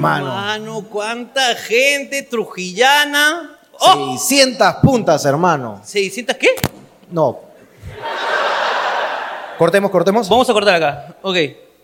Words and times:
Hermano. 0.00 0.26
hermano, 0.28 0.84
cuánta 0.88 1.54
gente 1.56 2.22
trujillana. 2.22 3.58
Oh, 3.78 4.16
600 4.18 4.76
puntas, 4.82 5.24
hermano. 5.26 5.80
600 5.84 6.36
qué? 6.36 6.48
No. 7.10 7.40
Cortemos, 9.58 9.90
cortemos. 9.90 10.28
Vamos 10.28 10.48
a 10.48 10.52
cortar 10.54 10.76
acá. 10.76 11.14
Ok. 11.20 11.36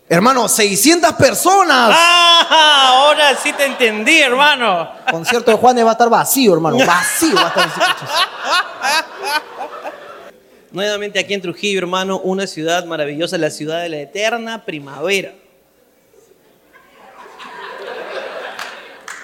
Hermano, 0.09 0.47
600 0.47 1.13
personas. 1.13 1.91
Ah, 1.93 2.87
ahora 2.89 3.35
sí 3.35 3.53
te 3.53 3.65
entendí, 3.65 4.19
hermano. 4.19 4.89
Concierto 5.11 5.51
de 5.51 5.57
Juanes 5.57 5.85
va 5.85 5.89
a 5.89 5.91
estar 5.91 6.09
vacío, 6.09 6.53
hermano. 6.53 6.77
Vacío 6.77 7.35
va 7.35 7.43
a 7.43 7.47
estar. 7.47 7.69
Nuevamente 10.71 11.19
aquí 11.19 11.33
en 11.33 11.41
Trujillo, 11.41 11.79
hermano, 11.79 12.19
una 12.19 12.47
ciudad 12.47 12.85
maravillosa, 12.85 13.37
la 13.37 13.51
ciudad 13.51 13.81
de 13.81 13.89
la 13.89 13.97
eterna 13.97 14.65
primavera. 14.65 15.33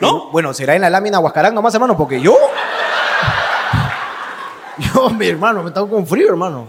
¿No? 0.02 0.30
Bueno, 0.32 0.54
será 0.54 0.76
en 0.76 0.82
la 0.82 0.90
lámina 0.90 1.20
Huascarán 1.20 1.54
nomás, 1.56 1.74
hermano, 1.74 1.96
porque 1.98 2.20
yo. 2.20 2.36
Yo, 4.94 5.10
mi 5.12 5.28
hermano, 5.28 5.62
me 5.62 5.70
estaba 5.70 5.88
con 5.88 6.06
frío, 6.08 6.30
hermano. 6.30 6.68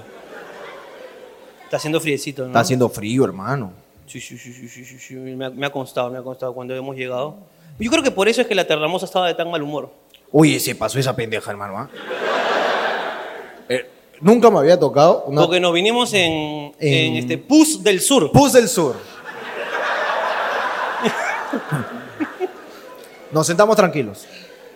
Está 1.65 1.79
haciendo 1.79 2.01
friecito, 2.01 2.43
¿no? 2.43 2.49
Está 2.49 2.61
haciendo 2.61 2.89
frío, 2.89 3.25
hermano. 3.25 3.73
Sí, 4.07 4.21
sí, 4.21 4.37
sí, 4.37 4.53
sí, 4.53 4.69
sí, 4.69 4.85
sí, 4.85 4.99
sí. 4.99 5.15
Me, 5.15 5.47
ha, 5.47 5.51
me 5.51 5.67
ha 5.67 5.73
constado, 5.73 6.11
me 6.11 6.19
ha 6.19 6.23
constado 6.23 6.53
cuando 6.53 6.75
hemos 6.77 6.95
llegado. 6.97 7.37
Yo 7.79 7.91
creo 7.91 8.03
que 8.03 8.11
por 8.11 8.29
eso 8.29 8.43
es 8.43 8.47
que 8.47 8.55
la 8.55 8.67
Terramosa 8.67 9.07
estaba 9.07 9.27
de 9.27 9.35
tan 9.35 9.51
mal 9.51 9.63
humor. 9.63 9.91
Oye, 10.31 10.61
se 10.61 10.75
pasó 10.75 10.99
esa 10.99 11.17
pendeja, 11.17 11.51
hermano. 11.51 11.79
¿ah? 11.79 11.89
Eh, 13.69 13.91
nunca 14.21 14.51
me 14.51 14.59
había 14.59 14.79
tocado 14.79 15.25
una 15.27 15.41
Porque 15.43 15.59
nos 15.59 15.73
vinimos 15.73 16.13
en, 16.13 16.73
en... 16.79 16.81
En- 16.81 17.17
este 17.17 17.39
Pus 17.39 17.83
del 17.83 18.01
Sur. 18.01 18.31
Pus 18.31 18.53
del 18.53 18.69
Sur. 18.69 18.97
Nos 23.35 23.49
sentamos 23.49 23.75
tranquilos. 23.75 24.27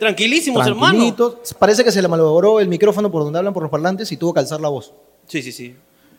Tranquilísimos, 0.00 0.66
hermano. 0.66 1.14
Parece 1.60 1.84
que 1.84 1.92
se 1.92 2.02
le 2.02 2.08
malogró 2.08 2.58
el 2.58 2.66
micrófono 2.66 3.08
por 3.08 3.22
donde 3.22 3.38
hablan 3.38 3.54
por 3.54 3.62
los 3.62 3.70
parlantes 3.70 4.10
y 4.10 4.16
tuvo 4.16 4.34
que 4.34 4.40
alzar 4.40 4.60
la 4.60 4.68
voz. 4.68 4.92
Sí, 5.28 5.42
sí, 5.42 5.52
sí. 5.52 5.76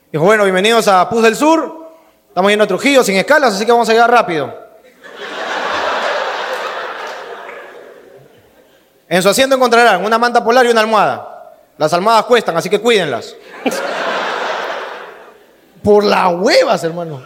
Dijo, 0.10 0.24
bueno, 0.24 0.46
bienvenidos 0.46 0.88
a 0.88 1.10
Pus 1.10 1.22
del 1.22 1.36
Sur. 1.36 1.90
Estamos 2.30 2.50
yendo 2.50 2.64
a 2.64 2.68
Trujillo 2.68 3.04
sin 3.04 3.18
escalas, 3.18 3.56
así 3.56 3.66
que 3.66 3.72
vamos 3.74 3.90
a 3.90 3.92
llegar 3.92 4.10
rápido. 4.10 4.70
En 9.10 9.22
su 9.22 9.28
asiento 9.28 9.56
encontrarán 9.56 10.06
una 10.06 10.18
manta 10.18 10.42
polar 10.42 10.66
y 10.66 10.70
una 10.70 10.80
almohada. 10.80 11.56
Las 11.78 11.92
almohadas 11.92 12.24
cuestan, 12.24 12.56
así 12.56 12.70
que 12.70 12.80
cuídenlas. 12.80 13.36
Por 15.84 16.06
las 16.06 16.34
huevas, 16.40 16.82
hermano. 16.86 17.22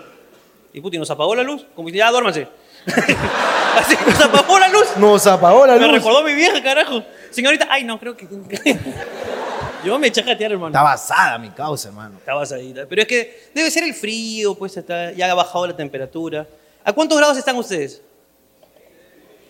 Y 0.73 0.81
Putin 0.81 1.01
nos 1.01 1.11
apagó 1.11 1.35
la 1.35 1.43
luz. 1.43 1.67
Como 1.75 1.89
que 1.89 1.97
ya 1.97 2.09
duérmanse. 2.09 2.47
Así 3.77 3.95
nos 4.05 4.21
apagó 4.21 4.59
la 4.59 4.67
luz. 4.67 4.87
Nos 4.97 5.25
apagó 5.27 5.65
la 5.65 5.75
Me 5.75 5.87
luz. 5.87 5.91
recordó 5.97 6.23
mi 6.23 6.33
vieja, 6.33 6.61
carajo. 6.61 7.03
Señorita, 7.31 7.67
ay, 7.69 7.83
no, 7.83 7.99
creo 7.99 8.15
que. 8.15 8.27
Yo 9.83 9.99
me 9.99 10.07
eché 10.07 10.21
a 10.21 10.23
jatear, 10.23 10.51
hermano. 10.53 10.69
Está 10.69 10.81
basada 10.83 11.37
mi 11.37 11.49
causa, 11.49 11.89
hermano. 11.89 12.17
Estabas 12.17 12.51
ahí. 12.53 12.73
Pero 12.87 13.01
es 13.01 13.07
que 13.07 13.49
debe 13.53 13.69
ser 13.69 13.83
el 13.83 13.93
frío, 13.93 14.55
pues 14.55 14.77
está, 14.77 15.11
ya 15.11 15.29
ha 15.29 15.33
bajado 15.33 15.67
la 15.67 15.75
temperatura. 15.75 16.47
¿A 16.85 16.93
cuántos 16.93 17.17
grados 17.17 17.37
están 17.37 17.55
ustedes? 17.57 18.01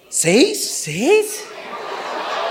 ¿Seis? 0.10 0.64
¿Seis? 0.84 1.44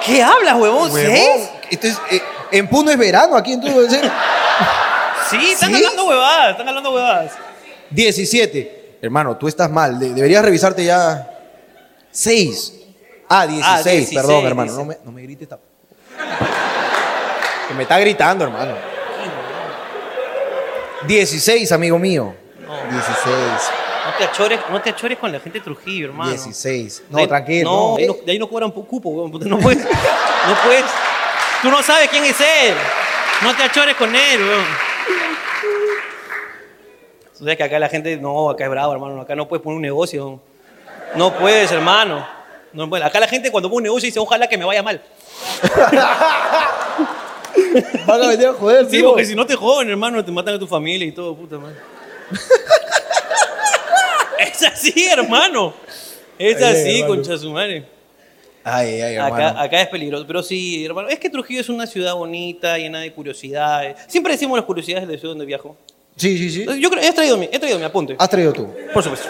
¿Qué 0.04 0.22
hablas, 0.22 0.54
huevón? 0.54 0.90
Huevón. 0.92 1.16
¿Seis? 1.16 1.50
Esto 1.70 1.86
es, 1.86 2.00
eh, 2.10 2.20
en 2.52 2.68
Puno 2.68 2.90
es 2.90 2.98
verano, 2.98 3.36
aquí 3.36 3.52
en 3.52 3.60
todo. 3.60 3.88
Sí, 5.30 5.50
están 5.52 5.70
¿Sí? 5.70 5.76
hablando 5.76 6.04
huevadas, 6.06 6.50
están 6.50 6.68
hablando 6.68 6.90
huevadas. 6.92 7.32
17. 7.90 8.81
Hermano, 9.02 9.36
tú 9.36 9.48
estás 9.48 9.68
mal. 9.70 9.98
de- 9.98 10.14
deberías 10.14 10.44
revisarte 10.44 10.84
ya. 10.84 11.28
6. 12.12 12.72
Ah, 13.28 13.46
16. 13.46 13.66
Ah, 13.66 13.82
16, 13.90 14.20
Perdón, 14.20 14.46
hermano. 14.46 14.72
No 14.72 14.84
me, 14.84 14.98
no 15.04 15.12
me 15.12 15.22
grites. 15.22 15.48
Que 17.68 17.74
me 17.74 17.82
está 17.82 17.98
gritando, 17.98 18.44
hermano. 18.44 18.74
16, 21.06 21.72
amigo 21.72 21.98
mío. 21.98 22.34
16. 22.90 23.36
No 24.04 24.12
te 24.18 24.24
achores, 24.24 24.60
no 24.70 24.80
te 24.80 24.90
achores 24.90 25.18
con 25.18 25.32
la 25.32 25.40
gente 25.40 25.58
de 25.58 25.64
Trujillo, 25.64 26.06
hermano. 26.06 26.30
16. 26.30 27.02
De 27.08 27.18
ahí- 27.18 27.22
No, 27.24 27.28
tranquilo. 27.28 27.70
No, 27.70 27.88
no. 27.90 27.96
de 27.96 28.02
ahí 28.02 28.08
no, 28.08 28.14
de 28.24 28.32
ahí 28.32 28.38
no 28.38 28.48
cobran 28.48 28.70
cupo, 28.70 29.28
No 29.44 29.58
puedes. 29.58 29.84
No 30.48 30.54
puedes. 30.64 30.84
Tú 31.62 31.70
no 31.70 31.82
sabes 31.82 32.08
quién 32.08 32.24
es 32.24 32.40
él. 32.40 32.74
No 33.42 33.54
te 33.56 33.62
achores 33.62 33.94
con 33.96 34.14
él, 34.14 34.40
weón. 34.42 34.91
Tú 37.42 37.46
sabes 37.46 37.56
que 37.56 37.64
acá 37.64 37.80
la 37.80 37.88
gente, 37.88 38.16
no, 38.18 38.50
acá 38.50 38.62
es 38.62 38.70
bravo, 38.70 38.92
hermano. 38.92 39.20
Acá 39.20 39.34
no 39.34 39.48
puedes 39.48 39.64
poner 39.64 39.74
un 39.74 39.82
negocio. 39.82 40.40
No 41.16 41.36
puedes, 41.36 41.72
hermano. 41.72 42.24
No 42.72 42.88
puedes. 42.88 43.04
Acá 43.04 43.18
la 43.18 43.26
gente 43.26 43.50
cuando 43.50 43.68
pone 43.68 43.78
un 43.78 43.82
negocio 43.82 44.06
dice, 44.06 44.20
ojalá 44.20 44.46
que 44.46 44.56
me 44.56 44.64
vaya 44.64 44.80
mal. 44.80 45.02
Van 48.06 48.22
a 48.22 48.28
venir 48.28 48.46
a 48.46 48.52
joder, 48.52 48.84
Sí, 48.84 48.98
tío. 48.98 49.08
porque 49.08 49.24
si 49.24 49.34
no 49.34 49.44
te 49.44 49.56
joden, 49.56 49.90
hermano, 49.90 50.24
te 50.24 50.30
matan 50.30 50.54
a 50.54 50.58
tu 50.60 50.68
familia 50.68 51.04
y 51.04 51.10
todo, 51.10 51.34
puta 51.34 51.58
madre. 51.58 51.74
es 54.38 54.62
así, 54.62 55.04
hermano. 55.10 55.74
Es 56.38 56.62
Ay, 56.62 56.64
así, 56.72 57.00
hermano. 57.00 57.14
concha 57.16 57.36
su 57.38 57.50
madre. 57.50 57.88
Ay, 58.62 59.00
ay, 59.00 59.14
hermano. 59.16 59.34
Acá, 59.48 59.62
acá 59.62 59.82
es 59.82 59.88
peligroso, 59.88 60.24
pero 60.28 60.44
sí, 60.44 60.84
hermano. 60.84 61.08
Es 61.08 61.18
que 61.18 61.28
Trujillo 61.28 61.60
es 61.60 61.68
una 61.68 61.88
ciudad 61.88 62.14
bonita, 62.14 62.78
llena 62.78 63.00
de 63.00 63.12
curiosidades. 63.12 63.96
Siempre 64.06 64.34
decimos 64.34 64.56
las 64.56 64.64
curiosidades 64.64 65.08
de 65.08 65.14
la 65.14 65.18
ciudad 65.18 65.32
donde 65.32 65.44
viajo. 65.44 65.76
Sí, 66.22 66.38
sí, 66.38 66.50
sí. 66.50 66.80
Yo 66.80 66.88
creo, 66.88 67.02
he 67.02 67.12
traído 67.12 67.36
mi, 67.36 67.48
he 67.50 67.58
traído 67.58 67.80
mi 67.80 67.84
apunte. 67.84 68.14
Has 68.16 68.30
traído 68.30 68.52
tú. 68.52 68.68
Por 68.94 69.02
supuesto. 69.02 69.28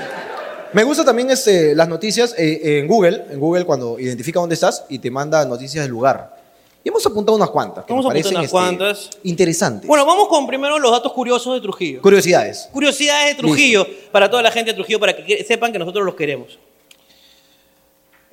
Me 0.75 0.85
gusta 0.85 1.03
también 1.03 1.31
este, 1.31 1.75
las 1.75 1.89
noticias 1.89 2.35
eh, 2.37 2.81
en 2.81 2.87
Google, 2.87 3.25
en 3.31 3.41
Google 3.41 3.65
cuando 3.65 3.99
identifica 3.99 4.41
dónde 4.41 4.55
estás 4.55 4.85
y 4.91 4.99
te 4.99 5.11
manda 5.11 5.43
noticias 5.47 5.85
del 5.85 5.91
lugar. 5.91 6.37
Y 6.85 6.91
hemos 6.91 7.07
apuntado 7.07 7.35
unas 7.35 7.49
cuantas. 7.49 7.87
Que 7.87 7.95
Hemos 7.95 8.05
apuntado 8.05 8.23
parecen, 8.23 8.37
unas 8.37 8.45
este, 8.45 8.53
cuantas. 8.53 9.11
Interesantes. 9.23 9.89
Bueno, 9.89 10.05
vamos 10.05 10.29
con 10.29 10.47
primero 10.47 10.79
los 10.79 10.91
datos 10.91 11.15
curiosos 11.15 11.55
de 11.55 11.63
Trujillo. 11.63 12.03
Curiosidades. 12.03 12.69
Curiosidades 12.73 13.37
de 13.37 13.43
Trujillo, 13.43 13.87
para 14.11 14.29
toda 14.29 14.43
la 14.43 14.51
gente 14.51 14.73
de 14.73 14.75
Trujillo, 14.75 15.01
para 15.01 15.17
que 15.17 15.25
que 15.25 15.45
sepan 15.45 15.73
que 15.73 15.79
nosotros 15.79 16.05
los 16.05 16.15
queremos. 16.15 16.59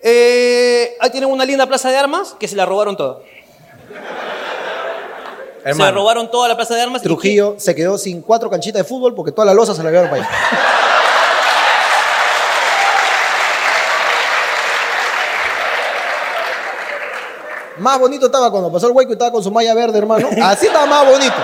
Eh, 0.04 0.98
ahí 1.00 1.10
tienen 1.12 1.30
una 1.30 1.46
linda 1.46 1.66
plaza 1.66 1.90
de 1.90 1.96
armas 1.96 2.36
que 2.38 2.48
se 2.50 2.58
la 2.58 2.66
robaron 2.66 2.98
toda. 2.98 3.20
Se 5.76 5.92
robaron 5.92 6.30
toda 6.32 6.48
la 6.48 6.56
plaza 6.56 6.76
de 6.76 6.82
armas. 6.82 7.02
y 7.02 7.06
Trujillo 7.06 7.56
se 7.58 7.76
quedó 7.76 7.98
sin 7.98 8.22
cuatro 8.22 8.50
canchitas 8.50 8.82
de 8.82 8.88
fútbol 8.88 9.16
porque 9.16 9.32
toda 9.32 9.46
la 9.46 9.54
losa 9.54 9.74
se 9.76 9.84
la 9.84 9.90
llevaron 9.90 10.10
para 10.10 10.24
allá. 10.24 10.32
Más 17.78 17.98
bonito 17.98 18.26
estaba 18.26 18.52
cuando 18.52 18.72
pasó 18.72 18.88
el 18.88 18.94
hueco 18.94 19.12
y 19.12 19.14
estaba 19.14 19.32
con 19.32 19.42
su 19.44 19.52
malla 19.52 19.74
verde, 19.74 19.98
hermano. 19.98 20.28
Así 20.44 20.68
estaba 20.68 20.86
más 20.86 21.06
bonito. 21.06 21.36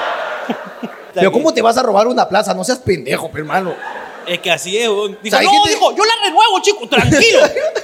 Pero 1.14 1.32
¿cómo 1.32 1.54
te 1.54 1.62
vas 1.62 1.78
a 1.78 1.84
robar 1.84 2.08
una 2.08 2.28
plaza? 2.28 2.54
No 2.54 2.64
seas 2.66 2.80
pendejo, 2.80 3.32
pe, 3.32 3.40
hermano. 3.40 3.74
Es 4.28 4.40
que 4.40 4.52
así 4.52 4.76
es. 4.76 4.84
Dijo, 4.90 5.02
O 5.04 5.30
sea, 5.30 5.40
hay 5.40 5.46
no, 5.46 5.52
gente- 5.52 5.70
dijo, 5.70 5.96
yo 5.96 6.04
la 6.04 6.14
renuevo, 6.26 6.60
chicos, 6.62 6.90
tranquilo. 6.90 7.40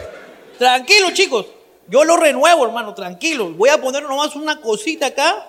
tranquilo, 0.57 1.11
chicos. 1.11 1.45
Yo 1.87 2.03
lo 2.03 2.17
renuevo, 2.17 2.65
hermano, 2.65 2.93
tranquilo. 2.93 3.51
Voy 3.51 3.69
a 3.69 3.79
poner 3.79 4.03
nomás 4.03 4.35
una 4.35 4.59
cosita 4.59 5.05
acá. 5.07 5.47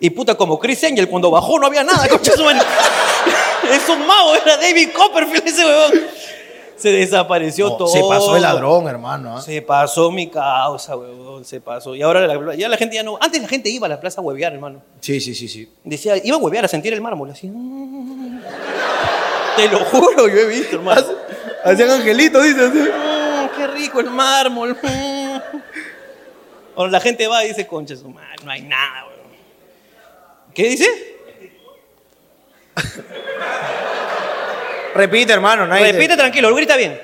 Y 0.00 0.10
puta, 0.10 0.36
como 0.36 0.58
Chris 0.58 0.82
Angel, 0.84 1.08
cuando 1.08 1.30
bajó 1.30 1.58
no 1.58 1.66
había 1.66 1.82
nada, 1.84 2.08
concha 2.08 2.32
su. 2.32 2.44
Es 3.68 3.88
un 3.88 4.06
mago, 4.06 4.34
era 4.36 4.56
David 4.56 4.90
Copperfield 4.96 5.46
ese 5.46 5.64
weón. 5.64 5.92
Se 6.76 6.90
desapareció 6.92 7.70
No, 7.70 7.76
todo. 7.76 7.88
se 7.88 8.00
pasó 8.08 8.36
el 8.36 8.42
ladrón, 8.42 8.86
hermano. 8.86 9.36
¿ah? 9.36 9.42
Se 9.42 9.60
pasó 9.62 10.10
mi 10.12 10.28
causa, 10.30 10.96
weón, 10.96 11.44
se 11.44 11.60
pasó. 11.60 11.94
Y 11.96 12.02
ahora 12.02 12.24
la, 12.26 12.54
ya 12.54 12.68
la 12.68 12.76
gente 12.76 12.94
ya 12.94 13.02
no... 13.02 13.18
Antes 13.20 13.42
la 13.42 13.48
gente 13.48 13.68
iba 13.68 13.86
a 13.86 13.90
la 13.90 13.98
plaza 14.00 14.20
a 14.20 14.24
huevear, 14.24 14.52
hermano. 14.54 14.80
Sí, 15.00 15.20
sí, 15.20 15.34
sí, 15.34 15.48
sí. 15.48 15.68
Decía, 15.82 16.16
iba 16.24 16.36
a 16.36 16.38
huevear, 16.38 16.64
a 16.64 16.68
sentir 16.68 16.92
el 16.92 17.00
mármol, 17.00 17.30
así. 17.32 17.50
Te 19.56 19.68
lo 19.68 19.78
juro, 19.86 20.28
yo 20.28 20.36
he 20.38 20.46
visto, 20.46 20.76
hermano. 20.76 21.02
Hacían 21.64 21.90
angelitos, 21.90 22.44
dice. 22.44 22.68
Mm, 22.68 23.48
qué 23.56 23.66
rico 23.66 23.98
el 24.00 24.10
mármol. 24.10 24.76
mm. 24.80 25.38
Ahora 26.76 26.92
la 26.92 27.00
gente 27.00 27.26
va 27.26 27.44
y 27.44 27.48
dice, 27.48 27.66
concha 27.66 27.96
su 27.96 28.08
madre, 28.08 28.36
no 28.44 28.52
hay 28.52 28.62
nada, 28.62 29.04
weón. 29.06 29.07
¿Qué 30.58 30.70
dice? 30.70 30.86
Repite, 34.92 35.32
hermano. 35.32 35.68
Nadie 35.68 35.92
Repite 35.92 36.16
tranquilo, 36.16 36.52
grita 36.52 36.76
bien. 36.76 37.00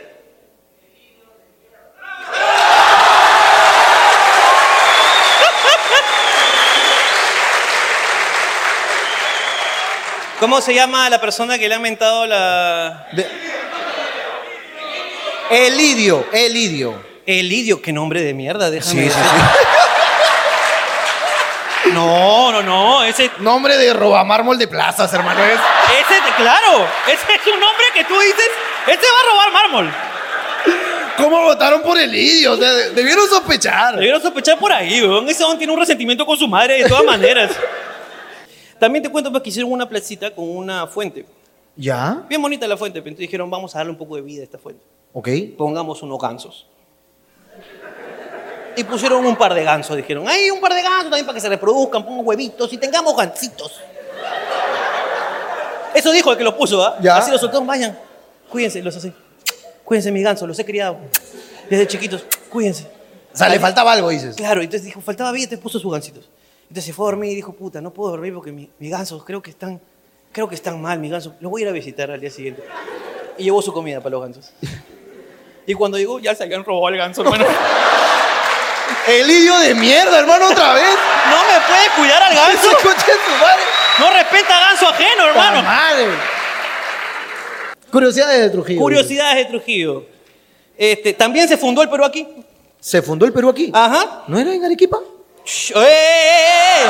¿Cómo 10.41 10.61
se 10.61 10.75
llama 10.75 11.09
la 11.09 11.21
persona 11.21 11.59
que 11.59 11.69
le 11.69 11.75
ha 11.75 11.79
mentado 11.79 12.27
la... 12.27 13.07
De- 13.13 13.27
Elidio, 15.51 16.27
Elidio. 16.33 17.01
Elidio? 17.25 17.81
Qué 17.81 17.93
nombre 17.93 18.21
de 18.23 18.35
mierda, 18.35 18.71
déjame 18.71 19.05
Sí, 19.05 19.11
sí, 19.11 19.21
sí. 19.21 19.37
No, 21.95 22.53
no, 22.53 22.63
no. 22.63 23.03
Ese, 23.05 23.31
Nombre 23.39 23.77
de 23.77 23.93
robamármol 23.93 24.59
de 24.59 24.69
plazas, 24.69 25.13
hermano. 25.13 25.43
Es. 25.45 25.53
ese, 25.53 26.35
claro. 26.37 26.87
Ese 27.07 27.35
es 27.35 27.47
un 27.53 27.61
nombre 27.61 27.85
que 27.95 28.05
tú 28.05 28.19
dices. 28.21 28.49
Este 28.87 29.07
va 29.07 29.21
a 29.21 29.33
robar 29.33 29.53
mármol. 29.53 29.95
¿Cómo 31.17 31.43
votaron 31.43 31.83
por 31.83 31.97
el 31.99 32.15
idio? 32.15 32.53
O 32.53 32.57
sea, 32.57 32.73
de- 32.73 32.91
debieron 32.91 33.29
sospechar. 33.29 33.95
Debieron 33.95 34.21
sospechar 34.21 34.59
por 34.59 34.73
ahí, 34.73 35.01
weón. 35.01 35.29
Ese 35.29 35.45
hombre 35.45 35.59
tiene 35.59 35.73
un 35.73 35.79
resentimiento 35.79 36.27
con 36.27 36.37
su 36.37 36.49
madre 36.49 36.83
de 36.83 36.89
todas 36.89 37.05
maneras. 37.05 37.53
También 38.79 39.03
te 39.03 39.09
cuento 39.09 39.31
pues, 39.31 39.43
que 39.43 39.51
hicieron 39.51 39.71
una 39.73 39.89
placita 39.89 40.35
con 40.35 40.49
una 40.49 40.87
fuente. 40.87 41.25
¿Ya? 41.77 42.23
Bien 42.29 42.41
bonita 42.43 42.67
la 42.67 42.77
fuente, 42.77 43.01
pero 43.01 43.11
entonces 43.11 43.29
dijeron, 43.29 43.51
vamos 43.51 43.75
a 43.75 43.79
darle 43.79 43.93
un 43.93 43.99
poco 43.99 44.17
de 44.17 44.23
vida 44.23 44.41
a 44.43 44.45
esta 44.45 44.59
fuente. 44.59 44.85
Ok. 45.13 45.29
Pongamos 45.57 46.03
unos 46.03 46.19
gansos. 46.19 46.67
Y 48.77 48.85
pusieron 48.85 49.25
un 49.25 49.37
par 49.37 49.55
de 49.55 49.63
gansos, 49.65 49.97
dijeron, 49.97 50.27
hay 50.29 50.51
un 50.51 50.61
par 50.61 50.75
de 50.75 50.83
gansos 50.83 51.05
también 51.05 51.25
para 51.27 51.35
que 51.37 51.41
se 51.41 51.49
reproduzcan, 51.49 52.05
pongan 52.05 52.27
huevitos 52.27 52.73
y 52.73 52.79
tengamos 52.79 53.17
gancitos. 53.17 53.81
Eso 55.95 56.11
dijo 56.11 56.33
el 56.33 56.39
que 56.39 56.45
los 56.45 56.55
puso, 56.55 56.83
¿ah? 56.83 56.97
Así 57.19 57.31
los 57.31 57.41
soltaron, 57.41 57.67
vayan, 57.67 57.97
cuídense, 58.51 58.83
los 58.83 58.97
así. 58.97 59.13
Cuídense 59.85 60.11
mis 60.11 60.25
gansos, 60.25 60.49
los 60.49 60.59
he 60.59 60.65
criado 60.65 60.97
desde 61.71 61.87
chiquitos, 61.87 62.25
cuídense. 62.51 62.87
O 63.33 63.37
sea, 63.37 63.49
le 63.49 63.61
faltaba 63.61 63.93
algo, 63.93 64.09
dices. 64.11 64.35
Claro, 64.37 64.61
entonces 64.61 64.85
dijo, 64.85 65.01
faltaba 65.01 65.31
vida, 65.33 65.49
te 65.51 65.59
puso 65.59 65.79
sus 65.79 65.93
gansitos. 65.93 66.29
Entonces 66.63 66.85
se 66.87 66.93
fue 66.93 67.07
a 67.07 67.11
dormir 67.11 67.33
y 67.33 67.35
dijo, 67.37 67.53
puta, 67.53 67.81
no 67.81 67.93
puedo 67.93 68.11
dormir 68.11 68.33
porque 68.35 68.51
mi- 68.51 68.71
mis 68.79 68.91
gansos 68.91 69.25
creo 69.25 69.41
que 69.43 69.51
están, 69.51 69.81
creo 70.33 70.49
que 70.49 70.55
están 70.55 70.81
mal, 70.81 70.99
mis 70.99 71.11
gansos. 71.13 71.35
Los 71.41 71.51
voy 71.51 71.63
a 71.63 71.65
ir 71.65 71.69
a 71.69 71.73
visitar 71.73 72.11
al 72.11 72.21
día 72.21 72.31
siguiente. 72.31 72.63
Y 73.39 73.45
llevó 73.45 73.61
su 73.63 73.73
comida 73.73 73.99
para 74.01 74.11
los 74.11 74.23
gansos. 74.23 74.53
Y 75.67 75.73
cuando 75.73 75.97
llegó, 75.97 76.19
ya 76.19 76.35
se 76.35 76.45
habían 76.45 76.63
robado 76.63 76.91
el 76.91 76.99
ganso, 76.99 77.23
hermano. 77.23 77.47
El 79.07 79.31
idio 79.31 79.59
de 79.59 79.75
mierda, 79.75 80.19
hermano, 80.19 80.49
otra 80.49 80.73
vez. 80.75 80.85
No 81.31 81.37
me 81.53 81.61
puede 81.67 81.89
cuidar 81.97 82.23
al 82.23 82.35
ganso. 82.35 82.69
Ese 82.69 82.77
coche 82.77 83.07
de 83.07 83.13
su 83.13 83.31
madre. 83.41 83.63
No 83.99 84.11
respeta 84.11 84.61
ganso 84.61 84.89
ajeno, 84.89 85.23
¡La 85.25 85.29
hermano. 85.31 85.63
madre! 85.63 86.09
Curiosidades 87.91 88.41
de 88.41 88.51
Trujillo. 88.51 88.81
Curiosidades 88.81 89.37
de 89.37 89.45
Trujillo. 89.45 90.07
Este, 90.77 91.13
también 91.13 91.47
se 91.49 91.57
fundó 91.57 91.83
el 91.83 91.89
Perú 91.89 92.05
aquí. 92.05 92.27
¿Se 92.81 93.01
fundó 93.03 93.25
el 93.27 93.33
Perú 93.33 93.51
aquí? 93.51 93.71
Ajá. 93.73 94.23
¿No 94.27 94.39
era 94.39 94.53
en 94.53 94.65
Arequipa? 94.65 94.99
Shh, 95.45 95.73
¡Eh, 95.77 95.81
eh, 95.81 96.85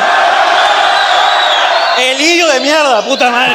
eh! 1.99 2.13
El 2.13 2.21
hillo 2.21 2.47
de 2.49 2.61
mierda, 2.61 3.05
puta 3.05 3.31
madre. 3.31 3.55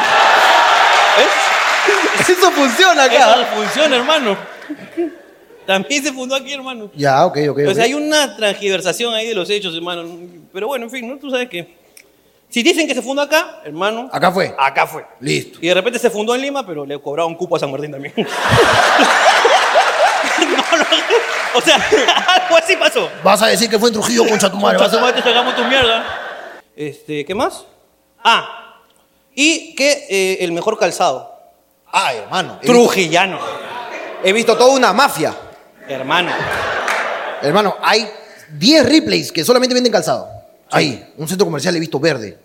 ¿Ves? 1.16 2.28
Eso 2.38 2.50
funciona 2.52 3.06
Eso 3.06 3.16
acá. 3.16 3.36
no 3.36 3.46
funciona, 3.46 3.96
hermano. 3.96 4.36
También 5.70 6.02
se 6.02 6.12
fundó 6.12 6.34
aquí, 6.34 6.52
hermano. 6.52 6.90
Ya, 6.96 7.24
ok, 7.24 7.38
ok. 7.50 7.58
O 7.58 7.68
ok. 7.68 7.74
sea, 7.74 7.84
hay 7.84 7.94
una 7.94 8.36
transgiversación 8.36 9.14
ahí 9.14 9.28
de 9.28 9.36
los 9.36 9.48
hechos, 9.48 9.72
hermano. 9.72 10.04
Pero 10.52 10.66
bueno, 10.66 10.86
en 10.86 10.90
fin, 10.90 11.08
¿no? 11.08 11.16
Tú 11.16 11.30
sabes 11.30 11.48
que. 11.48 11.76
Si 12.48 12.64
dicen 12.64 12.88
que 12.88 12.94
se 12.96 13.02
fundó 13.02 13.22
acá, 13.22 13.60
hermano. 13.64 14.10
Acá 14.12 14.32
fue. 14.32 14.52
Acá 14.58 14.88
fue. 14.88 15.06
Listo. 15.20 15.60
Y 15.62 15.68
de 15.68 15.74
repente 15.74 16.00
se 16.00 16.10
fundó 16.10 16.34
en 16.34 16.40
Lima, 16.40 16.66
pero 16.66 16.84
le 16.84 16.98
cobraron 16.98 17.36
cupo 17.36 17.54
a 17.54 17.60
San 17.60 17.70
Martín 17.70 17.92
también. 17.92 18.12
no, 18.16 18.24
no. 18.26 18.30
O 21.54 21.60
sea, 21.60 21.76
algo 22.26 22.56
así 22.56 22.74
pasó. 22.74 23.08
Vas 23.22 23.40
a 23.40 23.46
decir 23.46 23.70
que 23.70 23.78
fue 23.78 23.90
en 23.90 23.94
Trujillo, 23.94 24.26
concha 24.26 24.50
tu 24.50 24.56
madre. 24.56 24.76
Concha 24.76 24.96
tu 24.96 25.00
madre, 25.00 25.22
te 25.22 25.28
sacamos 25.28 25.54
tu 25.54 25.62
mierda. 25.66 26.04
Este, 26.74 27.24
¿qué 27.24 27.34
más? 27.36 27.64
Ah, 28.24 28.74
y 29.36 29.76
que 29.76 30.08
eh, 30.10 30.38
el 30.40 30.50
mejor 30.50 30.76
calzado. 30.76 31.32
Ay, 31.92 32.16
hermano. 32.18 32.58
Trujillano. 32.60 33.38
he 34.24 34.32
visto 34.32 34.56
toda 34.56 34.74
una 34.74 34.92
mafia. 34.92 35.32
Hermano. 35.90 36.30
Hermano, 37.42 37.76
hay 37.82 38.08
10 38.56 38.88
replays 38.88 39.32
que 39.32 39.44
solamente 39.44 39.74
venden 39.74 39.92
calzado. 39.92 40.30
Ahí, 40.70 41.12
un 41.16 41.26
centro 41.26 41.44
comercial 41.44 41.74
he 41.74 41.80
visto 41.80 41.98
verde. 41.98 42.38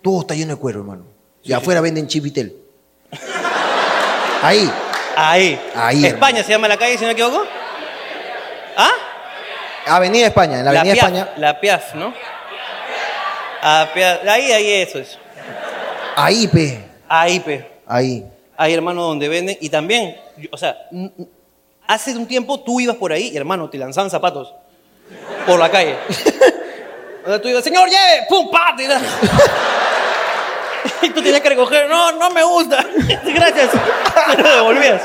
Todo 0.00 0.20
está 0.20 0.34
lleno 0.34 0.54
de 0.54 0.60
cuero, 0.60 0.78
hermano. 0.78 1.04
Y 1.42 1.52
afuera 1.52 1.80
venden 1.80 2.06
chipitel. 2.06 2.54
Ahí. 4.42 4.70
Ahí. 5.16 5.60
Ahí, 5.74 6.06
España 6.06 6.44
se 6.44 6.50
llama 6.50 6.68
la 6.68 6.76
calle, 6.76 6.96
si 6.96 7.00
no 7.00 7.08
me 7.08 7.12
equivoco. 7.14 7.44
¿Ah? 8.76 8.92
Avenida 9.86 10.28
España, 10.28 10.60
en 10.60 10.64
la 10.64 10.70
Avenida 10.70 10.94
Piaf, 10.94 11.08
España. 11.08 11.28
La 11.36 11.60
Piaf, 11.60 11.94
¿no? 11.96 12.14
Ah, 13.60 13.88
Piaf. 13.92 14.20
Ahí, 14.28 14.52
ahí, 14.52 14.72
eso 14.74 15.00
es. 15.00 15.18
Ahí, 16.14 16.46
pe. 16.46 16.84
Ahí, 17.08 17.40
pe. 17.40 17.68
Ahí. 17.86 18.24
Ahí, 18.56 18.74
hermano, 18.74 19.02
donde 19.02 19.28
venden. 19.28 19.58
Y 19.60 19.68
también, 19.68 20.16
o 20.52 20.56
sea, 20.56 20.76
hace 21.88 22.16
un 22.16 22.26
tiempo 22.26 22.60
tú 22.60 22.78
ibas 22.78 22.96
por 22.96 23.10
ahí 23.12 23.30
y, 23.32 23.36
hermano, 23.36 23.68
te 23.68 23.78
lanzaban 23.78 24.10
zapatos 24.10 24.54
por 25.46 25.58
la 25.58 25.68
calle. 25.68 25.96
O 27.26 27.40
tú 27.42 27.48
ibas, 27.48 27.62
señor, 27.62 27.86
lleve, 27.90 28.24
pum, 28.26 28.50
pa, 28.50 28.74
Y 31.02 31.10
tú 31.10 31.20
tenías 31.20 31.42
que 31.42 31.50
recoger, 31.50 31.86
no, 31.86 32.12
no 32.12 32.30
me 32.30 32.42
gusta. 32.42 32.82
Gracias. 33.24 33.70
Te 34.34 34.42
lo 34.42 34.54
devolvías. 34.54 35.02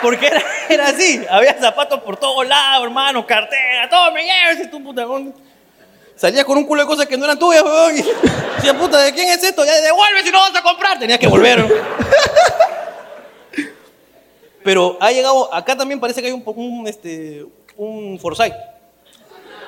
Porque 0.00 0.28
era, 0.28 0.40
era 0.68 0.86
así. 0.88 1.20
Había 1.28 1.58
zapatos 1.58 2.02
por 2.02 2.16
todos 2.18 2.46
lados, 2.46 2.84
hermano, 2.84 3.26
cartera, 3.26 3.88
todo 3.88 4.12
me 4.12 4.22
lleves. 4.22 4.70
Tú, 4.70 4.80
puta. 4.80 5.04
Salías 6.14 6.44
con 6.44 6.56
un 6.56 6.66
culo 6.66 6.82
de 6.82 6.86
cosas 6.86 7.06
que 7.06 7.16
no 7.16 7.24
eran 7.24 7.38
tuyas, 7.38 7.64
weón. 7.64 7.96
Y 7.98 8.02
decía, 8.56 8.78
puta, 8.78 8.98
¿de 8.98 9.12
quién 9.12 9.28
es 9.30 9.42
esto? 9.42 9.64
Ya 9.64 9.74
devuelve 9.80 10.22
si 10.22 10.30
no 10.30 10.38
vas 10.38 10.54
a 10.54 10.62
comprar. 10.62 11.00
Tenías 11.00 11.18
que 11.18 11.26
volver. 11.26 11.66
Pero 14.62 14.96
ha 15.00 15.10
llegado, 15.10 15.52
acá 15.54 15.76
también 15.76 15.98
parece 16.00 16.20
que 16.20 16.28
hay 16.28 16.32
un, 16.34 16.42
un, 16.46 16.86
este, 16.86 17.46
un 17.76 18.18
Forsyth. 18.20 18.52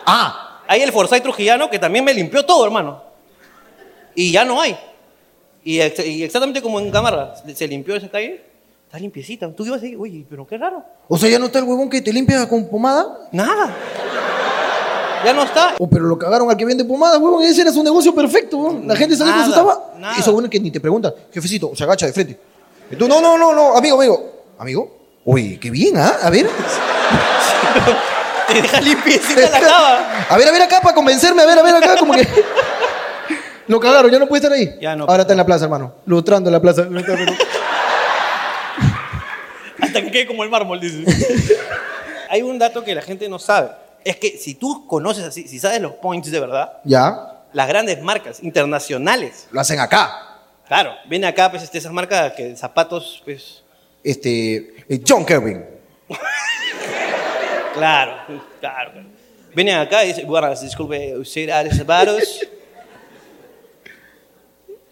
Ah, 0.07 0.61
Hay 0.69 0.83
el 0.83 0.93
Forsyth 0.93 1.23
trujillano 1.23 1.71
que 1.71 1.79
también 1.79 2.05
me 2.05 2.13
limpió 2.15 2.45
todo, 2.45 2.65
hermano. 2.65 3.03
Y 4.15 4.33
ya 4.33 4.45
no 4.45 4.61
hay. 4.61 4.77
Y, 5.65 5.81
ex- 5.81 6.05
y 6.05 6.23
exactamente 6.25 6.61
como 6.61 6.79
en 6.81 6.91
Gamarra, 6.91 7.35
se- 7.55 7.69
limpió 7.69 7.95
esa 7.97 8.11
calle, 8.11 8.43
está 8.87 8.99
limpiecita. 8.99 9.51
Tú 9.53 9.65
ibas 9.65 9.83
ahí, 9.83 9.95
oye, 9.97 10.27
pero 10.29 10.47
qué 10.47 10.59
raro. 10.59 10.85
o 11.09 11.17
sea, 11.17 11.31
ya 11.31 11.39
no 11.39 11.47
está 11.47 11.59
el 11.61 11.65
huevón 11.65 11.89
que 11.89 12.01
te 12.03 12.13
limpia 12.13 12.47
con 12.49 12.69
pomada. 12.69 13.29
Nada. 13.33 13.75
Ya 15.25 15.33
no 15.33 15.45
está. 15.45 15.77
Oh, 15.79 15.89
pero 15.89 16.05
lo 16.05 16.19
cagaron 16.19 16.51
al 16.51 16.57
que 16.57 16.65
vende 16.65 16.85
pomada, 16.85 17.17
huevón. 17.19 17.45
Ese 17.45 17.63
era 17.63 17.73
su 17.73 17.83
negocio 17.83 18.13
perfecto, 18.15 18.59
huevón. 18.59 18.89
La 18.89 18.97
gente 18.97 19.15
sale 19.17 19.31
con 19.31 19.45
su 19.45 19.51
Nada, 19.51 19.63
taba. 19.63 19.93
nada. 19.99 20.19
Eso 20.19 20.33
bueno 20.33 20.51
que 20.51 20.59
ni 20.59 20.71
te 20.71 20.81
pregunta, 20.81 21.15
jefecito, 21.33 21.75
se 21.77 21.85
agacha 21.85 22.07
de 22.07 22.13
frente. 22.13 22.39
Y 22.91 22.97
tú, 22.97 23.07
no, 23.09 23.21
no, 23.21 23.39
no, 23.39 23.55
no, 23.55 23.77
amigo, 23.77 23.97
amigo. 23.99 24.32
¿Amigo? 24.63 24.97
Oye, 25.25 25.59
qué 25.59 25.71
bien, 25.71 25.97
¿ah? 25.97 26.19
A 26.23 26.31
ver. 26.31 26.47
Te 28.47 28.63
deja 28.63 28.81
limpiecita 28.81 29.51
la 29.51 29.59
cava. 29.59 30.27
A 30.29 30.37
ver, 30.37 30.47
a 30.47 30.53
ver 30.53 30.63
acá 30.63 30.81
para 30.81 30.95
convencerme, 30.95 31.43
a 31.43 31.47
ver, 31.47 31.59
a 31.59 31.63
ver 31.63 31.75
acá, 31.75 31.97
como 31.97 32.13
que. 32.13 32.29
Lo 33.67 33.81
cagaron, 33.81 34.09
ya 34.13 34.21
no 34.21 34.29
puede 34.29 34.41
estar 34.45 34.57
ahí. 34.57 34.73
Ya 34.81 34.95
no. 34.95 35.07
Ahora 35.07 35.23
está 35.23 35.33
en 35.33 35.39
la 35.39 35.47
plaza, 35.47 35.65
hermano. 35.65 35.95
Lustrando 36.07 36.49
en 36.49 36.53
la 36.53 36.61
plaza. 36.61 36.83
Hasta 39.81 40.01
que 40.01 40.13
quede 40.13 40.29
como 40.29 40.45
el 40.45 40.51
mármol, 40.51 40.79
dice. 40.79 41.03
Hay 42.31 42.43
un 42.43 42.57
dato 42.57 42.85
que 42.85 42.95
la 42.95 43.03
gente 43.03 43.29
no 43.29 43.41
sabe. 43.41 43.71
Es 44.05 44.17
que 44.19 44.39
si 44.39 44.55
tú 44.55 44.87
conoces 44.87 45.25
así, 45.25 45.49
si 45.49 45.59
sabes 45.59 45.81
los 45.81 45.95
points 45.95 46.31
de 46.31 46.39
verdad, 46.39 46.75
ya. 46.85 47.41
las 47.53 47.67
grandes 47.67 48.01
marcas 48.01 48.41
internacionales, 48.45 49.49
Lo 49.51 49.61
hacen 49.61 49.81
acá. 49.81 50.39
claro, 50.69 50.93
viene 51.09 51.27
acá 51.27 51.51
pues 51.51 51.65
este, 51.65 51.79
esas 51.79 51.91
marcas 51.91 52.33
que 52.35 52.55
zapatos, 52.57 53.21
pues, 53.25 53.62
Este. 54.03 54.75
eh, 54.89 55.01
John 55.07 55.25
Kerwin. 55.25 55.65
claro, 57.75 58.13
claro. 58.61 58.63
claro. 58.93 58.93
Vienen 59.55 59.79
acá 59.79 60.05
y 60.05 60.09
dicen, 60.09 60.27
bueno, 60.27 60.49
disculpe, 60.55 61.17
usted 61.19 61.51
ha 61.51 61.63
de 61.63 61.75
zapatos. 61.75 62.41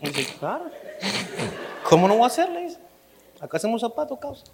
Y 0.02 0.10
dice, 0.10 0.34
claro. 0.38 0.70
¿Cómo 1.84 2.06
no 2.06 2.14
voy 2.14 2.24
a 2.24 2.26
hacerle? 2.26 2.62
Dice, 2.62 2.78
Acá 3.40 3.56
hacemos 3.56 3.80
zapatos, 3.80 4.18
causa. 4.18 4.44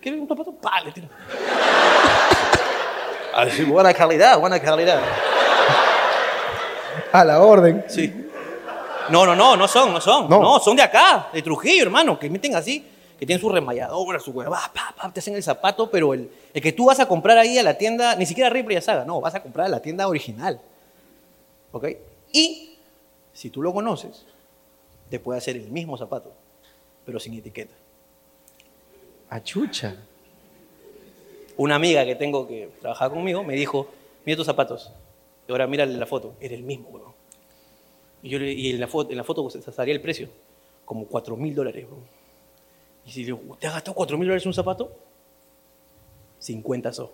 ¿Quiere 0.00 0.18
un 0.18 0.26
zapato? 0.26 0.52
Pa, 0.52 0.80
le 0.80 0.92
tiro. 0.92 1.08
Así, 3.34 3.64
buena 3.64 3.92
calidad, 3.92 4.38
buena 4.38 4.58
calidad. 4.58 5.00
A 7.12 7.24
la 7.24 7.42
orden. 7.42 7.84
Sí. 7.86 8.28
No, 9.10 9.26
no, 9.26 9.36
no, 9.36 9.56
no 9.56 9.68
son, 9.68 9.92
no 9.92 10.00
son. 10.00 10.28
No. 10.28 10.40
No, 10.40 10.58
son 10.58 10.74
de 10.74 10.82
acá, 10.82 11.28
de 11.32 11.42
Trujillo, 11.42 11.82
hermano, 11.82 12.18
que 12.18 12.30
meten 12.30 12.56
así, 12.56 12.89
que 13.20 13.26
tienen 13.26 13.40
su 13.40 13.50
remalladora, 13.50 14.18
su 14.18 14.30
hueva, 14.32 14.58
pa, 14.74 14.94
pa, 14.96 15.12
te 15.12 15.20
hacen 15.20 15.34
el 15.34 15.42
zapato, 15.42 15.90
pero 15.90 16.14
el, 16.14 16.30
el 16.54 16.62
que 16.62 16.72
tú 16.72 16.86
vas 16.86 16.98
a 17.00 17.06
comprar 17.06 17.36
ahí 17.38 17.58
a 17.58 17.62
la 17.62 17.76
tienda, 17.76 18.16
ni 18.16 18.24
siquiera 18.24 18.48
Ripley 18.50 18.78
y 18.78 18.80
Saga, 18.80 19.04
no, 19.04 19.20
vas 19.20 19.34
a 19.34 19.42
comprar 19.42 19.66
a 19.66 19.68
la 19.68 19.80
tienda 19.82 20.08
original. 20.08 20.58
¿Ok? 21.70 21.86
Y 22.32 22.76
si 23.34 23.50
tú 23.50 23.60
lo 23.62 23.72
conoces, 23.74 24.24
te 25.10 25.20
puede 25.20 25.36
hacer 25.38 25.54
el 25.56 25.70
mismo 25.70 25.98
zapato, 25.98 26.32
pero 27.04 27.20
sin 27.20 27.34
etiqueta. 27.34 27.74
Achucha. 29.28 29.96
Una 31.56 31.74
amiga 31.74 32.04
que 32.06 32.14
tengo 32.14 32.48
que 32.48 32.70
trabajar 32.80 33.10
conmigo 33.10 33.44
me 33.44 33.54
dijo, 33.54 33.86
mira 34.24 34.36
tus 34.38 34.46
zapatos. 34.46 34.90
Y 35.46 35.52
ahora 35.52 35.66
mírale 35.66 35.94
la 35.96 36.06
foto, 36.06 36.32
era 36.40 36.54
el 36.54 36.62
mismo, 36.62 36.88
huevón. 36.88 37.12
Y, 38.22 38.30
yo 38.30 38.38
le- 38.38 38.52
y 38.52 38.70
en 38.70 38.80
la 38.80 38.86
foto, 38.86 39.10
en 39.10 39.16
la 39.18 39.24
foto 39.24 39.48
salía 39.50 39.92
el 39.94 40.00
precio, 40.00 40.28
como 40.86 41.06
4 41.06 41.36
mil 41.36 41.54
dólares. 41.54 41.84
huevón. 41.84 42.19
Y 43.10 43.12
si 43.12 43.24
digo, 43.24 43.40
¿te 43.58 43.66
has 43.66 43.74
gastado 43.74 43.96
4 43.96 44.16
mil 44.16 44.28
dólares 44.28 44.44
en 44.44 44.50
un 44.50 44.54
zapato? 44.54 44.96
50 46.38 46.92
so. 46.92 47.12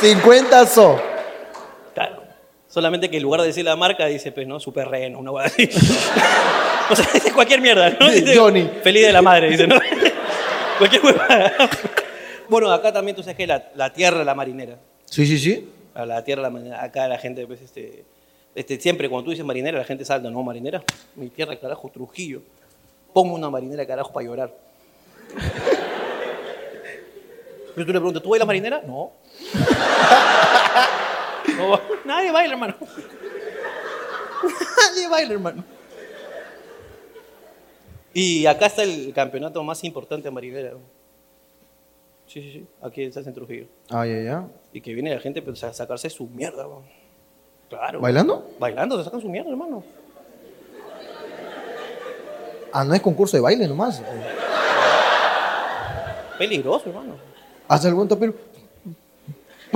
50 0.00 0.66
so. 0.66 1.00
Claro. 1.94 2.24
Solamente 2.66 3.08
que 3.08 3.18
en 3.18 3.22
lugar 3.22 3.42
de 3.42 3.46
decir 3.46 3.64
la 3.64 3.76
marca, 3.76 4.06
dice, 4.06 4.32
pues, 4.32 4.44
¿no? 4.44 4.58
Super 4.58 4.88
reno, 4.88 5.20
una 5.20 5.30
hueá 5.30 5.46
así. 5.46 5.70
o 6.90 6.96
sea, 6.96 7.06
dice 7.14 7.32
cualquier 7.32 7.60
mierda, 7.60 7.90
¿no? 7.90 8.10
Dice, 8.10 8.36
Johnny. 8.36 8.68
Feliz 8.82 9.06
de 9.06 9.12
la 9.12 9.22
madre, 9.22 9.48
dice, 9.48 9.68
¿no? 9.68 9.78
cualquier 10.78 11.04
hueá. 11.04 11.54
bueno, 12.48 12.72
acá 12.72 12.92
también 12.92 13.14
tú 13.14 13.22
sabes 13.22 13.36
que 13.36 13.46
la, 13.46 13.70
la 13.76 13.92
tierra, 13.92 14.24
la 14.24 14.34
marinera. 14.34 14.80
Sí, 15.04 15.26
sí, 15.26 15.38
sí. 15.38 15.68
La 15.94 16.24
tierra, 16.24 16.42
la 16.42 16.50
marinera. 16.50 16.82
Acá 16.82 17.06
la 17.06 17.18
gente, 17.18 17.46
pues, 17.46 17.60
este, 17.62 18.04
este, 18.56 18.80
siempre 18.80 19.10
cuando 19.10 19.26
tú 19.26 19.30
dices 19.32 19.44
marinera, 19.44 19.76
la 19.76 19.84
gente 19.84 20.02
salta, 20.02 20.30
no, 20.30 20.42
marinera. 20.42 20.82
Mi 21.14 21.28
tierra, 21.28 21.54
carajo, 21.56 21.90
Trujillo. 21.90 22.40
Pongo 23.12 23.34
una 23.34 23.50
marinera, 23.50 23.86
carajo, 23.86 24.10
para 24.14 24.26
llorar. 24.26 24.54
Pero 27.74 27.86
tú 27.86 27.92
le 27.92 27.98
preguntas, 28.00 28.22
¿tú 28.22 28.30
bailas 28.30 28.46
marinera? 28.46 28.82
No. 28.86 29.12
No, 31.56 31.80
nadie 32.04 32.32
baila, 32.32 32.52
hermano. 32.54 32.74
Nadie 34.90 35.08
baila, 35.08 35.32
hermano. 35.32 35.64
Y 38.12 38.44
acá 38.46 38.66
está 38.66 38.82
el 38.82 39.12
campeonato 39.14 39.62
más 39.62 39.82
importante 39.84 40.24
de 40.24 40.32
marinera. 40.32 40.72
Sí, 42.26 42.42
sí, 42.42 42.52
sí. 42.52 42.66
Aquí 42.82 43.04
está 43.04 43.20
en 43.20 43.32
Trujillo. 43.32 43.68
Ah, 43.88 44.04
ya, 44.04 44.20
ya. 44.20 44.48
Y 44.72 44.82
que 44.82 44.92
viene 44.92 45.14
la 45.14 45.20
gente 45.20 45.40
pues, 45.40 45.62
a 45.64 45.72
sacarse 45.72 46.10
su 46.10 46.26
mierda. 46.26 46.66
weón. 46.66 46.84
Claro. 47.68 48.00
¿Bailando? 48.00 48.50
Bailando, 48.58 48.98
se 48.98 49.04
sacan 49.04 49.20
su 49.20 49.28
mierda, 49.28 49.50
hermano. 49.50 49.82
Ah, 52.72 52.84
no 52.84 52.94
es 52.94 53.00
concurso 53.00 53.36
de 53.36 53.40
baile 53.40 53.66
nomás. 53.66 54.02
Peligroso, 56.38 56.88
hermano. 56.88 57.14
Hace 57.68 57.90
buen 57.92 58.06
pero 58.08 58.34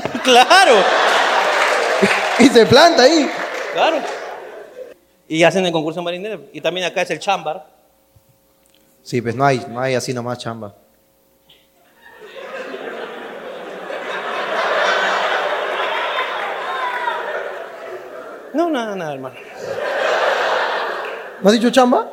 claro, 0.25 0.75
Y 2.39 2.45
se 2.47 2.65
planta 2.67 3.03
ahí. 3.03 3.29
claro. 3.73 3.97
Y 5.27 5.43
hacen 5.45 5.65
el 5.65 5.73
concurso 5.73 6.01
de 6.01 6.05
marinera. 6.05 6.41
Y 6.53 6.61
también 6.61 6.87
acá 6.87 7.03
es 7.03 7.11
el 7.11 7.19
chambar. 7.19 7.67
Sí, 9.03 9.23
pues 9.23 9.35
no 9.35 9.45
hay, 9.45 9.65
no 9.69 9.81
hay 9.81 9.95
así 9.95 10.13
nomás 10.13 10.39
chamba. 10.39 10.75
No, 18.53 18.69
nada, 18.69 18.97
nada, 18.97 19.13
hermano. 19.15 19.37
¿No 21.41 21.49
has 21.49 21.55
dicho 21.55 21.71
chamba? 21.71 22.09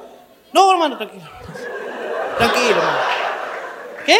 No, 0.54 0.72
hermano, 0.72 0.98
tranquilo. 0.98 1.26
Tranquilo, 2.38 2.78
hermano. 2.78 2.98
¿Qué? 4.06 4.20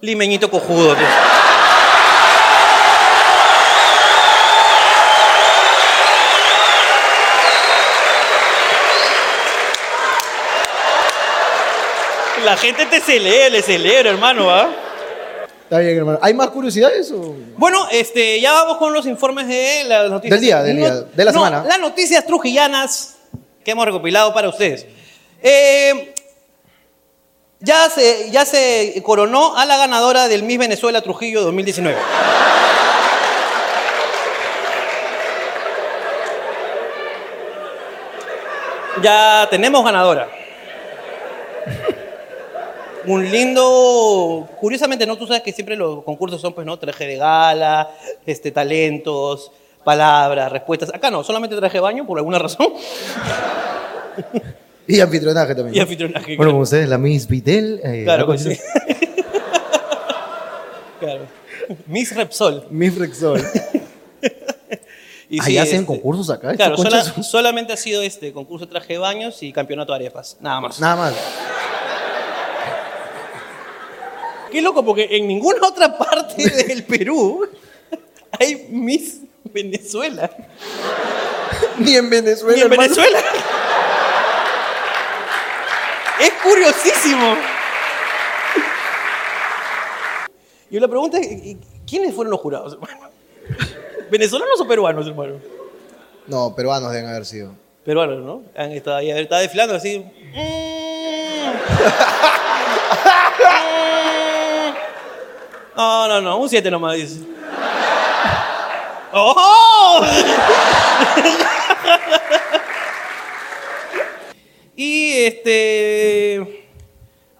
Limeñito 0.00 0.50
cojudo. 0.50 0.94
tío. 0.94 1.06
La 12.44 12.56
gente 12.56 12.86
te 12.86 13.00
celebra, 13.00 13.48
le 13.50 13.62
celebra, 13.62 14.10
hermano, 14.10 14.50
¿ah? 14.50 14.68
Está 15.66 15.80
bien, 15.80 15.96
hermano. 15.96 16.20
¿Hay 16.22 16.32
más 16.32 16.50
curiosidades 16.50 17.10
o...? 17.10 17.34
Bueno, 17.56 17.88
este, 17.90 18.40
ya 18.40 18.52
vamos 18.52 18.76
con 18.76 18.92
los 18.92 19.04
informes 19.04 19.48
de 19.48 19.82
las 19.88 20.08
noticias. 20.08 20.40
Del 20.40 20.40
día, 20.40 20.62
del 20.62 20.76
día, 20.76 20.94
de 20.94 21.24
la 21.24 21.32
no, 21.32 21.40
semana. 21.40 21.64
Las 21.66 21.80
noticias 21.80 22.24
trujillanas 22.24 23.16
que 23.64 23.72
hemos 23.72 23.84
recopilado 23.84 24.32
para 24.32 24.48
ustedes. 24.48 24.86
Eh, 25.42 26.14
ya, 27.58 27.90
se, 27.90 28.30
ya 28.30 28.44
se 28.44 29.02
coronó 29.04 29.56
a 29.56 29.64
la 29.64 29.76
ganadora 29.76 30.28
del 30.28 30.44
Miss 30.44 30.58
Venezuela 30.58 31.02
Trujillo 31.02 31.42
2019. 31.42 31.98
Ya 39.02 39.48
tenemos 39.50 39.84
ganadora. 39.84 40.28
Un 43.06 43.30
lindo, 43.30 44.48
curiosamente, 44.60 45.06
¿no? 45.06 45.16
Tú 45.16 45.26
sabes 45.26 45.42
que 45.42 45.52
siempre 45.52 45.76
los 45.76 46.02
concursos 46.04 46.40
son, 46.40 46.52
pues, 46.54 46.66
¿no? 46.66 46.78
Traje 46.78 47.06
de 47.06 47.16
gala, 47.16 47.90
este, 48.24 48.50
talentos, 48.50 49.50
palabras, 49.84 50.50
respuestas. 50.52 50.92
Acá 50.94 51.10
no, 51.10 51.22
solamente 51.24 51.56
traje 51.56 51.74
de 51.78 51.80
baño, 51.80 52.06
por 52.06 52.18
alguna 52.18 52.38
razón. 52.38 52.68
Y 54.88 55.00
anfitrionaje 55.00 55.52
también. 55.56 55.74
Y 55.76 55.80
anfitrionaje. 55.80 56.36
Bueno, 56.36 56.52
como 56.52 56.62
ustedes, 56.62 56.88
la 56.88 56.96
Miss 56.96 57.26
Videl. 57.26 57.80
eh, 57.82 58.02
Claro 58.04 58.30
así. 58.30 58.54
sí. 58.54 58.60
claro. 61.00 61.26
Miss 61.86 62.14
Repsol. 62.14 62.66
Miss 62.70 62.96
Rexol. 62.96 63.42
Y 65.28 65.40
Ahí 65.40 65.46
sí, 65.54 65.58
hacen 65.58 65.74
este, 65.80 65.86
concursos 65.86 66.30
acá. 66.30 66.54
Claro, 66.54 66.76
sola- 66.76 67.02
solamente 67.02 67.72
ha 67.72 67.76
sido 67.76 68.00
este 68.00 68.32
concurso 68.32 68.66
de 68.66 68.70
traje 68.70 68.92
de 68.92 69.00
baños 69.00 69.42
y 69.42 69.52
campeonato 69.52 69.90
de 69.92 69.96
arepas. 69.96 70.36
Nada 70.38 70.60
más. 70.60 70.78
Nada 70.78 70.94
más. 70.94 71.14
Qué 74.50 74.60
loco, 74.62 74.84
porque 74.84 75.08
en 75.10 75.26
ninguna 75.28 75.58
otra 75.66 75.96
parte 75.96 76.48
del 76.48 76.84
Perú 76.84 77.46
hay 78.38 78.66
Miss 78.70 79.20
Venezuela. 79.44 80.30
Ni 81.78 81.94
en 81.96 82.08
Venezuela. 82.10 82.54
Ni 82.56 82.60
en 82.62 82.72
hermano. 82.72 82.82
Venezuela. 82.94 83.20
Es 86.20 86.32
curiosísimo. 86.42 87.36
Y 90.70 90.80
la 90.80 90.88
pregunta 90.88 91.18
es, 91.18 91.26
¿y- 91.26 91.58
¿quiénes 91.88 92.14
fueron 92.14 92.30
los 92.32 92.40
jurados, 92.40 92.72
hermano? 92.74 93.10
¿Venezolanos 94.10 94.60
o 94.60 94.66
peruanos, 94.66 95.06
hermano? 95.06 95.34
No, 96.26 96.54
peruanos 96.56 96.90
deben 96.92 97.08
haber 97.08 97.24
sido. 97.24 97.52
Peruanos, 97.84 98.24
¿no? 98.24 98.42
Han 98.56 98.72
estado 98.72 98.96
ahí, 98.96 99.10
estaba 99.10 99.40
desfilando 99.42 99.74
así. 99.76 99.98
Mm. 99.98 100.36
No, 105.76 106.08
no, 106.08 106.20
no, 106.22 106.38
un 106.38 106.48
7 106.48 106.70
nomás 106.70 106.94
dice. 106.94 107.20
¡Oh! 109.12 110.04
y 114.76 115.12
este. 115.24 116.66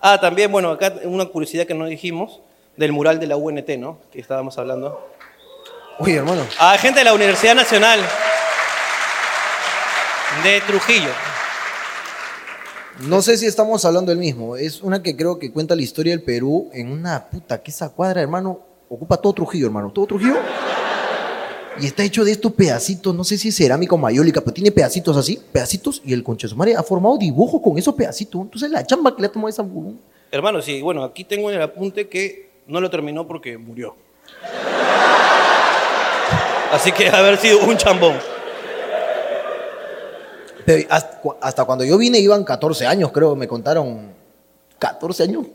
Ah, 0.00 0.20
también, 0.20 0.52
bueno, 0.52 0.70
acá 0.70 0.92
una 1.04 1.24
curiosidad 1.24 1.66
que 1.66 1.74
no 1.74 1.86
dijimos 1.86 2.40
del 2.76 2.92
mural 2.92 3.18
de 3.18 3.26
la 3.26 3.36
UNT, 3.36 3.68
¿no? 3.78 3.98
Que 4.12 4.20
estábamos 4.20 4.58
hablando. 4.58 5.14
Oye, 5.98 6.16
hermano. 6.16 6.46
A 6.58 6.76
gente 6.76 7.00
de 7.00 7.04
la 7.04 7.14
Universidad 7.14 7.54
Nacional 7.54 8.00
de 10.42 10.60
Trujillo. 10.60 11.08
No 13.00 13.20
sé 13.20 13.36
si 13.36 13.44
estamos 13.44 13.84
hablando 13.84 14.10
del 14.10 14.18
mismo. 14.18 14.56
Es 14.56 14.82
una 14.82 15.02
que 15.02 15.14
creo 15.14 15.38
que 15.38 15.52
cuenta 15.52 15.76
la 15.76 15.82
historia 15.82 16.12
del 16.12 16.22
Perú 16.22 16.70
en 16.72 16.90
una 16.90 17.28
puta 17.28 17.62
que 17.62 17.70
esa 17.70 17.90
cuadra, 17.90 18.22
hermano, 18.22 18.60
ocupa 18.88 19.18
todo 19.18 19.34
Trujillo, 19.34 19.66
hermano. 19.66 19.90
Todo 19.90 20.06
Trujillo. 20.06 20.36
Y 21.78 21.86
está 21.86 22.04
hecho 22.04 22.24
de 22.24 22.32
estos 22.32 22.52
pedacitos, 22.52 23.14
no 23.14 23.22
sé 23.22 23.36
si 23.36 23.48
es 23.48 23.56
cerámica 23.56 23.94
o 23.94 23.98
mayólica, 23.98 24.40
pero 24.40 24.54
tiene 24.54 24.70
pedacitos 24.70 25.14
así, 25.14 25.38
pedacitos, 25.52 26.00
y 26.06 26.14
el 26.14 26.22
concha 26.22 26.46
de 26.46 26.52
su 26.52 26.56
madre 26.56 26.74
ha 26.74 26.82
formado 26.82 27.18
dibujos 27.18 27.60
con 27.60 27.76
esos 27.76 27.94
pedacitos. 27.94 28.40
Entonces 28.40 28.70
la 28.70 28.86
chamba 28.86 29.14
que 29.14 29.20
le 29.20 29.28
ha 29.28 29.32
tomado 29.32 29.50
esa... 29.50 29.62
Hermano, 30.30 30.62
sí, 30.62 30.80
bueno, 30.80 31.04
aquí 31.04 31.24
tengo 31.24 31.50
en 31.50 31.56
el 31.56 31.62
apunte 31.62 32.08
que 32.08 32.48
no 32.66 32.80
lo 32.80 32.88
terminó 32.88 33.26
porque 33.26 33.58
murió. 33.58 33.94
Así 36.72 36.92
que 36.92 37.10
haber 37.10 37.36
sido 37.36 37.60
un 37.60 37.76
chambón. 37.76 38.14
Pero 40.66 40.87
hasta, 40.90 41.20
cu- 41.20 41.35
hasta 41.40 41.64
cuando 41.64 41.85
yo 41.85 41.96
vine 41.96 42.18
iban 42.18 42.42
14 42.44 42.87
años, 42.87 43.12
creo, 43.12 43.35
me 43.37 43.46
contaron. 43.49 44.12
14 44.78 45.23
años. 45.23 45.46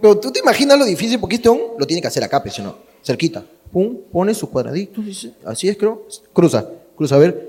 Pero 0.00 0.18
tú 0.18 0.30
te 0.30 0.38
imaginas 0.38 0.78
lo 0.78 0.84
difícil, 0.84 1.18
porque 1.20 1.34
este 1.36 1.48
lo 1.48 1.86
tiene 1.86 2.00
que 2.00 2.06
hacer 2.08 2.22
acá, 2.24 2.40
pues, 2.40 2.54
si 2.54 2.62
no, 2.62 2.76
cerquita. 3.02 3.42
Pum, 3.72 3.98
pone 4.10 4.32
sus 4.32 4.48
cuadraditos, 4.48 5.04
así 5.44 5.68
es, 5.68 5.76
creo. 5.76 6.06
Cruza, 6.32 6.64
cruza, 6.96 7.16
a 7.16 7.18
ver. 7.18 7.48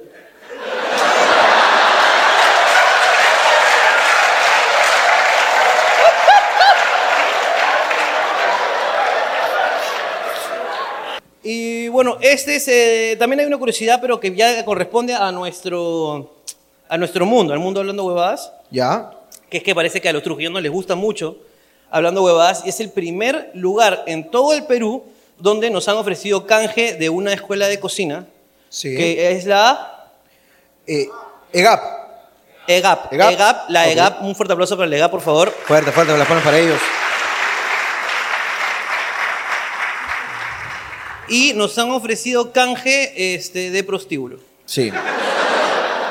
Y 11.42 11.88
bueno, 11.88 12.18
este 12.22 12.58
es, 12.58 12.68
eh, 12.68 13.16
también 13.18 13.40
hay 13.40 13.46
una 13.46 13.58
curiosidad, 13.58 14.00
pero 14.02 14.20
que 14.20 14.36
ya 14.36 14.64
corresponde 14.66 15.14
a 15.14 15.32
nuestro, 15.32 16.39
a 16.90 16.98
nuestro 16.98 17.26
mundo, 17.26 17.54
al 17.54 17.60
mundo 17.60 17.80
hablando 17.80 18.04
huevadas, 18.04 18.52
Ya. 18.72 19.12
que 19.50 19.58
es 19.58 19.64
que 19.64 19.74
parece 19.74 20.02
que 20.02 20.10
a 20.10 20.14
los 20.14 20.24
trujillanos 20.24 20.62
les 20.62 20.72
gusta 20.72 20.96
mucho 20.96 21.38
hablando 21.92 22.24
huevadas, 22.24 22.64
y 22.66 22.70
es 22.70 22.80
el 22.82 22.92
primer 22.92 23.50
lugar 23.54 24.04
en 24.08 24.30
todo 24.30 24.54
el 24.54 24.66
Perú 24.66 25.04
donde 25.38 25.70
nos 25.70 25.88
han 25.88 25.96
ofrecido 25.98 26.46
canje 26.46 26.94
de 26.96 27.10
una 27.10 27.32
escuela 27.34 27.68
de 27.68 27.80
cocina, 27.80 28.26
Sí. 28.70 28.96
que 28.96 29.32
es 29.32 29.46
la 29.46 30.08
Eh, 30.86 31.08
EGAP. 31.54 31.82
EGAP. 32.68 33.14
EGAP. 33.14 33.32
EGAP, 33.34 33.70
la. 33.70 33.88
EGAP, 33.90 34.22
un 34.24 34.36
fuerte 34.36 34.54
aplauso 34.54 34.76
para 34.76 34.88
la 34.90 34.96
EGAP, 34.98 35.12
por 35.12 35.22
favor. 35.22 35.52
Fuerte, 35.66 35.92
fuerte, 35.92 36.12
me 36.14 36.20
la 36.20 36.26
ponen 36.26 36.44
para 36.44 36.58
ellos. 36.60 36.80
y 41.32 41.54
nos 41.54 41.78
han 41.78 41.92
ofrecido 41.92 42.52
canje 42.52 43.36
este, 43.36 43.70
de 43.70 43.84
prostíbulo. 43.84 44.40
Sí. 44.66 44.92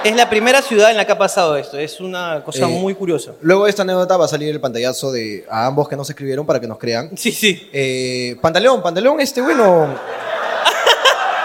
Es 0.05 0.15
la 0.15 0.31
primera 0.31 0.63
ciudad 0.63 0.91
en 0.91 0.97
la 0.97 1.05
que 1.05 1.13
ha 1.13 1.19
pasado 1.19 1.57
esto. 1.57 1.77
Es 1.79 2.01
una 2.01 2.43
cosa 2.45 2.65
Eh, 2.65 2.69
muy 2.69 2.95
curiosa. 2.95 3.33
Luego 3.41 3.65
de 3.65 3.71
esta 3.71 3.83
anécdota 3.83 4.17
va 4.17 4.27
a 4.27 4.29
salir 4.29 4.49
el 4.49 4.61
pantallazo 4.61 5.11
de 5.13 5.45
a 5.51 5.67
ambos 5.67 5.89
que 5.89 5.97
nos 5.97 6.09
escribieron 6.09 6.47
para 6.47 6.61
que 6.61 6.67
nos 6.69 6.79
crean. 6.79 7.11
Sí, 7.17 7.33
sí. 7.33 7.69
Eh, 7.73 8.37
Pantaleón, 8.41 8.81
Pantaleón, 8.83 9.21
este 9.21 9.41
bueno. 9.41 9.87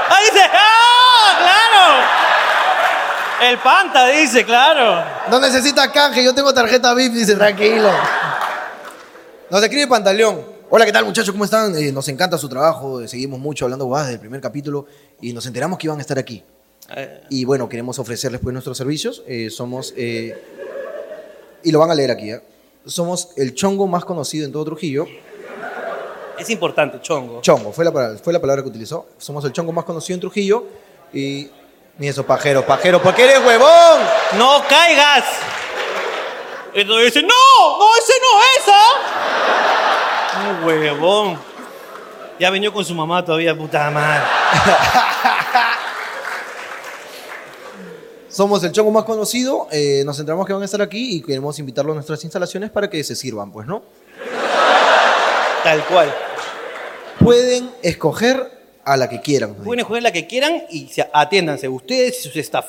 ¡Ah, 0.09 0.17
dice! 0.31 0.43
¡Ah, 0.53 1.37
claro! 3.39 3.49
El 3.51 3.57
Panta 3.57 4.07
dice, 4.07 4.45
claro. 4.45 5.03
No 5.29 5.39
necesita 5.39 5.91
canje, 5.91 6.23
yo 6.23 6.33
tengo 6.35 6.53
tarjeta 6.53 6.93
VIP, 6.93 7.13
dice, 7.13 7.35
tranquilo. 7.35 7.89
Nos 9.49 9.63
escribe 9.63 9.87
Pantaleón. 9.87 10.53
Hola, 10.69 10.85
¿qué 10.85 10.91
tal 10.91 11.05
muchachos? 11.05 11.31
¿Cómo 11.31 11.45
están? 11.45 11.75
Eh, 11.75 11.91
nos 11.91 12.07
encanta 12.07 12.37
su 12.37 12.47
trabajo, 12.49 13.01
eh, 13.01 13.07
seguimos 13.07 13.39
mucho 13.39 13.65
hablando 13.65 13.85
guadas 13.85 14.07
desde 14.07 14.15
el 14.15 14.21
primer 14.21 14.41
capítulo 14.41 14.85
y 15.21 15.33
nos 15.33 15.45
enteramos 15.45 15.77
que 15.77 15.87
iban 15.87 15.97
a 15.99 16.01
estar 16.01 16.17
aquí. 16.17 16.43
Y 17.29 17.45
bueno, 17.45 17.67
queremos 17.69 17.97
ofrecerles 17.99 18.39
pues 18.41 18.53
nuestros 18.53 18.77
servicios. 18.77 19.23
Eh, 19.27 19.49
somos, 19.49 19.93
eh, 19.97 20.35
y 21.63 21.71
lo 21.71 21.79
van 21.79 21.91
a 21.91 21.95
leer 21.95 22.11
aquí, 22.11 22.31
¿eh? 22.31 22.41
Somos 22.85 23.29
el 23.37 23.55
chongo 23.55 23.87
más 23.87 24.03
conocido 24.05 24.45
en 24.45 24.51
todo 24.51 24.65
Trujillo. 24.65 25.07
Es 26.37 26.49
importante, 26.49 26.99
chongo. 27.01 27.41
Chongo, 27.41 27.71
fue 27.71 27.85
la, 27.85 27.91
palabra- 27.91 28.19
fue 28.21 28.33
la 28.33 28.39
palabra 28.41 28.61
que 28.63 28.69
utilizó. 28.69 29.07
Somos 29.17 29.45
el 29.45 29.53
chongo 29.53 29.71
más 29.71 29.85
conocido 29.85 30.15
en 30.15 30.21
Trujillo. 30.21 30.65
Y 31.13 31.49
ni 31.97 32.07
esos 32.07 32.25
pajeros, 32.25 32.65
pajeros, 32.65 33.01
porque 33.01 33.23
eres 33.23 33.39
huevón. 33.45 34.01
¡No 34.37 34.61
caigas! 34.67 35.23
Entonces 36.73 37.13
dice, 37.13 37.21
¡no! 37.25 37.77
¡No, 37.77 37.85
ese 37.97 38.13
no 38.19 38.41
es, 38.41 38.63
ah! 38.67 40.59
¡No, 40.61 40.65
huevón! 40.67 41.39
Ya 42.39 42.49
venió 42.49 42.73
con 42.73 42.83
su 42.83 42.95
mamá 42.95 43.23
todavía, 43.23 43.55
puta 43.55 43.89
madre. 43.91 44.23
Somos 48.33 48.63
el 48.63 48.71
chongo 48.71 48.89
más 48.91 49.03
conocido. 49.03 49.67
eh, 49.71 50.01
nos 50.05 50.19
enteramos 50.19 50.47
que 50.47 50.53
van 50.53 50.61
a 50.63 50.65
estar 50.65 50.81
aquí 50.81 51.17
y 51.17 51.21
queremos 51.21 51.57
invitarlos 51.59 51.93
a 51.93 51.95
nuestras 51.95 52.23
instalaciones 52.23 52.71
para 52.71 52.89
que 52.89 53.03
se 53.03 53.15
sirvan, 53.15 53.51
pues, 53.51 53.67
¿no? 53.67 53.83
Tal 55.63 55.83
cual. 55.85 56.11
Pueden 57.19 57.69
escoger 57.83 58.51
a 58.83 58.97
la 58.97 59.07
que 59.07 59.21
quieran. 59.21 59.53
Pueden 59.53 59.81
escoger 59.81 60.01
la 60.03 60.11
que 60.11 60.25
quieran 60.27 60.63
y 60.71 60.87
se- 60.87 61.07
atiéndanse, 61.13 61.67
ustedes 61.69 62.19
y 62.19 62.23
sus 62.23 62.35
staff. 62.37 62.65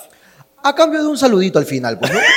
A 0.62 0.74
cambio 0.74 1.00
de 1.02 1.08
un 1.08 1.16
saludito 1.18 1.58
al 1.58 1.64
final, 1.66 1.98
pues, 1.98 2.12
¿no? 2.12 2.20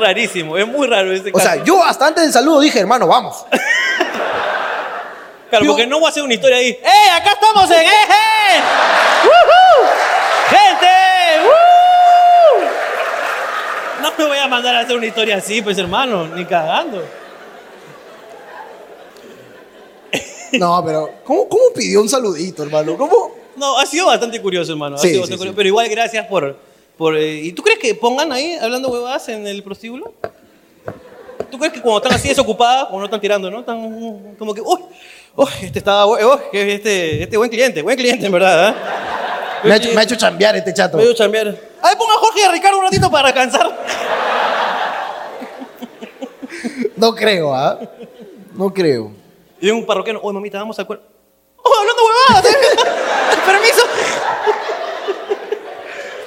Rarísimo, 0.00 0.56
es 0.56 0.66
muy 0.66 0.86
raro 0.86 1.12
ese 1.12 1.30
O 1.34 1.38
sea, 1.38 1.62
yo 1.62 1.84
hasta 1.84 2.06
antes 2.06 2.24
del 2.24 2.32
saludo 2.32 2.60
dije, 2.60 2.80
hermano, 2.80 3.06
vamos. 3.06 3.44
Claro, 5.50 5.66
porque 5.66 5.86
no 5.86 5.98
voy 5.98 6.06
a 6.06 6.10
hacer 6.10 6.22
una 6.22 6.34
historia 6.34 6.56
ahí. 6.58 6.68
¡Eh! 6.70 7.10
¡Acá 7.12 7.32
estamos 7.32 7.70
en 7.70 7.82
Eje! 7.82 8.62
¡Woohoo! 9.24 9.88
¡Gente! 10.48 10.86
¡Woo! 11.44 12.68
No 14.02 14.12
me 14.16 14.24
voy 14.26 14.38
a 14.38 14.46
mandar 14.48 14.74
a 14.76 14.80
hacer 14.80 14.96
una 14.96 15.06
historia 15.06 15.36
así, 15.36 15.60
pues 15.60 15.76
hermano, 15.78 16.26
ni 16.28 16.44
cagando. 16.44 17.04
No, 20.52 20.82
pero 20.84 21.10
¿cómo, 21.24 21.48
cómo 21.48 21.62
pidió 21.74 22.00
un 22.00 22.08
saludito, 22.08 22.64
hermano? 22.64 22.96
¿Cómo? 22.96 23.32
No, 23.56 23.78
ha 23.78 23.86
sido 23.86 24.06
bastante 24.06 24.40
curioso, 24.42 24.72
hermano. 24.72 24.96
ha 24.96 24.98
Sí, 24.98 25.08
sido 25.10 25.20
bastante 25.20 25.34
sí. 25.36 25.38
curioso. 25.38 25.56
Pero 25.56 25.68
igual, 25.68 25.88
gracias 25.88 26.26
por. 26.26 26.56
por 26.96 27.16
eh, 27.16 27.34
¿Y 27.36 27.52
tú 27.52 27.62
crees 27.62 27.78
que 27.78 27.94
pongan 27.94 28.32
ahí 28.32 28.56
hablando 28.60 28.88
huevadas 28.88 29.28
en 29.28 29.46
el 29.46 29.62
prostíbulo? 29.62 30.12
¿Tú 31.50 31.58
crees 31.58 31.72
que 31.72 31.80
cuando 31.80 31.98
están 31.98 32.12
así 32.12 32.28
desocupadas, 32.28 32.86
como 32.86 33.00
no 33.00 33.04
están 33.06 33.20
tirando, 33.20 33.50
¿no? 33.50 33.60
Están 33.60 34.36
como 34.38 34.54
que, 34.54 34.60
uy, 34.60 34.80
uy, 35.36 35.48
este 35.62 35.78
estaba, 35.78 36.06
uy, 36.06 36.18
este, 36.52 37.24
este 37.24 37.36
buen 37.36 37.50
cliente, 37.50 37.82
buen 37.82 37.96
cliente 37.96 38.26
en 38.26 38.32
verdad, 38.32 38.70
¿eh? 38.70 38.74
Me 39.64 39.74
ha, 39.74 39.76
hecho, 39.76 39.90
me 39.94 40.00
ha 40.00 40.04
hecho 40.04 40.16
chambear 40.16 40.56
este 40.56 40.72
chato. 40.72 40.96
Medio 40.96 41.12
chambear. 41.12 41.48
A 41.48 41.88
ver, 41.88 41.98
ponga 41.98 42.14
a 42.14 42.18
Jorge 42.18 42.40
y 42.40 42.42
a 42.44 42.52
Ricardo 42.52 42.78
un 42.78 42.84
ratito 42.84 43.10
para 43.10 43.28
descansar. 43.28 43.78
No 46.96 47.14
creo, 47.14 47.54
¿ah? 47.54 47.78
No 48.54 48.72
creo. 48.72 49.12
Y 49.60 49.70
un 49.70 49.84
parroquiano, 49.84 50.20
oye, 50.22 50.34
mamita, 50.34 50.58
vamos 50.58 50.78
al 50.78 50.86
cuerpo. 50.86 51.06
¡Oh, 51.56 51.72
hablando 51.78 52.02
huevadas! 52.06 52.52
¿eh? 52.52 52.56
¡Permiso! 53.46 53.82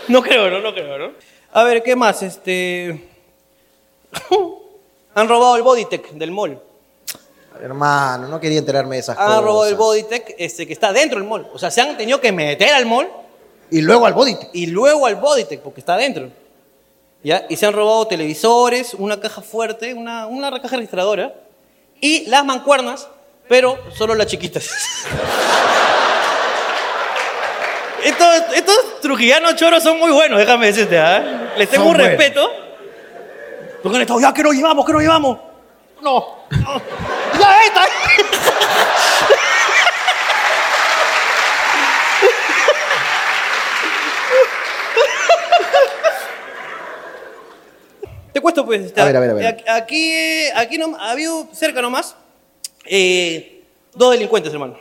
no 0.07 0.21
creo, 0.21 0.49
¿no? 0.49 0.59
No 0.59 0.73
creo, 0.73 0.97
¿no? 0.97 1.11
A 1.51 1.63
ver, 1.63 1.81
¿qué 1.81 1.95
más? 1.95 2.21
Este... 2.21 3.09
Han 5.15 5.27
robado 5.29 5.55
el 5.55 5.61
Bodytech 5.63 6.11
del 6.11 6.31
mall. 6.31 6.59
Hermano, 7.61 8.27
no 8.27 8.39
quería 8.39 8.59
enterarme 8.59 8.95
de 8.95 9.01
esas 9.01 9.17
Han 9.17 9.25
cosas. 9.27 9.41
robado 9.43 9.65
el 9.67 9.75
Bodytech 9.75 10.35
este, 10.37 10.65
que 10.67 10.73
está 10.73 10.91
dentro 10.91 11.19
del 11.19 11.27
mall. 11.27 11.47
O 11.53 11.59
sea, 11.59 11.69
se 11.71 11.81
han 11.81 11.95
tenido 11.97 12.19
que 12.19 12.31
meter 12.31 12.73
al 12.73 12.85
mall 12.85 13.07
Y 13.69 13.81
luego 13.81 14.05
al 14.05 14.13
body. 14.13 14.35
y 14.53 14.65
luego 14.67 15.05
al 15.05 15.15
Bodytech 15.15 15.61
porque 15.61 15.79
está 15.81 15.95
dentro. 15.97 16.29
¿Ya? 17.23 17.45
Y 17.49 17.55
se 17.55 17.65
han 17.65 17.73
robado 17.73 18.05
televisores, 18.07 18.93
una 18.95 19.19
caja 19.19 19.41
fuerte, 19.41 19.93
una, 19.93 20.25
una 20.27 20.51
caja 20.61 20.75
registradora 20.75 21.33
y 22.01 22.25
las 22.25 22.43
mancuernas, 22.43 23.07
pero 23.47 23.77
solo 23.95 24.13
las 24.15 24.27
chiquitas. 24.27 24.67
estos, 28.03 28.27
estos 28.55 28.99
trujillanos 29.01 29.55
choros 29.55 29.81
son 29.83 29.97
muy 29.99 30.11
buenos, 30.11 30.37
déjame 30.39 30.65
decirte. 30.67 30.99
¿ah? 30.99 31.53
Les 31.57 31.69
tengo 31.69 31.85
Son 31.85 31.91
un 31.93 31.97
buenos. 31.97 32.17
respeto. 32.17 32.49
Porque 33.83 33.97
han 33.97 34.01
estado, 34.01 34.19
ya, 34.21 34.33
que 34.33 34.41
nos 34.43 34.53
llevamos, 34.55 34.85
que 34.85 34.93
nos 34.93 35.01
llevamos. 35.01 35.37
No. 36.01 36.25
no. 36.49 36.81
ya, 37.39 37.63
esta. 37.65 37.81
Te 48.31 48.41
cuento, 48.41 48.65
pues. 48.65 48.85
este, 48.85 49.01
A 49.01 49.05
ver, 49.05 49.15
a 49.17 49.19
ver, 49.19 49.29
a 49.29 49.33
ver. 49.33 49.63
Aquí, 49.69 50.13
aquí 50.55 50.77
no, 50.77 50.95
ha 50.97 51.11
habido 51.11 51.47
cerca 51.53 51.81
nomás 51.81 52.15
eh, 52.85 53.63
dos 53.93 54.11
delincuentes, 54.11 54.51
hermano, 54.51 54.77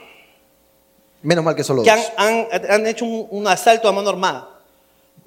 Menos 1.21 1.43
mal 1.45 1.55
que 1.55 1.63
solo 1.63 1.83
que 1.83 1.89
dos. 1.89 1.99
han, 2.17 2.47
han- 2.51 2.71
han 2.71 2.87
hecho 2.87 3.05
un, 3.05 3.27
un 3.29 3.47
asalto 3.47 3.87
a 3.87 3.91
mano 3.93 4.09
armada, 4.09 4.49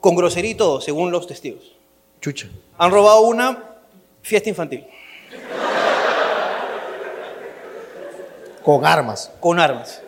con 0.01 0.15
todo, 0.55 0.81
según 0.81 1.11
los 1.11 1.27
testigos. 1.27 1.76
Chucha. 2.27 2.49
Han 2.79 2.91
robado 2.91 3.21
una 3.21 3.57
fiesta 4.21 4.49
infantil, 4.49 4.85
Con 8.65 8.85
armas. 8.85 9.31
con 9.39 9.61
armas. 9.61 10.01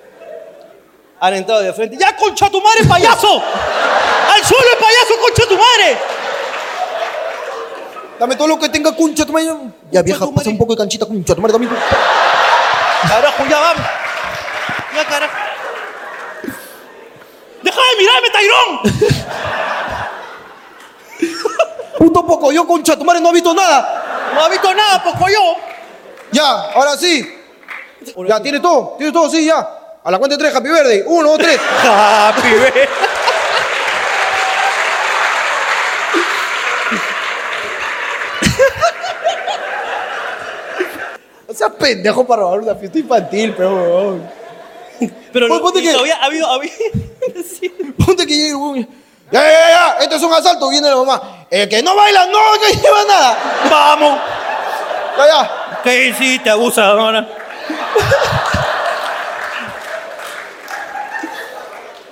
Han 1.21 1.35
entrado 1.35 1.61
de 1.61 1.73
frente. 1.73 1.97
¡Ya, 1.97 2.17
concha 2.17 2.51
tu 2.51 2.61
madre, 2.61 2.83
payaso! 2.89 3.41
¡Al 3.41 4.45
suelo 4.45 4.65
el 4.73 4.79
payaso, 4.79 5.15
concha 5.21 5.49
tu 5.49 5.55
madre! 5.57 5.99
Dame 8.19 8.35
todo 8.35 8.49
lo 8.49 8.59
que 8.59 8.69
tenga 8.69 8.97
concha 8.97 9.25
tu 9.25 9.33
madre. 9.33 9.55
Ya 9.93 10.03
vieja, 10.03 10.19
pasa 10.19 10.33
madre. 10.33 10.51
un 10.51 10.59
poco 10.59 10.73
de 10.73 10.79
canchita 10.79 11.07
concha 11.07 11.37
tu 11.37 11.41
madre 11.41 11.53
también. 11.53 11.73
Carajo, 13.09 13.47
ya 13.49 13.61
vamos. 13.61 13.87
Ya, 14.97 15.05
carajo. 15.07 15.37
¡Deja 17.63 17.81
de 17.81 17.97
mirarme, 17.97 18.31
Tairón! 18.31 18.81
Puto 21.99 22.25
poco, 22.25 22.53
yo 22.53 22.67
concha 22.67 22.97
tu 22.97 23.05
madre 23.05 23.21
no 23.21 23.29
ha 23.31 23.33
visto 23.33 23.53
nada. 23.53 24.31
No 24.35 24.41
ha 24.45 24.49
visto 24.49 24.73
nada, 24.73 25.03
poco 25.03 25.29
yo. 25.29 25.57
Ya, 26.31 26.49
ahora 26.73 26.97
sí. 26.97 27.29
Ya, 28.29 28.41
tiene 28.41 28.61
todo, 28.61 28.95
tiene 28.97 29.13
todo, 29.13 29.29
sí, 29.29 29.45
ya. 29.45 29.69
A 30.05 30.11
la 30.11 30.19
cuenta 30.19 30.37
de 30.37 30.43
tres, 30.45 30.55
Happy 30.55 30.69
Verde. 30.69 31.05
Uno, 31.07 31.31
dos, 31.31 31.39
tres. 31.39 31.59
Happy 31.85 32.49
birthday. 32.49 32.89
O 41.49 41.55
sea, 41.55 41.71
pendejo 41.71 42.27
para 42.27 42.43
robar 42.43 42.61
una 42.61 42.75
fiesta 42.75 42.99
infantil, 42.99 43.55
pero. 43.57 44.19
Pero 45.33 45.49
no, 45.49 45.61
ponte 45.61 45.81
que- 45.81 45.93
todavía 45.93 46.17
ha 46.17 46.27
habido... 46.27 46.47
ha 46.47 46.55
habido- 46.55 46.75
sí. 47.59 47.69
Ponte 48.05 48.27
que 48.27 48.37
llegue 48.37 48.55
un... 48.55 48.77
Ya, 49.31 49.43
ya, 49.43 49.51
ya, 49.51 49.69
ya, 49.71 49.97
esto 50.05 50.17
es 50.17 50.23
un 50.23 50.33
asalto, 50.33 50.69
viene 50.71 50.89
la 50.89 50.97
mamá. 50.97 51.38
El 51.51 51.69
que 51.69 51.83
no 51.83 51.97
baila, 51.97 52.27
no 52.27 52.39
que 52.61 52.77
lleva 52.77 53.05
nada. 53.07 53.37
¡Vamos! 53.71 54.19
Ya, 55.17 55.27
ya. 55.27 55.51
¿Qué 55.83 56.09
hiciste, 56.09 56.51
abusadora? 56.51 57.27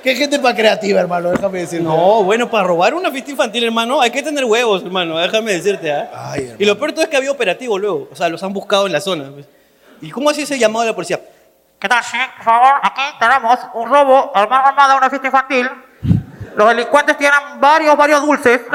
Qué 0.03 0.15
gente 0.15 0.39
para 0.39 0.55
creativa, 0.55 1.01
hermano, 1.01 1.31
déjame 1.31 1.61
decir. 1.61 1.83
No, 1.83 2.23
bueno, 2.23 2.49
para 2.49 2.63
robar 2.65 2.95
una 2.95 3.11
fiesta 3.11 3.33
infantil, 3.33 3.65
hermano, 3.65 4.01
hay 4.01 4.11
que 4.13 4.23
tener 4.23 4.45
huevos, 4.45 4.85
hermano, 4.85 5.19
déjame 5.19 5.53
decirte. 5.53 5.93
Ay, 5.93 6.43
hermano. 6.43 6.57
y 6.61 6.65
lo 6.65 6.79
peor 6.79 6.93
todo 6.93 7.03
es 7.03 7.09
que 7.09 7.17
había 7.17 7.33
operativo 7.33 7.77
luego, 7.77 8.09
o 8.13 8.15
sea, 8.15 8.29
los 8.29 8.41
han 8.45 8.53
buscado 8.53 8.87
en 8.87 8.93
la 8.93 9.01
zona. 9.01 9.31
pues. 9.35 9.47
¿Y 10.01 10.11
cómo 10.11 10.31
así 10.31 10.43
ese 10.43 10.59
llamado 10.61 10.85
de 10.85 10.91
la 10.91 10.95
policía? 10.95 11.19
¿Qué 11.81 11.89
tal? 11.89 12.05
Sí, 12.05 12.17
por 12.37 12.45
favor, 12.45 12.75
aquí 12.83 13.03
tenemos 13.19 13.59
un 13.75 13.91
robo 13.91 14.31
a 14.33 14.47
mano 14.47 14.67
armada 14.69 14.95
a 14.95 14.97
una 14.97 15.11
fiesta 15.11 15.27
infantil. 15.27 15.69
Los 16.57 16.69
delincuentes 16.69 17.17
tienen 17.19 17.39
varios, 17.61 17.97
varios 17.97 18.21
dulces. 18.23 18.61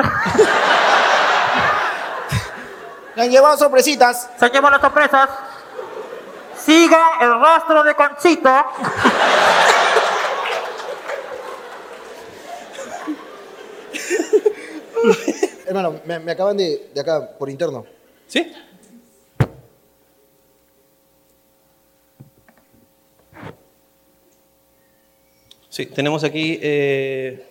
Le 3.15 3.23
han 3.23 3.29
llevado 3.31 3.57
sorpresitas. 3.57 4.29
Se 4.39 4.49
llevan 4.49 4.71
las 4.71 4.81
sorpresas. 4.81 5.29
sigan 6.63 7.21
el 7.21 7.39
rastro 7.41 7.83
de 7.83 7.95
Conchito. 7.95 8.49
Hermano, 15.65 16.01
me, 16.05 16.19
me 16.19 16.31
acaban 16.33 16.57
de, 16.57 16.89
de 16.93 17.01
acá, 17.01 17.29
por 17.37 17.49
interno. 17.49 17.85
¿Sí? 18.27 18.51
Sí, 25.69 25.85
tenemos 25.87 26.23
aquí. 26.23 26.59
eh, 26.61 27.50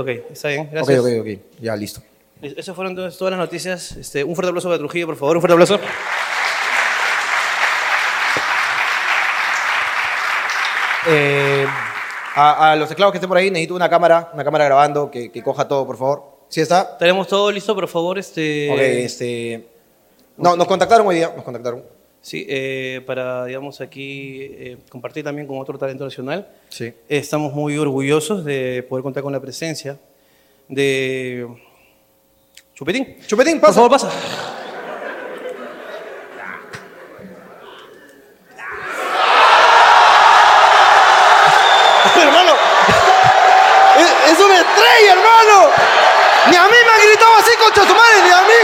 Ok, 0.00 0.08
está 0.32 0.48
bien, 0.48 0.62
Ok, 0.66 0.72
gracias. 0.72 1.00
ok, 1.00 1.06
ok. 1.20 1.28
Ya, 1.60 1.74
listo. 1.76 2.00
Esas 2.40 2.74
fueron 2.76 2.92
entonces 2.92 3.18
todas 3.18 3.32
las 3.32 3.38
noticias. 3.40 3.92
Este, 3.96 4.22
un 4.22 4.34
fuerte 4.34 4.48
aplauso 4.50 4.68
para 4.68 4.78
Trujillo, 4.78 5.06
por 5.06 5.16
favor, 5.16 5.36
un 5.36 5.42
fuerte 5.42 5.54
aplauso. 5.54 5.80
Eh, 11.06 11.66
a, 12.34 12.72
a 12.72 12.76
los 12.76 12.90
esclavos 12.90 13.12
que 13.12 13.18
estén 13.18 13.28
por 13.28 13.38
ahí, 13.38 13.50
necesito 13.50 13.74
una 13.74 13.88
cámara, 13.88 14.30
una 14.34 14.44
cámara 14.44 14.64
grabando 14.66 15.10
que, 15.10 15.30
que 15.30 15.42
coja 15.42 15.66
todo, 15.66 15.86
por 15.86 15.96
favor. 15.96 16.38
¿Sí 16.48 16.60
está? 16.60 16.96
Tenemos 16.98 17.26
todo 17.28 17.50
listo, 17.50 17.74
por 17.74 17.88
favor. 17.88 18.18
Este, 18.18 18.70
Ok, 18.72 18.78
este... 18.80 19.68
No, 20.36 20.56
nos 20.56 20.66
contactaron 20.66 21.06
hoy 21.06 21.16
día, 21.16 21.32
nos 21.34 21.44
contactaron. 21.44 21.84
Sí, 22.28 22.44
eh, 22.46 23.00
para, 23.06 23.46
digamos, 23.46 23.80
aquí 23.80 24.42
eh, 24.42 24.76
compartir 24.90 25.24
también 25.24 25.46
con 25.46 25.58
otro 25.58 25.78
talento 25.78 26.04
nacional. 26.04 26.46
Sí. 26.68 26.92
Estamos 27.08 27.54
muy 27.54 27.78
orgullosos 27.78 28.44
de 28.44 28.84
poder 28.86 29.02
contar 29.02 29.22
con 29.22 29.32
la 29.32 29.40
presencia 29.40 29.98
de 30.68 31.48
Chupetín. 32.74 33.16
Chupetín, 33.26 33.54
Por 33.58 33.70
pasa. 33.70 33.74
favor, 33.76 33.90
pasa. 33.90 34.10
hermano. 42.22 42.52
Es, 43.96 44.32
es 44.32 44.38
una 44.38 44.56
estrella, 44.58 45.12
hermano. 45.12 45.70
Ni 46.50 46.56
a 46.56 46.62
mí 46.64 46.76
me 46.84 46.90
han 46.92 47.00
gritado 47.08 47.34
así, 47.36 47.50
concha 47.62 47.82
su 47.86 47.94
madre, 47.94 48.22
ni 48.24 48.30
a 48.30 48.42
mí. 48.42 48.60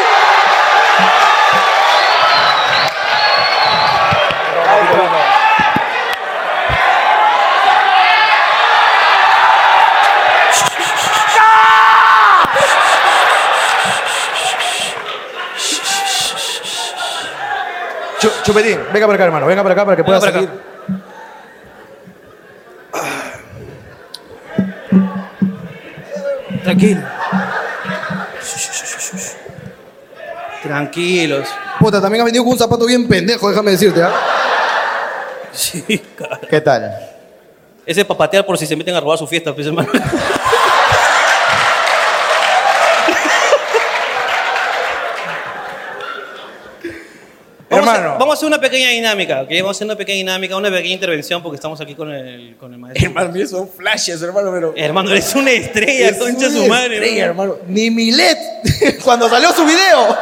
Chupetín, 18.42 18.78
venga 18.92 19.06
para 19.06 19.14
acá, 19.14 19.24
hermano. 19.24 19.46
Venga 19.46 19.62
para 19.62 19.72
acá 19.72 19.84
para 19.84 19.96
que 19.96 20.04
pueda 20.04 20.20
salir. 20.20 20.48
Tranquilo. 26.62 27.02
Tranquilos. 30.62 31.48
Puta, 31.78 32.00
también 32.00 32.22
ha 32.22 32.24
venido 32.24 32.42
con 32.42 32.54
un 32.54 32.58
zapato 32.58 32.87
bien 32.87 33.06
pendejo, 33.06 33.50
déjame 33.50 33.72
decirte, 33.72 34.02
¿ah? 34.02 34.12
Sí, 35.52 36.02
cara. 36.16 36.40
¿Qué 36.48 36.60
tal? 36.60 36.90
Ese 37.84 38.00
es 38.00 38.06
para 38.06 38.16
patear 38.16 38.46
por 38.46 38.56
si 38.56 38.66
se 38.66 38.74
meten 38.74 38.94
a 38.94 39.00
robar 39.00 39.18
su 39.18 39.26
fiesta, 39.26 39.54
pues, 39.54 39.66
hermano. 39.66 39.90
Vamos 47.85 47.94
a- 47.94 48.01
Hermano. 48.03 48.18
vamos 48.18 48.33
a 48.33 48.37
hacer 48.37 48.47
una 48.49 48.61
pequeña 48.61 48.88
dinámica, 48.90 49.42
¿ok? 49.42 49.49
Vamos 49.51 49.68
a 49.68 49.70
hacer 49.73 49.87
una 49.87 49.97
pequeña 49.97 50.16
dinámica, 50.18 50.57
una 50.57 50.70
pequeña 50.70 50.94
intervención 50.94 51.42
porque 51.42 51.57
estamos 51.57 51.81
aquí 51.81 51.94
con 51.94 52.11
el, 52.12 52.57
con 52.57 52.73
el 52.73 52.79
maestro. 52.79 53.07
Hermano, 53.07 53.33
mío, 53.33 53.47
son 53.47 53.68
flashes, 53.68 54.20
hermano, 54.23 54.51
pero... 54.53 54.73
Hermano, 54.77 55.11
eres 55.11 55.35
una 55.35 55.51
estrella, 55.51 56.09
Es 56.09 56.18
concha 56.18 56.49
una 56.49 56.51
su 56.59 56.66
madre. 56.68 56.97
estrella, 56.97 57.25
hermano. 57.27 57.53
hermano. 57.55 57.68
Ni 57.73 57.90
Milet, 57.90 58.38
cuando 59.05 59.29
salió 59.29 59.53
su 59.53 59.64
video. 59.64 60.16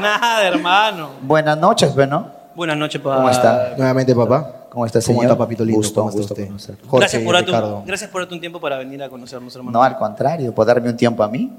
Nada, 0.00 0.46
hermano. 0.46 1.10
Buenas 1.22 1.58
noches, 1.58 1.94
¿no? 1.96 2.30
Buenas 2.54 2.76
noches, 2.76 3.00
papá. 3.00 3.16
¿Cómo 3.16 3.30
está? 3.30 3.74
Nuevamente, 3.76 4.14
papá. 4.14 4.54
¿Cómo 4.70 4.84
está, 4.84 4.98
¿Cómo 5.00 5.06
señor? 5.06 5.24
está, 5.24 5.38
papito 5.38 5.64
lindo? 5.64 5.78
Gusto, 5.78 6.00
¿Cómo 6.02 6.12
gusto 6.12 6.34
usted? 6.34 6.48
Jorge 6.86 6.98
gracias, 6.98 7.22
por 7.22 7.34
darte 7.34 7.50
un, 7.52 7.86
gracias 7.86 8.10
por 8.10 8.20
darte 8.20 8.34
un 8.34 8.40
tiempo 8.40 8.60
para 8.60 8.76
venir 8.78 9.02
a 9.02 9.08
conocernos, 9.08 9.54
hermano. 9.56 9.78
No, 9.78 9.82
al 9.82 9.96
contrario, 9.96 10.54
por 10.54 10.66
darme 10.66 10.90
un 10.90 10.96
tiempo 10.96 11.22
a 11.22 11.28
mí. 11.28 11.50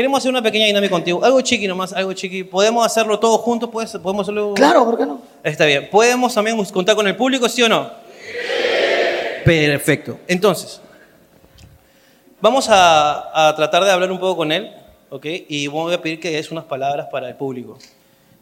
Queremos 0.00 0.16
hacer 0.20 0.30
una 0.30 0.40
pequeña 0.40 0.64
dinámica 0.64 0.92
contigo. 0.92 1.22
Algo 1.22 1.42
chiqui 1.42 1.68
nomás, 1.68 1.92
algo 1.92 2.14
chiqui. 2.14 2.42
¿Podemos 2.42 2.86
hacerlo 2.86 3.18
todos 3.18 3.38
juntos? 3.42 3.68
¿Puedes- 3.70 3.90
¿Podemos 3.98 4.22
hacerlo? 4.24 4.54
Claro, 4.54 4.86
¿por 4.86 4.96
qué 4.96 5.04
no? 5.04 5.20
Está 5.44 5.66
bien. 5.66 5.90
¿Podemos 5.90 6.32
también 6.32 6.56
contar 6.72 6.96
con 6.96 7.06
el 7.06 7.14
público, 7.16 7.46
sí 7.50 7.62
o 7.62 7.68
no? 7.68 7.90
Perfecto. 9.44 10.18
Entonces, 10.26 10.80
vamos 12.40 12.66
a, 12.70 13.48
a 13.48 13.54
tratar 13.54 13.84
de 13.84 13.90
hablar 13.90 14.10
un 14.10 14.18
poco 14.18 14.38
con 14.38 14.52
él, 14.52 14.72
¿ok? 15.10 15.26
Y 15.50 15.66
voy 15.66 15.92
a 15.92 16.00
pedir 16.00 16.18
que 16.18 16.30
des 16.30 16.50
unas 16.50 16.64
palabras 16.64 17.08
para 17.12 17.28
el 17.28 17.34
público. 17.34 17.76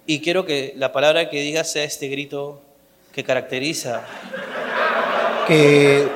Y 0.07 0.21
quiero 0.21 0.47
que 0.47 0.75
la 0.77 0.93
palabra 0.93 1.29
que 1.29 1.41
digas 1.41 1.73
sea 1.73 1.83
este 1.83 2.07
grito 2.07 2.61
que 3.13 3.25
caracteriza. 3.25 4.03
Que, 5.49 6.07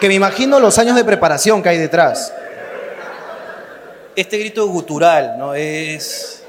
que 0.00 0.08
me 0.08 0.14
imagino 0.14 0.58
los 0.58 0.76
años 0.78 0.96
de 0.96 1.04
preparación 1.04 1.62
que 1.62 1.68
hay 1.68 1.78
detrás. 1.78 2.32
Este 4.16 4.38
grito 4.38 4.66
gutural, 4.66 5.36
¿no? 5.38 5.54
Es... 5.54 6.42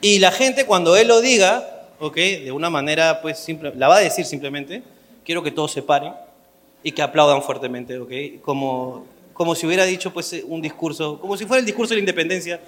Y 0.00 0.18
la 0.18 0.32
gente 0.32 0.66
cuando 0.66 0.96
él 0.96 1.06
lo 1.08 1.20
diga, 1.20 1.64
¿ok? 2.00 2.16
De 2.16 2.50
una 2.52 2.70
manera, 2.70 3.20
pues, 3.22 3.38
simple, 3.38 3.72
la 3.76 3.86
va 3.88 3.96
a 3.96 4.00
decir 4.00 4.24
simplemente. 4.24 4.82
Quiero 5.24 5.42
que 5.44 5.52
todos 5.52 5.70
se 5.70 5.82
paren 5.82 6.12
y 6.82 6.90
que 6.90 7.00
aplaudan 7.02 7.40
fuertemente, 7.42 7.96
¿ok? 7.98 8.42
Como, 8.44 9.04
como 9.32 9.54
si 9.54 9.64
hubiera 9.66 9.84
dicho, 9.84 10.12
pues, 10.12 10.34
un 10.48 10.60
discurso, 10.60 11.20
como 11.20 11.36
si 11.36 11.46
fuera 11.46 11.60
el 11.60 11.66
discurso 11.66 11.90
de 11.90 11.96
la 11.96 12.00
independencia 12.00 12.58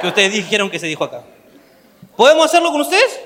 que 0.00 0.08
ustedes 0.08 0.32
dijeron 0.32 0.68
que 0.68 0.80
se 0.80 0.86
dijo 0.86 1.04
acá. 1.04 1.22
¿Podemos 2.16 2.44
hacerlo 2.46 2.72
con 2.72 2.80
ustedes? 2.80 3.20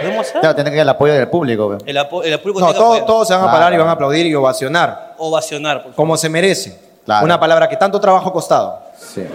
¿Podemos 0.00 0.20
hacerlo? 0.22 0.40
Claro, 0.40 0.54
tiene 0.56 0.70
que 0.72 0.80
el 0.80 0.88
apoyo 0.88 1.12
del 1.14 1.28
público. 1.28 1.78
El, 1.86 1.96
apo- 1.96 2.24
el 2.24 2.38
público 2.40 2.60
No, 2.60 2.66
tiene 2.66 2.72
que 2.72 2.78
todos, 2.78 2.88
apoyar. 2.96 3.06
todos 3.06 3.28
se 3.28 3.34
van 3.34 3.42
a 3.42 3.44
Claro. 3.44 3.58
parar 3.58 3.72
y 3.72 3.76
van 3.76 3.88
a 3.88 3.92
aplaudir 3.92 4.26
y 4.26 4.34
ovacionar. 4.34 5.14
Ovacionar, 5.18 5.76
por 5.76 5.82
favor. 5.92 5.94
Como 5.96 6.16
se 6.16 6.28
merece. 6.28 6.87
Claro. 7.08 7.24
Una 7.24 7.40
palabra 7.40 7.70
que 7.70 7.76
tanto 7.78 7.98
trabajo 7.98 8.28
ha 8.28 8.32
costado. 8.34 8.82
Sí. 8.98 9.26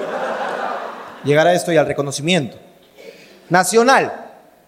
Llegar 1.24 1.48
a 1.48 1.54
esto 1.54 1.72
y 1.72 1.78
al 1.78 1.88
reconocimiento. 1.88 2.56
Nacional. 3.50 4.14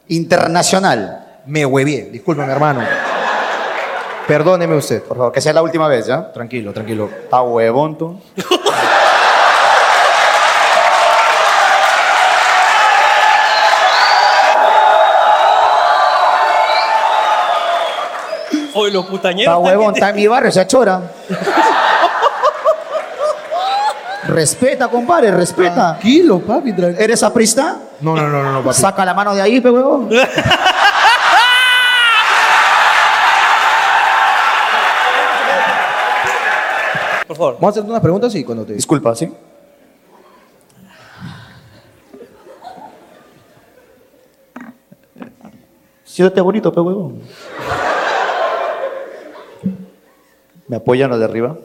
Internacional. 0.07 1.41
Me 1.45 1.67
huevié. 1.67 2.05
Discúlpeme, 2.05 2.51
hermano. 2.51 2.81
Perdóneme 4.27 4.75
usted. 4.75 5.03
Por 5.03 5.17
favor, 5.17 5.31
que 5.31 5.39
sea 5.39 5.53
la 5.53 5.61
última 5.61 5.87
vez, 5.87 6.07
¿ya? 6.07 6.31
Tranquilo, 6.33 6.73
tranquilo. 6.73 7.07
Está 7.25 7.43
huevón 7.43 7.95
tú. 7.95 8.19
Hoy 18.73 18.89
los 18.89 19.05
putañeros. 19.05 19.53
Está 19.53 19.57
huevón, 19.59 19.93
está 19.93 20.09
en 20.09 20.15
mi 20.15 20.25
barrio, 20.25 20.51
se 20.51 20.61
achora. 20.61 21.01
respeta, 24.35 24.87
compadre, 24.89 25.31
respeta. 25.31 25.93
Tranquilo, 25.93 26.39
papi, 26.39 26.73
tranquilo. 26.73 27.03
¿Eres 27.03 27.23
aprista? 27.23 27.79
No, 28.01 28.15
no, 28.15 28.27
no, 28.27 28.43
no, 28.43 28.51
no, 28.51 28.63
papi. 28.63 28.75
Saca 28.75 29.05
la 29.05 29.13
mano 29.13 29.33
de 29.33 29.41
ahí, 29.41 29.61
pe 29.61 29.69
huevón. 29.69 30.09
Por 37.27 37.37
favor. 37.37 37.53
Vamos 37.55 37.67
a 37.67 37.69
hacerte 37.71 37.89
unas 37.89 38.01
preguntas 38.01 38.35
y 38.35 38.43
cuando 38.43 38.65
te... 38.65 38.73
Disculpa, 38.73 39.15
¿sí? 39.15 39.31
Siéntate 46.03 46.41
bonito, 46.41 46.71
pe 46.71 46.79
huevón. 46.79 47.21
¿Me 50.67 50.77
apoyan 50.77 51.09
los 51.09 51.19
de 51.19 51.25
arriba? 51.25 51.57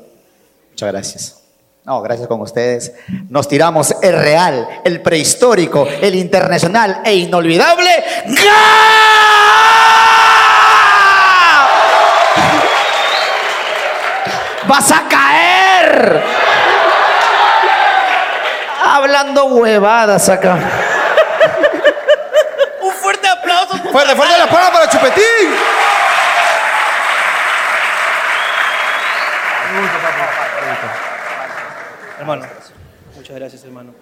Muchas 0.71 0.93
gracias. 0.93 1.50
No, 1.85 2.03
gracias 2.03 2.29
con 2.29 2.41
ustedes. 2.43 2.93
Nos 3.31 3.49
tiramos 3.49 3.95
el 4.03 4.13
real, 4.13 4.69
el 4.85 5.01
prehistórico, 5.01 5.87
el 5.87 6.15
internacional 6.15 7.01
e 7.05 7.15
inolvidable. 7.15 7.91
¡Ga! 8.27 9.01
¡Vas 14.67 14.93
a 14.93 15.09
caer! 15.09 16.23
Hablando 18.85 19.47
huevadas 19.47 20.29
acá. 20.29 20.59
Un 22.83 22.93
fuerte 22.93 23.27
aplauso. 23.27 23.79
¡Fuerte, 23.91 24.15
fuerte 24.15 24.39
la 24.39 24.47
palabra 24.47 24.73
para 24.73 24.89
Chupetín! 24.91 25.55
Hermano, 32.21 32.47
muchas 33.17 33.35
gracias, 33.37 33.65
hermano. 33.65 33.93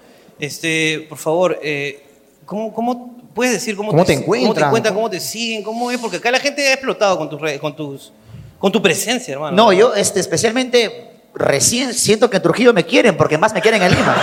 Este, 0.40 1.06
por 1.08 1.18
favor, 1.18 1.58
eh, 1.62 2.04
¿cómo, 2.44 2.72
cómo 2.74 3.16
puedes 3.34 3.52
decir 3.54 3.76
cómo, 3.76 3.90
¿Cómo 3.90 4.04
te 4.04 4.14
¿Cómo 4.14 4.16
te 4.16 4.40
encuentran? 4.40 4.66
encuentran? 4.68 4.94
¿Cómo 4.94 5.08
te 5.10 5.20
siguen? 5.20 5.62
¿Cómo 5.62 5.90
es? 5.90 5.98
Porque 5.98 6.16
acá 6.16 6.30
la 6.30 6.40
gente 6.40 6.66
ha 6.68 6.72
explotado 6.72 7.16
con 7.16 7.28
tus 7.30 7.40
redes, 7.40 7.60
con 7.60 7.74
tus, 7.76 8.12
con 8.58 8.72
tu 8.72 8.82
presencia, 8.82 9.34
hermano. 9.34 9.56
No, 9.56 9.72
yo 9.72 9.94
este, 9.94 10.18
especialmente 10.20 11.12
recién 11.34 11.94
siento 11.94 12.28
que 12.28 12.36
en 12.38 12.42
Trujillo 12.42 12.72
me 12.72 12.84
quieren 12.84 13.16
porque 13.16 13.38
más 13.38 13.52
me 13.54 13.60
quieren 13.60 13.82
en 13.82 13.92
Lima. 13.94 14.16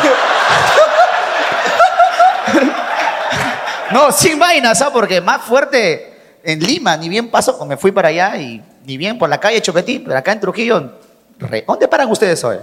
no, 3.92 4.12
sin 4.12 4.38
vainas, 4.40 4.78
¿sabes? 4.78 4.94
Porque 4.94 5.22
más 5.22 5.42
fuerte 5.42 6.14
en 6.44 6.60
Lima, 6.60 6.98
ni 6.98 7.08
bien 7.10 7.30
paso, 7.32 7.66
me 7.66 7.78
fui 7.78 7.92
para 7.92 8.10
allá 8.10 8.38
y 8.38 8.62
ni 8.86 8.98
bien 8.98 9.18
por 9.18 9.30
la 9.30 9.40
calle 9.40 9.62
Chupetín, 9.62 10.04
pero 10.04 10.18
acá 10.18 10.32
en 10.34 10.40
Trujillo, 10.42 10.92
re- 11.40 11.64
¿dónde 11.66 11.88
paran 11.88 12.10
ustedes 12.12 12.44
hoy? 12.44 12.58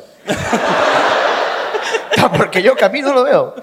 porque 2.36 2.62
yo 2.62 2.76
camino 2.76 3.08
no 3.08 3.14
lo 3.14 3.24
veo. 3.24 3.54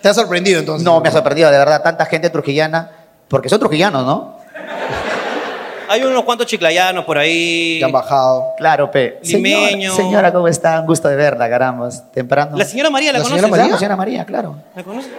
¿Te 0.00 0.08
ha 0.08 0.14
sorprendido 0.14 0.60
entonces? 0.60 0.84
No, 0.84 1.00
me 1.00 1.08
ha 1.08 1.12
sorprendido, 1.12 1.50
de 1.50 1.58
verdad, 1.58 1.82
tanta 1.82 2.06
gente 2.06 2.30
trujillana, 2.30 2.90
porque 3.28 3.48
son 3.48 3.60
trujillanos, 3.60 4.04
¿no? 4.06 4.38
Hay 5.88 6.02
unos 6.04 6.22
cuantos 6.22 6.46
chiclayanos 6.46 7.04
por 7.04 7.18
ahí. 7.18 7.78
Que 7.80 7.84
han 7.84 7.90
bajado. 7.92 8.54
Claro, 8.56 8.90
pe. 8.92 9.18
Limeño. 9.24 9.90
Señora, 9.90 9.96
señora, 9.96 10.32
¿cómo 10.32 10.46
está? 10.46 10.80
Un 10.80 10.86
gusto 10.86 11.08
de 11.08 11.16
verla, 11.16 11.50
caramba. 11.50 11.88
Temprano. 12.14 12.56
La 12.56 12.64
señora 12.64 12.90
María, 12.90 13.12
¿la, 13.12 13.18
¿La 13.18 13.24
conoces? 13.24 13.40
señora 13.40 13.50
María? 13.50 13.64
Claro, 13.64 13.78
señora 13.78 13.96
María, 13.96 14.24
claro. 14.24 14.56
¿La 14.76 14.82
conoces? 14.84 15.10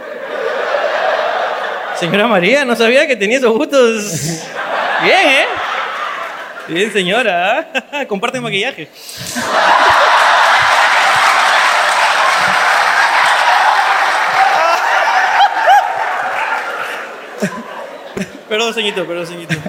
Señora 1.99 2.27
María, 2.27 2.63
no 2.63 2.75
sabía 2.75 3.05
que 3.05 3.17
tenía 3.17 3.37
esos 3.37 3.51
gustos. 3.51 4.01
Bien, 5.03 5.27
¿eh? 5.27 5.45
Bien, 6.69 6.93
señora. 6.93 7.67
¿ah? 7.91 8.05
Comparte 8.07 8.39
maquillaje. 8.39 8.87
Perdón, 18.61 18.75
señorito, 18.75 19.07
perdón, 19.07 19.25
señorito. 19.25 19.55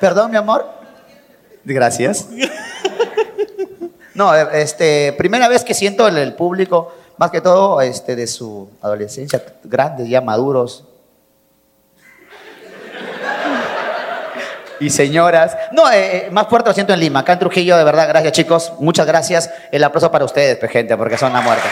Perdón, 0.00 0.30
mi 0.30 0.36
amor. 0.36 0.70
Gracias. 1.64 2.28
No, 4.14 4.32
este, 4.32 5.14
primera 5.14 5.48
vez 5.48 5.64
que 5.64 5.74
siento 5.74 6.06
el, 6.06 6.16
el 6.18 6.34
público, 6.34 6.94
más 7.16 7.32
que 7.32 7.40
todo 7.40 7.80
este, 7.80 8.14
de 8.14 8.28
su 8.28 8.70
adolescencia, 8.80 9.42
grandes, 9.64 10.08
ya 10.08 10.20
maduros. 10.20 10.84
Y 14.78 14.90
señoras. 14.90 15.56
No, 15.72 15.90
eh, 15.90 16.26
eh, 16.26 16.30
más 16.30 16.46
fuerte 16.46 16.70
lo 16.70 16.74
siento 16.74 16.92
en 16.92 17.00
Lima. 17.00 17.18
Acá 17.20 17.32
en 17.32 17.40
Trujillo, 17.40 17.76
de 17.76 17.82
verdad, 17.82 18.06
gracias 18.06 18.32
chicos. 18.32 18.72
Muchas 18.78 19.08
gracias. 19.08 19.50
El 19.72 19.82
aplauso 19.82 20.12
para 20.12 20.24
ustedes, 20.24 20.56
pues, 20.58 20.70
gente, 20.70 20.96
porque 20.96 21.18
son 21.18 21.32
la 21.32 21.40
muerte. 21.40 21.68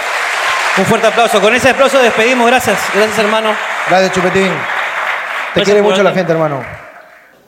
Un 0.76 0.86
fuerte 0.86 1.06
aplauso. 1.06 1.40
Con 1.40 1.54
ese 1.54 1.68
aplauso 1.68 2.00
despedimos. 2.00 2.48
Gracias. 2.48 2.80
Gracias, 2.92 3.18
hermano. 3.20 3.54
Gracias, 3.88 4.12
Chupetín. 4.12 4.52
Te 5.54 5.62
quiere 5.62 5.82
mucho 5.82 6.02
la 6.02 6.12
gente, 6.12 6.32
hermano. 6.32 6.62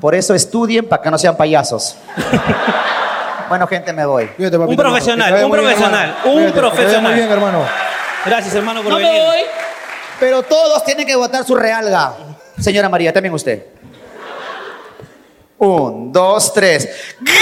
Por 0.01 0.15
eso 0.15 0.35
estudien 0.35 0.89
para 0.89 1.01
que 1.01 1.11
no 1.11 1.19
sean 1.19 1.37
payasos. 1.37 1.97
bueno, 3.49 3.67
gente, 3.69 3.93
me 3.93 4.05
voy. 4.05 4.27
Papito, 4.27 4.61
Un 4.61 4.77
profesional, 4.77 5.33
un 5.33 5.39
bien, 5.39 5.51
profesional, 5.51 6.17
un 6.25 6.53
profesional. 6.53 7.03
muy 7.03 7.13
bien, 7.15 7.31
hermano. 7.31 7.65
Gracias, 8.25 8.55
hermano, 8.55 8.83
por 8.83 8.93
No 8.93 8.99
me 8.99 9.21
voy. 9.21 9.39
Pero 10.19 10.43
todos 10.43 10.85
tienen 10.85 11.07
que 11.07 11.15
votar 11.15 11.45
su 11.45 11.55
realga. 11.55 12.15
Señora 12.59 12.89
María, 12.89 13.13
también 13.13 13.35
usted. 13.35 13.67
Un, 15.59 16.13
dos, 16.13 16.53
tres. 16.53 16.89
¡Ga! 17.21 17.33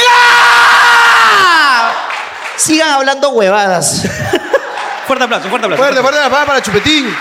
Sigan 2.56 2.90
hablando 2.90 3.30
huevadas. 3.30 4.06
Fuerte 5.06 5.24
aplauso, 5.24 5.48
fuerte 5.48 5.66
aplauso. 5.66 5.82
Fuerte, 5.82 6.00
fuerte 6.02 6.20
la 6.20 6.28
palabra 6.28 6.46
para 6.46 6.62
Chupetín. 6.62 7.16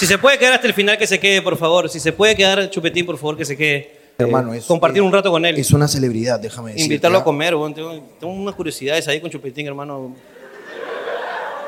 Si 0.00 0.06
se 0.06 0.16
puede 0.16 0.38
quedar 0.38 0.54
hasta 0.54 0.66
el 0.66 0.72
final, 0.72 0.96
que 0.96 1.06
se 1.06 1.20
quede, 1.20 1.42
por 1.42 1.58
favor. 1.58 1.90
Si 1.90 2.00
se 2.00 2.10
puede 2.14 2.34
quedar 2.34 2.70
Chupetín, 2.70 3.04
por 3.04 3.18
favor, 3.18 3.36
que 3.36 3.44
se 3.44 3.54
quede. 3.54 3.98
Hermano, 4.16 4.54
Eh, 4.54 4.56
es- 4.58 4.64
Compartir 4.64 5.02
un 5.02 5.12
rato 5.12 5.30
con 5.30 5.44
él. 5.44 5.58
Es 5.58 5.72
una 5.72 5.86
celebridad, 5.88 6.40
déjame 6.40 6.70
decir. 6.70 6.86
Invitarlo 6.86 7.18
a 7.18 7.22
comer, 7.24 7.54
weón. 7.54 7.74
Tengo, 7.74 7.92
tengo 8.18 8.32
unas 8.32 8.54
curiosidades 8.54 9.06
ahí 9.08 9.20
con 9.20 9.30
Chupetín, 9.30 9.66
hermano. 9.66 10.14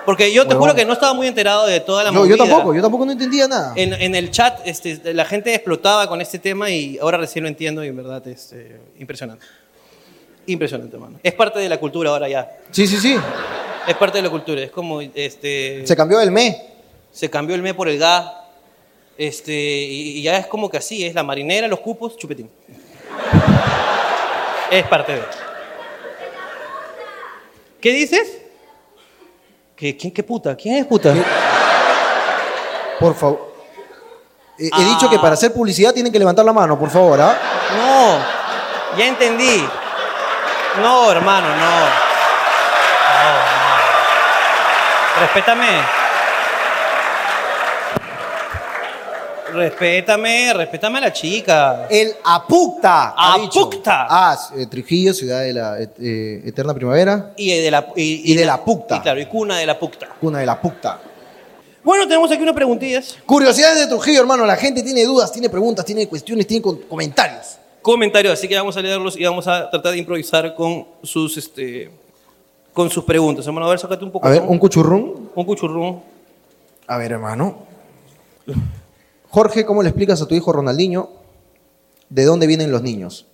Porque 0.06 0.32
yo 0.32 0.44
te 0.44 0.48
Huevón. 0.54 0.62
juro 0.62 0.74
que 0.74 0.86
no 0.86 0.94
estaba 0.94 1.12
muy 1.12 1.26
enterado 1.26 1.66
de 1.66 1.78
toda 1.80 2.04
la 2.04 2.10
No, 2.10 2.24
yo 2.24 2.38
tampoco, 2.38 2.74
yo 2.74 2.80
tampoco 2.80 3.04
no 3.04 3.12
entendía 3.12 3.46
nada. 3.46 3.74
En, 3.76 3.92
en 3.92 4.14
el 4.14 4.30
chat 4.30 4.60
este, 4.64 5.12
la 5.12 5.26
gente 5.26 5.54
explotaba 5.54 6.08
con 6.08 6.22
este 6.22 6.38
tema 6.38 6.70
y 6.70 6.96
ahora 7.02 7.18
recién 7.18 7.42
lo 7.42 7.48
entiendo 7.50 7.84
y 7.84 7.88
en 7.88 7.96
verdad 7.96 8.26
es 8.26 8.50
eh, 8.54 8.80
impresionante. 8.98 9.44
Impresionante, 10.46 10.96
hermano. 10.96 11.20
Es 11.22 11.34
parte 11.34 11.58
de 11.58 11.68
la 11.68 11.78
cultura 11.78 12.08
ahora 12.08 12.30
ya. 12.30 12.50
Sí, 12.70 12.86
sí, 12.86 12.96
sí. 12.96 13.14
Es 13.86 13.94
parte 13.96 14.16
de 14.18 14.22
la 14.22 14.30
cultura. 14.30 14.62
Es 14.62 14.70
como, 14.70 15.02
este... 15.02 15.86
Se 15.86 15.94
cambió 15.94 16.18
el 16.20 16.30
me. 16.32 16.71
Se 17.12 17.30
cambió 17.30 17.54
el 17.54 17.62
me 17.62 17.74
por 17.74 17.88
el 17.88 17.98
ga. 17.98 18.38
Este, 19.18 19.52
y, 19.52 20.18
y 20.18 20.22
ya 20.22 20.38
es 20.38 20.46
como 20.46 20.68
que 20.70 20.78
así, 20.78 21.04
es 21.06 21.14
la 21.14 21.22
marinera, 21.22 21.68
los 21.68 21.80
cupos, 21.80 22.16
chupetín. 22.16 22.50
es 24.70 24.86
parte 24.88 25.14
de. 25.16 25.22
¿Qué 27.80 27.90
dices? 27.90 28.38
¿Qué, 29.76 29.96
¿Quién 29.96 30.12
qué 30.12 30.22
puta? 30.22 30.56
¿Quién 30.56 30.76
es 30.76 30.86
puta? 30.86 31.12
Por 33.00 33.14
favor. 33.14 33.52
He, 34.58 34.66
he 34.66 34.70
Ah. 34.72 34.78
dicho 34.78 35.10
que 35.10 35.18
para 35.18 35.34
hacer 35.34 35.52
publicidad 35.52 35.92
tienen 35.92 36.12
que 36.12 36.18
levantar 36.18 36.44
la 36.44 36.52
mano, 36.52 36.78
por 36.78 36.88
favor, 36.90 37.20
¿ah? 37.20 37.36
No, 37.76 38.96
ya 38.98 39.06
entendí. 39.06 39.66
No, 40.80 41.10
hermano, 41.10 41.48
no. 41.48 41.56
No, 41.56 43.32
no. 43.34 45.20
Respétame. 45.20 46.01
Respétame, 49.52 50.52
respétame 50.54 50.98
a 50.98 51.00
la 51.02 51.12
chica. 51.12 51.86
El 51.90 52.12
Apucta. 52.24 53.14
ha 53.16 53.38
dicho. 53.38 53.60
Apucta. 53.66 54.06
Ah, 54.08 54.38
eh, 54.56 54.66
Trujillo, 54.66 55.12
ciudad 55.14 55.40
de 55.42 55.52
la 55.52 55.80
et- 55.80 55.98
eh, 56.00 56.42
eterna 56.46 56.74
primavera. 56.74 57.32
Y 57.36 57.56
de 57.56 57.70
la, 57.70 57.86
y, 57.96 58.32
Y 58.32 58.34
de 58.34 58.44
la 58.44 58.64
pucta. 58.64 58.96
Y 58.96 59.00
claro, 59.00 59.20
y 59.20 59.26
cuna 59.26 59.58
de 59.58 59.66
la 59.66 59.78
pucta. 59.78 60.08
Cuna 60.20 60.38
de 60.38 60.46
la 60.46 60.52
Apucta. 60.52 61.00
Bueno, 61.84 62.06
tenemos 62.06 62.30
aquí 62.30 62.42
unas 62.42 62.54
preguntillas. 62.54 63.18
Curiosidades 63.26 63.78
de 63.80 63.86
Trujillo, 63.88 64.20
hermano. 64.20 64.46
La 64.46 64.56
gente 64.56 64.82
tiene 64.82 65.04
dudas, 65.04 65.32
tiene 65.32 65.50
preguntas, 65.50 65.84
tiene 65.84 66.06
cuestiones, 66.08 66.46
tiene 66.46 66.62
con- 66.62 66.76
comentarios. 66.82 67.58
Comentarios, 67.82 68.34
así 68.34 68.46
que 68.46 68.54
vamos 68.56 68.76
a 68.76 68.80
leerlos 68.80 69.16
y 69.18 69.24
vamos 69.24 69.48
a 69.48 69.68
tratar 69.68 69.90
de 69.92 69.98
improvisar 69.98 70.54
con 70.54 70.86
sus, 71.02 71.36
este, 71.36 71.90
con 72.72 72.88
sus 72.88 73.02
preguntas. 73.02 73.44
Hermano, 73.44 73.66
a 73.66 73.70
ver, 73.70 73.80
sácate 73.80 74.04
un 74.04 74.12
poco. 74.12 74.24
A 74.26 74.30
ver, 74.30 74.42
un 74.42 74.58
cuchurrún. 74.58 75.30
un 75.34 75.44
cuchurrún. 75.44 76.00
A 76.86 76.96
ver, 76.98 77.10
hermano. 77.12 77.66
Jorge, 79.32 79.64
¿cómo 79.64 79.82
le 79.82 79.88
explicas 79.88 80.20
a 80.20 80.26
tu 80.28 80.34
hijo 80.34 80.52
Ronaldinho 80.52 81.08
de 82.10 82.24
dónde 82.26 82.46
vienen 82.46 82.70
los 82.70 82.82
niños? 82.82 83.26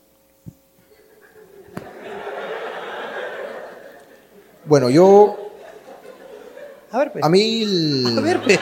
Bueno, 4.64 4.90
yo. 4.90 5.36
A 6.92 6.98
ver, 6.98 7.10
pues. 7.12 7.24
A 7.24 7.28
mí. 7.28 7.62
el- 7.64 8.16
A 8.16 8.20
ver, 8.20 8.40
pe. 8.44 8.60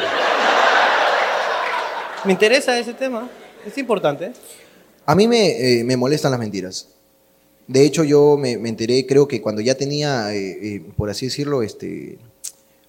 Me 2.25 2.33
interesa 2.33 2.79
ese 2.79 2.95
tema. 2.95 3.29
Es 3.67 3.77
importante. 3.77 4.33
A 5.05 5.15
mí 5.15 5.29
me, 5.29 5.81
eh, 5.81 5.85
me 5.85 5.99
molestan 5.99 6.31
las 6.31 6.41
mentiras. 6.41 6.89
De 7.67 7.85
hecho, 7.85 8.03
yo 8.03 8.39
me, 8.39 8.57
me 8.57 8.71
enteré, 8.71 9.05
creo 9.07 9.29
que 9.29 9.43
cuando 9.43 9.61
ya 9.61 9.75
tenía, 9.75 10.33
eh, 10.33 10.59
eh, 10.77 10.83
por 10.97 11.11
así 11.11 11.27
decirlo, 11.27 11.63
este. 11.63 12.17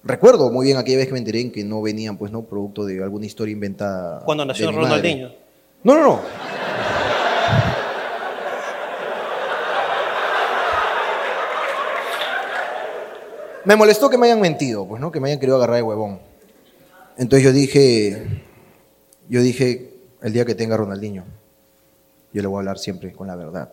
Recuerdo 0.04 0.50
muy 0.50 0.66
bien 0.66 0.78
aquella 0.78 0.98
vez 0.98 1.06
que 1.08 1.12
me 1.12 1.18
enteré 1.18 1.40
en 1.40 1.50
que 1.52 1.64
no 1.64 1.82
venían, 1.82 2.16
pues, 2.16 2.30
¿no? 2.32 2.42
Producto 2.42 2.84
de 2.84 3.02
alguna 3.02 3.26
historia 3.26 3.52
inventada. 3.52 4.24
Cuando 4.24 4.44
de 4.44 4.48
nació 4.48 4.66
madre. 4.72 4.82
Ronaldinho. 4.84 5.28
No, 5.82 5.94
no, 5.94 6.02
no. 6.02 6.20
Me 13.64 13.76
molestó 13.76 14.08
que 14.08 14.16
me 14.16 14.26
hayan 14.26 14.40
mentido, 14.40 14.86
pues, 14.86 15.00
¿no? 15.00 15.12
Que 15.12 15.20
me 15.20 15.28
hayan 15.28 15.38
querido 15.40 15.56
agarrar 15.56 15.76
de 15.76 15.82
huevón. 15.82 16.20
Entonces 17.18 17.44
yo 17.44 17.52
dije, 17.52 18.42
yo 19.28 19.42
dije, 19.42 19.92
el 20.22 20.32
día 20.32 20.44
que 20.44 20.54
tenga 20.54 20.76
Ronaldinho, 20.76 21.24
yo 22.32 22.40
le 22.42 22.48
voy 22.48 22.56
a 22.56 22.60
hablar 22.60 22.78
siempre 22.78 23.12
con 23.12 23.26
la 23.26 23.36
verdad, 23.36 23.70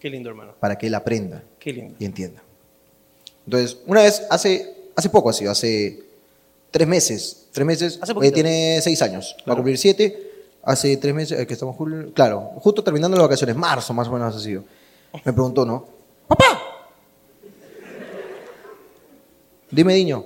Qué 0.00 0.10
lindo, 0.10 0.30
hermano. 0.30 0.54
para 0.58 0.76
que 0.78 0.86
él 0.88 0.94
aprenda 0.94 1.42
Qué 1.58 1.72
lindo. 1.72 1.94
y 1.98 2.04
entienda. 2.06 2.42
Entonces, 3.44 3.78
una 3.86 4.02
vez, 4.02 4.26
hace, 4.30 4.74
hace 4.96 5.10
poco 5.10 5.28
ha 5.28 5.32
sido, 5.32 5.52
hace 5.52 6.02
tres 6.70 6.88
meses, 6.88 7.46
tres 7.52 7.66
meses, 7.66 7.98
Hace 8.00 8.12
eh, 8.22 8.32
tiene 8.32 8.80
seis 8.82 9.00
años, 9.02 9.36
va 9.48 9.52
a 9.52 9.56
cumplir 9.56 9.78
siete, 9.78 10.48
hace 10.62 10.96
tres 10.96 11.14
meses, 11.14 11.38
eh, 11.38 11.46
que 11.46 11.52
estamos 11.52 11.76
julio, 11.76 12.12
claro, 12.12 12.52
justo 12.56 12.82
terminando 12.82 13.16
las 13.16 13.26
vacaciones, 13.26 13.54
marzo 13.54 13.92
más 13.92 14.08
o 14.08 14.12
menos 14.12 14.34
ha 14.34 14.40
sido. 14.40 14.64
Me 15.24 15.32
preguntó, 15.32 15.64
¿no? 15.64 15.86
¡Papá! 16.26 16.62
Dime, 19.70 19.94
niño. 19.94 20.24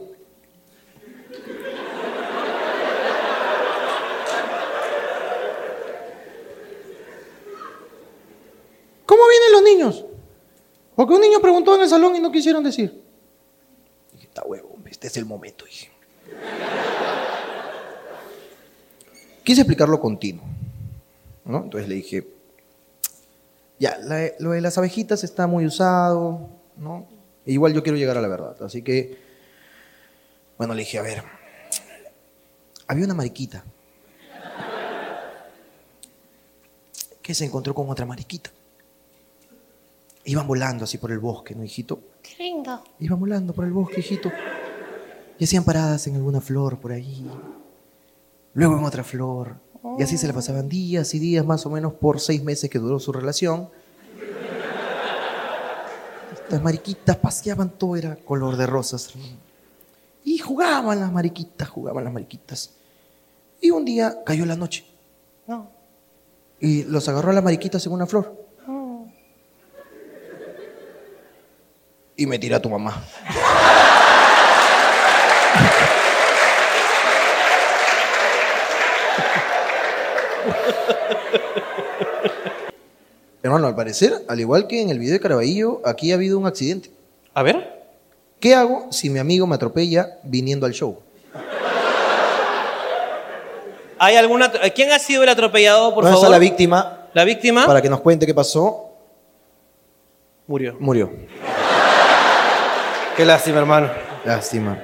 ¿Cómo 9.06 9.22
vienen 9.28 9.82
los 9.82 10.04
Porque 10.94 11.14
un 11.14 11.20
niño 11.20 11.40
preguntó 11.40 11.74
en 11.74 11.82
el 11.82 11.88
salón 11.88 12.14
y 12.14 12.20
no 12.20 12.30
quisieron 12.30 12.62
decir. 12.62 12.99
Está 14.30 14.44
huevo, 14.44 14.78
este 14.88 15.08
es 15.08 15.16
el 15.18 15.26
momento, 15.26 15.66
dije. 15.66 15.90
Quise 19.44 19.60
explicarlo 19.60 20.00
continuo. 20.00 20.44
¿no? 21.44 21.64
Entonces 21.64 21.88
le 21.88 21.96
dije, 21.96 22.26
ya, 23.78 23.98
lo 24.38 24.50
de 24.52 24.60
las 24.60 24.78
abejitas 24.78 25.24
está 25.24 25.46
muy 25.46 25.66
usado, 25.66 26.48
¿no? 26.76 27.08
E 27.44 27.52
igual 27.52 27.72
yo 27.72 27.82
quiero 27.82 27.98
llegar 27.98 28.16
a 28.16 28.20
la 28.20 28.28
verdad. 28.28 28.56
Así 28.62 28.82
que, 28.82 29.18
bueno, 30.56 30.74
le 30.74 30.80
dije, 30.80 30.98
a 30.98 31.02
ver, 31.02 31.24
había 32.86 33.04
una 33.04 33.14
mariquita 33.14 33.64
que 37.22 37.34
se 37.34 37.44
encontró 37.44 37.74
con 37.74 37.88
otra 37.90 38.06
mariquita. 38.06 38.50
Iban 40.30 40.46
volando 40.46 40.84
así 40.84 40.96
por 40.96 41.10
el 41.10 41.18
bosque, 41.18 41.56
¿no, 41.56 41.64
hijito? 41.64 41.98
Qué 42.22 42.40
lindo. 42.40 42.84
Iban 43.00 43.18
volando 43.18 43.52
por 43.52 43.64
el 43.64 43.72
bosque, 43.72 43.98
hijito. 43.98 44.30
Y 45.36 45.42
hacían 45.42 45.64
paradas 45.64 46.06
en 46.06 46.14
alguna 46.14 46.40
flor 46.40 46.78
por 46.78 46.92
ahí. 46.92 47.28
Luego 48.54 48.78
en 48.78 48.84
otra 48.84 49.02
flor. 49.02 49.56
Y 49.98 50.04
así 50.04 50.16
se 50.16 50.28
la 50.28 50.32
pasaban 50.32 50.68
días 50.68 51.12
y 51.14 51.18
días, 51.18 51.44
más 51.44 51.66
o 51.66 51.70
menos 51.70 51.94
por 51.94 52.20
seis 52.20 52.44
meses 52.44 52.70
que 52.70 52.78
duró 52.78 53.00
su 53.00 53.10
relación. 53.10 53.70
Estas 56.32 56.62
mariquitas 56.62 57.16
paseaban, 57.16 57.70
todo 57.70 57.96
era 57.96 58.14
color 58.14 58.56
de 58.56 58.66
rosas. 58.66 59.12
Y 60.22 60.38
jugaban 60.38 61.00
las 61.00 61.10
mariquitas, 61.10 61.68
jugaban 61.68 62.04
las 62.04 62.12
mariquitas. 62.12 62.70
Y 63.60 63.70
un 63.72 63.84
día 63.84 64.22
cayó 64.24 64.46
la 64.46 64.54
noche. 64.54 64.86
No. 65.48 65.72
Y 66.60 66.84
los 66.84 67.08
agarró 67.08 67.30
a 67.30 67.34
las 67.34 67.42
mariquitas 67.42 67.84
en 67.84 67.92
una 67.92 68.06
flor. 68.06 68.48
Y 72.20 72.26
me 72.26 72.38
tira 72.38 72.58
a 72.58 72.60
tu 72.60 72.68
mamá. 72.68 73.02
Hermano, 83.42 83.66
al 83.68 83.74
parecer, 83.74 84.12
al 84.28 84.38
igual 84.38 84.66
que 84.66 84.82
en 84.82 84.90
el 84.90 84.98
video 84.98 85.14
de 85.14 85.20
Caraballo, 85.20 85.80
aquí 85.84 86.12
ha 86.12 86.16
habido 86.16 86.38
un 86.38 86.46
accidente. 86.46 86.90
A 87.32 87.42
ver. 87.42 87.80
¿Qué 88.38 88.54
hago 88.54 88.88
si 88.92 89.08
mi 89.08 89.18
amigo 89.18 89.46
me 89.46 89.54
atropella 89.54 90.18
viniendo 90.22 90.66
al 90.66 90.72
show? 90.72 90.98
¿Hay 93.98 94.16
alguna... 94.16 94.50
¿Quién 94.74 94.92
ha 94.92 94.98
sido 94.98 95.22
el 95.22 95.28
atropellado, 95.28 95.94
por 95.94 96.04
¿Dónde 96.04 96.16
favor? 96.16 96.26
está 96.26 96.30
la 96.30 96.38
víctima? 96.38 97.06
La 97.12 97.24
víctima 97.24 97.66
Para 97.66 97.82
que 97.82 97.88
nos 97.90 98.00
cuente 98.00 98.26
qué 98.26 98.34
pasó. 98.34 98.90
murió. 100.46 100.76
Murió. 100.78 101.10
Qué 103.20 103.26
lástima, 103.26 103.58
hermano. 103.58 103.90
Lástima. 104.24 104.78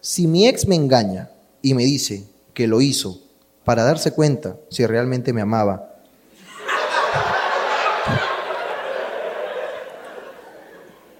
Si 0.00 0.26
mi 0.26 0.48
ex 0.48 0.66
me 0.66 0.74
engaña 0.74 1.28
y 1.60 1.74
me 1.74 1.82
dice 1.82 2.24
que 2.54 2.66
lo 2.66 2.80
hizo 2.80 3.18
para 3.62 3.84
darse 3.84 4.14
cuenta 4.14 4.56
si 4.70 4.86
realmente 4.86 5.34
me 5.34 5.42
amaba, 5.42 5.86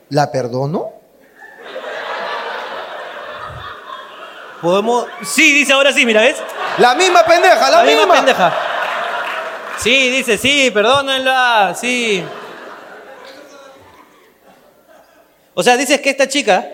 ¿la 0.08 0.32
perdono? 0.32 0.88
Podemos... 4.62 5.06
Sí, 5.24 5.52
dice 5.52 5.74
ahora 5.74 5.92
sí, 5.92 6.06
mira, 6.06 6.22
¿ves? 6.22 6.38
La 6.78 6.94
misma 6.94 7.24
pendeja, 7.24 7.68
la, 7.68 7.84
La 7.84 7.92
misma 7.92 8.14
pendeja. 8.14 8.54
Sí, 9.76 10.08
dice, 10.08 10.38
sí, 10.38 10.70
perdónenla, 10.70 11.74
sí. 11.78 12.24
O 15.58 15.62
sea, 15.64 15.76
dices 15.76 16.00
que 16.00 16.10
esta 16.10 16.28
chica, 16.28 16.64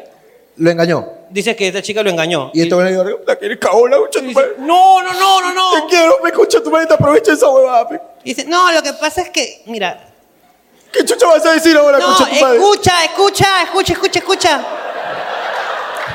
Lo 0.57 0.71
engañó. 0.71 1.09
dices 1.31 1.57
que 1.57 1.69
esta 1.69 1.81
chica 1.81 2.03
lo 2.03 2.11
engañó. 2.11 2.51
Y 2.53 2.61
esto 2.61 2.77
viene 2.77 2.91
y 2.93 3.27
la 3.27 3.37
quiere 3.37 3.59
cagó 3.59 3.89
la 3.89 3.97
concha 3.97 4.21
tu 4.21 4.31
madre. 4.31 4.53
No, 4.59 5.03
no, 5.03 5.11
no, 5.15 5.41
no, 5.41 5.55
no. 5.55 5.73
Te 5.73 5.97
quiero, 5.97 6.19
me 6.23 6.31
concha 6.33 6.63
tu 6.63 6.71
madre, 6.71 6.87
te 6.87 6.93
aprovecha 6.93 7.33
esa 7.33 7.49
huevada. 7.49 7.89
pe. 7.89 7.99
Dice, 8.23 8.45
no, 8.45 8.71
lo 8.73 8.83
que 8.83 8.93
pasa 8.93 9.23
es 9.23 9.31
que, 9.31 9.63
mira, 9.65 10.11
¿Qué 10.93 11.03
chucha 11.03 11.27
vas 11.27 11.47
a 11.47 11.53
decir 11.55 11.75
ahora, 11.79 11.99
no, 11.99 12.05
concha 12.15 12.27
tu 12.31 12.41
madre? 12.45 12.59
escucha, 12.59 13.05
escucha, 13.05 13.63
escucha, 13.63 13.93
escucha, 13.95 14.19
escucha. 14.19 14.65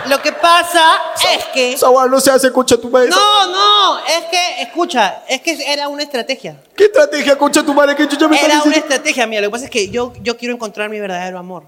Lo 0.08 0.22
que 0.22 0.32
pasa 0.32 0.96
es 1.36 1.46
que... 1.46 1.74
Esa 1.74 1.90
huevada 1.90 2.08
no 2.08 2.20
se 2.22 2.30
hace, 2.32 2.52
concha 2.52 2.78
tu 2.78 2.88
madre. 2.90 3.10
No, 3.10 3.48
no, 3.48 4.00
es 4.06 4.26
que, 4.32 4.62
escucha, 4.62 5.24
es 5.28 5.42
que 5.42 5.58
era 5.72 5.88
una 5.88 6.04
estrategia. 6.04 6.62
¿Qué 6.76 6.86
estrategia, 6.86 7.36
concha 7.36 7.64
tu 7.64 7.74
madre? 7.74 7.96
¿Qué 7.96 8.08
chucha 8.08 8.28
me 8.28 8.38
Era 8.38 8.46
estás 8.48 8.66
una 8.66 8.74
diciendo? 8.76 8.94
estrategia 8.96 9.26
mía. 9.28 9.42
Lo 9.42 9.48
que 9.48 9.52
pasa 9.54 9.66
es 9.66 9.72
que 9.72 9.90
yo, 9.90 10.14
yo 10.22 10.38
quiero 10.38 10.54
encontrar 10.54 10.88
mi 10.90 11.00
verdadero 11.00 11.40
amor. 11.40 11.64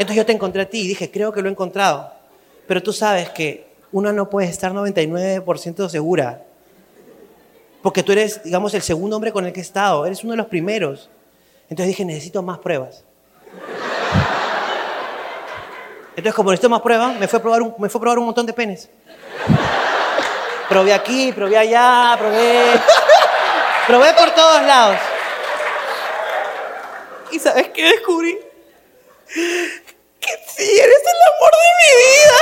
Entonces 0.00 0.16
yo 0.16 0.24
te 0.24 0.32
encontré 0.32 0.62
a 0.62 0.64
ti 0.64 0.80
y 0.80 0.88
dije, 0.88 1.10
creo 1.10 1.30
que 1.30 1.42
lo 1.42 1.48
he 1.48 1.52
encontrado. 1.52 2.10
Pero 2.66 2.82
tú 2.82 2.90
sabes 2.90 3.28
que 3.28 3.68
uno 3.92 4.14
no 4.14 4.30
puede 4.30 4.48
estar 4.48 4.72
99% 4.72 5.90
segura. 5.90 6.42
Porque 7.82 8.02
tú 8.02 8.12
eres, 8.12 8.42
digamos, 8.42 8.72
el 8.72 8.80
segundo 8.80 9.16
hombre 9.16 9.30
con 9.30 9.44
el 9.44 9.52
que 9.52 9.60
he 9.60 9.62
estado. 9.62 10.06
Eres 10.06 10.24
uno 10.24 10.30
de 10.30 10.38
los 10.38 10.46
primeros. 10.46 11.10
Entonces 11.64 11.88
dije, 11.88 12.06
necesito 12.06 12.42
más 12.42 12.60
pruebas. 12.60 13.04
Entonces, 16.16 16.32
como 16.32 16.50
necesito 16.50 16.70
más 16.70 16.80
pruebas, 16.80 17.18
me 17.18 17.28
fue 17.28 17.38
a 17.38 17.42
probar 17.42 17.60
un, 17.60 17.74
me 17.78 17.90
fue 17.90 17.98
a 17.98 18.00
probar 18.00 18.18
un 18.20 18.24
montón 18.24 18.46
de 18.46 18.54
penes. 18.54 18.88
Probé 20.70 20.94
aquí, 20.94 21.30
probé 21.32 21.58
allá, 21.58 22.16
probé. 22.18 22.62
Probé 23.86 24.14
por 24.14 24.30
todos 24.30 24.62
lados. 24.62 24.96
¿Y 27.32 27.38
sabes 27.38 27.68
qué 27.68 27.82
descubrí? 27.82 28.38
Sí, 30.56 30.78
eres 30.78 31.02
el 31.02 31.18
amor 31.34 31.50
de 31.52 31.68
mi 31.80 31.90
vida. 32.02 32.38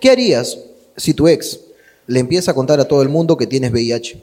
¿Qué 0.00 0.10
harías 0.10 0.58
si 0.96 1.14
tu 1.14 1.26
ex 1.26 1.60
le 2.06 2.20
empieza 2.20 2.50
a 2.52 2.54
contar 2.54 2.78
a 2.80 2.86
todo 2.86 3.02
el 3.02 3.08
mundo 3.08 3.36
que 3.36 3.46
tienes 3.46 3.72
VIH? 3.72 4.22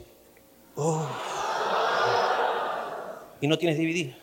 Y 3.40 3.46
no 3.46 3.58
tienes 3.58 3.76
DVD. 3.76 4.14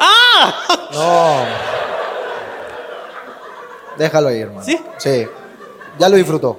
¡Ah! 0.00 0.88
No. 0.92 1.67
Déjalo 3.98 4.28
ahí, 4.28 4.40
hermano. 4.40 4.64
¿Sí? 4.64 4.78
Sí. 4.98 5.26
Ya 5.98 6.08
lo 6.08 6.16
disfrutó. 6.16 6.58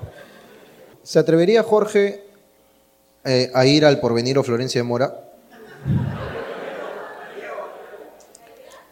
¿Se 1.02 1.17
atrevería 1.17 1.63
Jorge 1.63 2.25
eh, 3.23 3.52
a 3.56 3.65
ir 3.65 3.86
al 3.86 3.99
porvenir 3.99 4.38
o 4.38 4.43
Florencia 4.43 4.80
de 4.80 4.84
Mora? 4.84 5.15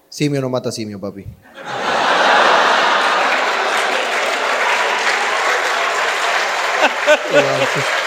Simio 0.10 0.42
no 0.42 0.50
mata 0.50 0.72
simio, 0.72 1.00
papi. 1.00 1.26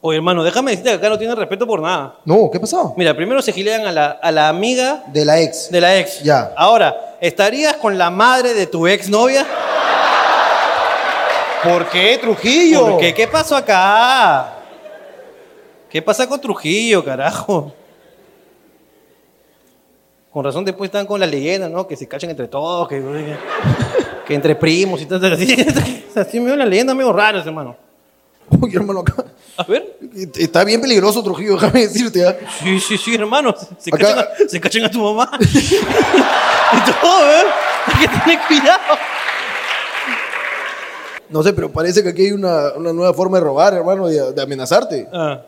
Oye, 0.00 0.18
hermano, 0.18 0.44
déjame 0.44 0.70
decirte 0.70 0.90
que 0.90 0.96
acá 0.96 1.08
no 1.08 1.18
tienen 1.18 1.36
respeto 1.36 1.66
por 1.66 1.80
nada. 1.80 2.14
No, 2.24 2.48
¿qué 2.52 2.60
pasó? 2.60 2.94
Mira, 2.96 3.14
primero 3.16 3.42
se 3.42 3.52
gilean 3.52 3.84
a 3.84 3.90
la, 3.92 4.10
a 4.10 4.30
la 4.30 4.48
amiga 4.48 5.02
De 5.08 5.24
la 5.24 5.40
ex. 5.40 5.70
de 5.72 5.80
la 5.80 5.98
ex. 5.98 6.22
Ya. 6.22 6.52
Ahora, 6.56 7.16
¿estarías 7.20 7.76
con 7.76 7.98
la 7.98 8.08
madre 8.08 8.54
de 8.54 8.66
tu 8.68 8.86
ex 8.86 9.08
novia? 9.08 9.44
¿Por 11.64 11.88
qué, 11.90 12.18
Trujillo? 12.18 12.90
¿Por 12.90 13.00
qué? 13.00 13.12
¿Qué 13.12 13.26
pasó 13.26 13.56
acá? 13.56 14.54
¿Qué 15.90 16.00
pasa 16.00 16.28
con 16.28 16.40
Trujillo, 16.40 17.04
carajo? 17.04 17.72
Con 20.30 20.44
razón 20.44 20.64
después 20.64 20.88
están 20.88 21.06
con 21.06 21.18
la 21.18 21.26
leyenda, 21.26 21.68
¿no? 21.68 21.88
Que 21.88 21.96
se 21.96 22.06
cachan 22.06 22.30
entre 22.30 22.46
todos, 22.46 22.86
que, 22.86 23.02
que 24.26 24.34
entre 24.34 24.54
primos 24.54 25.02
y 25.02 25.06
tal. 25.06 25.32
Así, 25.32 25.56
así 26.14 26.38
me 26.38 26.56
la 26.56 26.64
leyenda 26.66 26.94
medio 26.94 27.12
rara, 27.12 27.40
hermano. 27.40 27.87
Uy, 28.50 28.74
hermano, 28.74 29.00
acá- 29.00 29.24
A 29.56 29.64
ver. 29.64 29.96
está 30.36 30.64
bien 30.64 30.80
peligroso 30.80 31.22
Trujillo, 31.22 31.54
déjame 31.54 31.80
decirte. 31.86 32.26
¿ah? 32.26 32.36
Sí, 32.62 32.80
sí, 32.80 32.96
sí, 32.96 33.14
hermano. 33.14 33.54
Se, 33.78 33.90
Acá- 33.94 34.06
cachan, 34.06 34.18
a, 34.18 34.48
se 34.48 34.60
cachan 34.60 34.84
a 34.84 34.90
tu 34.90 35.00
mamá. 35.02 35.30
y 35.40 36.90
todo, 37.00 37.30
¿eh? 37.32 37.44
Hay 37.86 38.06
que 38.06 38.08
tener 38.08 38.38
cuidado. 38.46 38.80
No 41.30 41.42
sé, 41.42 41.52
pero 41.52 41.70
parece 41.70 42.02
que 42.02 42.08
aquí 42.08 42.22
hay 42.26 42.32
una, 42.32 42.72
una 42.74 42.92
nueva 42.92 43.12
forma 43.12 43.36
de 43.38 43.44
robar, 43.44 43.74
hermano, 43.74 44.06
de, 44.08 44.32
de 44.32 44.42
amenazarte. 44.42 45.08
Ah. 45.12 45.42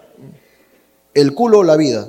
El 1.15 1.33
culo 1.35 1.61
o 1.61 1.65
la 1.65 1.77
vida. 1.77 2.07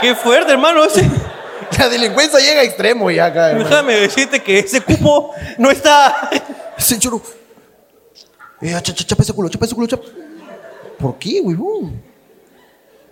Qué 0.00 0.14
fuerte, 0.14 0.52
hermano. 0.52 0.84
Ese. 0.84 1.08
La 1.78 1.88
delincuencia 1.88 2.38
llega 2.40 2.60
a 2.60 2.64
extremo 2.64 3.10
ya 3.10 3.26
acá, 3.26 3.50
hermano. 3.50 3.68
Déjame 3.68 3.94
decirte 3.94 4.42
que 4.42 4.60
ese 4.60 4.80
cupo 4.80 5.32
no 5.58 5.70
está. 5.70 6.30
Ese 6.76 6.98
choro. 6.98 7.20
Eh, 8.60 8.72
cha- 8.82 8.94
cha- 8.94 9.04
chapa 9.04 9.22
ese 9.22 9.32
culo, 9.32 9.48
chapa 9.48 9.66
ese 9.66 9.74
culo, 9.74 9.86
chapa. 9.86 10.04
¿Por 10.98 11.18
qué, 11.18 11.40
huevón? 11.40 12.02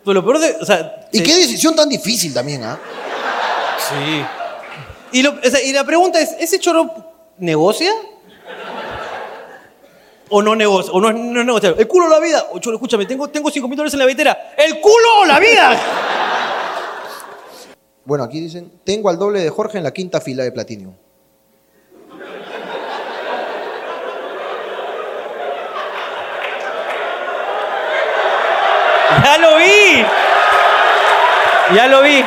Pero 0.05 0.15
lo 0.15 0.25
peor 0.25 0.39
de. 0.39 0.57
O 0.61 0.65
sea. 0.65 1.09
¿Y 1.13 1.23
qué 1.23 1.35
decisión 1.37 1.75
tan 1.77 1.89
difícil 1.89 2.33
también, 2.35 2.65
ah? 2.65 2.79
Sí. 3.89 4.25
Y, 5.19 5.23
lo- 5.23 5.33
o 5.45 5.51
sea, 5.51 5.63
y 5.63 5.73
la 5.73 5.85
pregunta 5.85 6.21
es: 6.21 6.35
¿ese 6.39 6.59
choro 6.59 6.91
negocia? 7.39 7.93
¿O 10.29 10.43
no 10.43 10.57
negocia? 10.57 10.93
¿O 10.93 11.01
no, 11.01 11.09
es- 11.11 11.15
no 11.17 11.41
es 11.41 11.47
negociable? 11.47 11.81
¿El 11.81 11.87
culo 11.87 12.07
o 12.07 12.09
la 12.09 12.19
vida? 12.19 12.45
O 12.51 12.59
choro, 12.59 12.77
escúchame, 12.77 13.07
tengo, 13.07 13.29
tengo 13.29 13.49
5 13.51 13.69
mil 13.69 13.77
dólares 13.77 13.93
en 13.95 14.01
la 14.01 14.07
billetera. 14.07 14.55
¿El 14.57 14.81
culo 14.81 15.21
o 15.21 15.25
la 15.25 15.39
vida? 15.39 15.79
Bueno, 18.07 18.23
aquí 18.23 18.41
dicen, 18.41 18.71
tengo 18.85 19.11
al 19.11 19.19
doble 19.19 19.41
de 19.41 19.51
Jorge 19.51 19.79
en 19.79 19.85
la 19.85 19.91
quinta 19.91 20.21
fila 20.21 20.45
de 20.45 20.53
Platinum. 20.53 20.95
¡Ya 29.25 29.39
lo 29.39 29.57
vi! 29.57 30.05
Ya 31.75 31.87
lo 31.89 32.03
vi. 32.03 32.25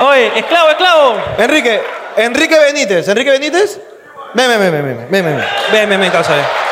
Oye, 0.00 0.38
esclavo, 0.38 0.68
esclavo. 0.68 1.16
Enrique, 1.38 1.80
Enrique 2.18 2.58
Benítez, 2.58 3.08
Enrique 3.08 3.30
Benítez. 3.30 3.80
Ven, 4.34 4.48
ven, 4.48 4.60
ven, 4.60 4.72
ven, 4.72 4.84
ven, 4.84 5.10
ven, 5.10 5.24
ven. 5.24 5.44
Ven, 5.72 5.88
ven, 5.88 6.00
ven, 6.00 6.10
causa, 6.10 6.34
ven. 6.34 6.44
¡Ah, 6.44 6.71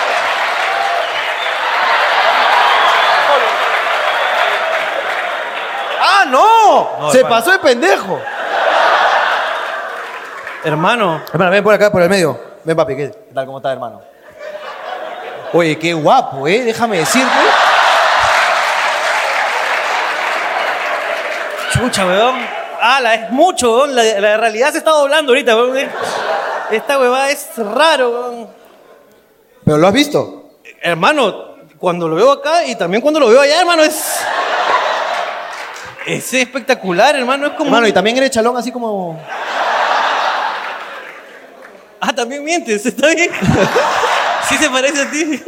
no! 6.84 7.00
No, 7.00 7.10
Se 7.10 7.18
hermano. 7.18 7.36
pasó 7.36 7.52
el 7.52 7.60
pendejo. 7.60 8.20
Hermano. 10.64 11.22
Hermano, 11.32 11.50
ven 11.50 11.64
por 11.64 11.74
acá, 11.74 11.90
por 11.90 12.02
el 12.02 12.08
medio. 12.10 12.38
Ven, 12.64 12.76
papi, 12.76 12.96
¿qué 12.96 13.08
tal? 13.34 13.46
¿Cómo 13.46 13.58
estás, 13.58 13.72
hermano? 13.72 14.02
Oye, 15.52 15.78
qué 15.78 15.94
guapo, 15.94 16.46
¿eh? 16.46 16.62
Déjame 16.64 16.98
decirte. 16.98 17.28
Chucha, 21.72 22.06
weón. 22.06 22.36
Ala, 22.80 23.14
es 23.14 23.30
mucho, 23.30 23.72
weón. 23.74 23.94
La, 23.94 24.02
la 24.20 24.36
realidad 24.36 24.70
se 24.72 24.78
está 24.78 24.90
doblando 24.90 25.32
ahorita, 25.32 25.56
weón. 25.56 25.90
Esta 26.70 26.98
huevada 26.98 27.30
es 27.30 27.48
raro, 27.56 28.10
weón. 28.10 28.48
¿Pero 29.64 29.78
lo 29.78 29.86
has 29.86 29.92
visto? 29.92 30.50
Hermano, 30.82 31.56
cuando 31.78 32.08
lo 32.08 32.16
veo 32.16 32.32
acá 32.32 32.64
y 32.66 32.76
también 32.76 33.00
cuando 33.00 33.20
lo 33.20 33.28
veo 33.28 33.40
allá, 33.40 33.60
hermano, 33.60 33.82
es. 33.82 34.20
Es 36.06 36.32
espectacular, 36.34 37.14
hermano. 37.16 37.46
Es 37.46 37.52
como. 37.52 37.66
Hermano, 37.66 37.86
y 37.86 37.92
también 37.92 38.16
eres 38.16 38.30
chalón 38.30 38.56
así 38.56 38.72
como... 38.72 39.20
Ah, 42.00 42.14
también 42.14 42.42
mientes, 42.42 42.84
está 42.86 43.08
bien. 43.08 43.30
Sí 44.48 44.56
se 44.56 44.68
parece 44.68 45.02
a 45.02 45.10
ti. 45.10 45.40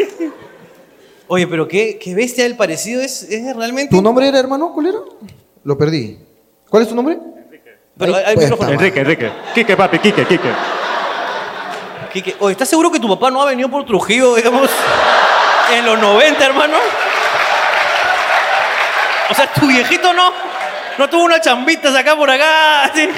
Oye, 1.27 1.47
pero 1.49 1.67
qué, 1.67 1.99
qué 1.99 2.15
bestia 2.15 2.47
el 2.47 2.57
parecido 2.57 3.01
es, 3.01 3.23
es 3.25 3.57
realmente. 3.57 3.97
¿Tu 3.97 4.01
nombre 4.03 4.29
era, 4.29 4.39
hermano? 4.39 4.71
¿Cuál 4.73 4.87
era? 4.87 4.99
Lo 5.65 5.77
perdí. 5.77 6.19
¿Cuál 6.69 6.83
es 6.85 6.89
tu 6.89 6.95
nombre? 6.95 7.19
Pero 7.99 8.15
Ahí, 8.15 8.23
hay 8.27 8.35
pues, 8.35 8.47
micrófono. 8.51 8.73
Enrique, 8.73 9.01
Enrique. 9.01 9.33
Quique, 9.55 9.77
papi, 9.77 9.99
Quique, 9.99 10.25
Quique. 10.27 10.51
Quique, 12.13 12.37
Oye, 12.39 12.53
¿estás 12.53 12.69
seguro 12.69 12.93
que 12.93 13.01
tu 13.01 13.09
papá 13.09 13.31
no 13.31 13.43
ha 13.43 13.47
venido 13.47 13.69
por 13.71 13.85
Trujillo, 13.87 14.35
digamos, 14.35 14.71
en 15.75 15.87
los 15.87 15.99
90, 15.99 16.45
hermano? 16.45 16.77
O 19.31 19.35
sea, 19.35 19.47
tu 19.53 19.67
viejito 19.67 20.13
no, 20.13 20.33
no 20.99 21.09
tuvo 21.09 21.25
unas 21.25 21.41
chambitas 21.41 21.95
acá 21.95 22.15
por 22.17 22.31
acá. 22.31 22.85
así. 22.85 23.09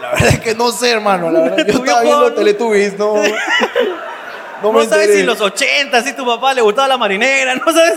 La 0.00 0.10
verdad 0.12 0.28
es 0.28 0.40
que 0.40 0.54
no 0.54 0.70
sé, 0.72 0.90
hermano. 0.92 1.30
La 1.30 1.40
verdad, 1.40 1.66
yo 1.66 1.74
estaba 1.78 2.02
viendo 2.02 2.32
Teletubbies, 2.34 2.98
no... 2.98 3.14
No, 3.16 3.22
No, 4.62 4.72
me 4.72 4.84
sabes 4.86 5.04
enteré. 5.06 5.14
si 5.14 5.20
en 5.20 5.26
los 5.26 5.40
80, 5.40 6.02
si 6.02 6.12
tu 6.14 6.26
papá 6.26 6.52
le 6.52 6.60
gustaba 6.60 6.86
la 6.88 6.98
marinera, 6.98 7.54
no 7.54 7.64
sabes. 7.72 7.94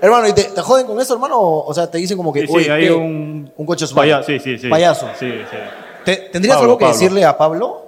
Hermano, 0.00 0.28
¿y 0.28 0.32
te, 0.32 0.44
te 0.44 0.60
joden 0.60 0.86
con 0.86 1.00
eso, 1.00 1.14
hermano? 1.14 1.38
O 1.40 1.72
sea, 1.74 1.90
te 1.90 1.98
dicen 1.98 2.16
como 2.16 2.32
que... 2.32 2.40
Sí, 2.42 2.46
sí, 2.48 2.54
"Oye, 2.54 2.70
hay 2.72 2.88
un... 2.90 3.50
Un 3.56 3.66
coche 3.66 3.86
su 3.86 3.94
Paya- 3.94 4.18
madre". 4.20 4.38
Sí, 4.38 4.44
sí, 4.44 4.58
sí. 4.58 4.68
Payaso. 4.68 5.08
Sí, 5.18 5.30
sí. 5.50 5.56
¿Te- 6.04 6.16
¿Tendrías 6.32 6.56
Pablo, 6.56 6.70
algo 6.72 6.78
que 6.78 6.84
Pablo. 6.84 6.98
decirle 6.98 7.24
a 7.24 7.36
Pablo? 7.38 7.82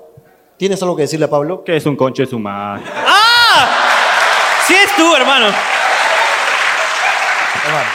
¿Tienes 0.56 0.82
algo 0.82 0.96
que 0.96 1.02
decirle 1.02 1.26
a 1.26 1.30
Pablo? 1.30 1.62
¿Qué 1.64 1.76
es 1.76 1.86
un 1.86 1.96
conche 1.96 2.24
su 2.26 2.38
madre? 2.38 2.82
¡Ah! 3.06 3.68
Sí 4.66 4.74
es 4.74 4.96
tú, 4.96 5.14
hermano. 5.14 5.46
Hermano. 7.66 7.88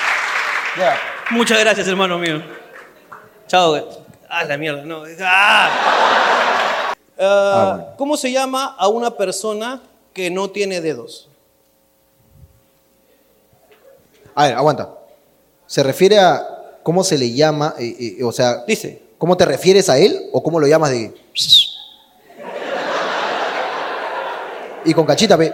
Ya. 0.78 0.98
Muchas 1.32 1.60
gracias, 1.60 1.88
hermano 1.88 2.18
mío. 2.18 2.42
Chao. 3.48 4.06
Ah, 4.30 4.44
la 4.46 4.58
mierda, 4.58 4.84
no. 4.84 5.04
¡Ah! 5.22 5.70
Ah, 7.20 7.74
bueno. 7.78 7.96
¿Cómo 7.98 8.18
se 8.18 8.32
llama 8.32 8.76
a 8.78 8.88
una 8.88 9.12
persona 9.12 9.82
que 10.14 10.30
no 10.32 10.50
tiene 10.50 10.82
dedos? 10.82 11.30
A 14.36 14.46
ver, 14.48 14.56
aguanta. 14.56 14.90
¿Se 15.68 15.84
refiere 15.84 16.20
a 16.20 16.42
cómo 16.82 17.04
se 17.04 17.18
le 17.18 17.32
llama? 17.34 17.76
eh, 17.80 18.18
eh, 18.20 18.24
o 18.24 18.32
sea, 18.32 18.64
Dice. 18.66 19.02
¿cómo 19.18 19.38
te 19.38 19.46
refieres 19.46 19.90
a 19.90 19.98
él 19.98 20.20
o 20.34 20.42
cómo 20.44 20.60
lo 20.60 20.68
llamas 20.68 20.90
de... 20.92 21.14
Y 24.86 24.94
con 24.94 25.06
cachita, 25.06 25.38
ve. 25.38 25.54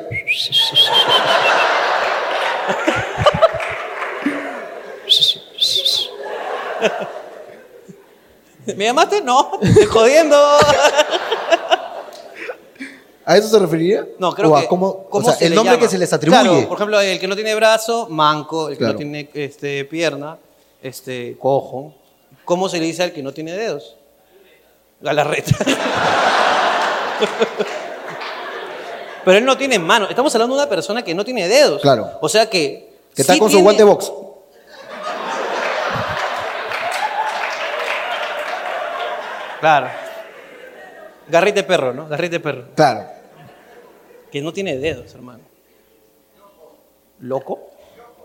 ¿Me 8.76 8.86
llamaste? 8.86 9.22
No, 9.22 9.52
te 9.62 9.68
estoy 9.70 9.86
jodiendo. 9.86 10.38
¿A 13.26 13.38
eso 13.38 13.48
se 13.48 13.60
referiría? 13.60 14.08
No, 14.18 14.34
creo 14.34 14.52
o 14.52 14.56
a 14.58 14.62
que. 14.62 14.68
cómo, 14.68 15.06
¿cómo 15.10 15.28
o 15.28 15.30
sea, 15.30 15.38
se 15.38 15.46
el 15.48 15.56
nombre 15.56 15.74
llama? 15.76 15.84
que 15.86 15.90
se 15.90 15.98
les 15.98 16.12
atribuye. 16.12 16.42
Claro, 16.42 16.68
por 16.68 16.78
ejemplo, 16.78 17.00
el 17.00 17.20
que 17.20 17.28
no 17.28 17.36
tiene 17.36 17.54
brazo, 17.56 18.08
manco. 18.10 18.70
El 18.70 18.74
que 18.76 18.80
Claro. 18.80 18.94
no 18.94 18.98
tiene 18.98 19.30
este, 19.34 19.86
pierna, 19.86 20.38
este, 20.82 21.38
cojo. 21.40 21.94
¿Cómo 22.46 22.68
se 22.70 22.80
le 22.80 22.86
dice 22.86 23.04
al 23.04 23.12
que 23.14 23.22
no 23.22 23.32
tiene 23.32 23.54
dedos? 23.54 23.96
Galarreta. 25.02 25.56
Pero 29.26 29.38
él 29.38 29.46
no 29.46 29.58
tiene 29.58 29.78
mano. 29.78 30.08
Estamos 30.10 30.34
hablando 30.34 30.56
de 30.56 30.62
una 30.64 30.70
persona 30.70 31.04
que 31.04 31.14
no 31.14 31.24
tiene 31.24 31.48
dedos. 31.48 31.82
Claro. 31.82 32.10
O 32.22 32.30
sea 32.30 32.50
que. 32.50 32.90
que 33.14 33.22
está 33.22 33.34
sí 33.34 33.40
con 33.40 33.52
su 33.52 33.60
guante 33.62 33.84
box. 33.84 34.12
Claro. 39.60 39.88
Garrite 41.28 41.64
perro, 41.64 41.94
¿no? 41.94 42.08
Garrite 42.08 42.40
perro. 42.40 42.66
Claro. 42.76 43.06
Que 44.32 44.42
no 44.42 44.52
tiene 44.54 44.78
dedos, 44.78 45.14
hermano. 45.14 45.44
¿Loco? 47.20 47.72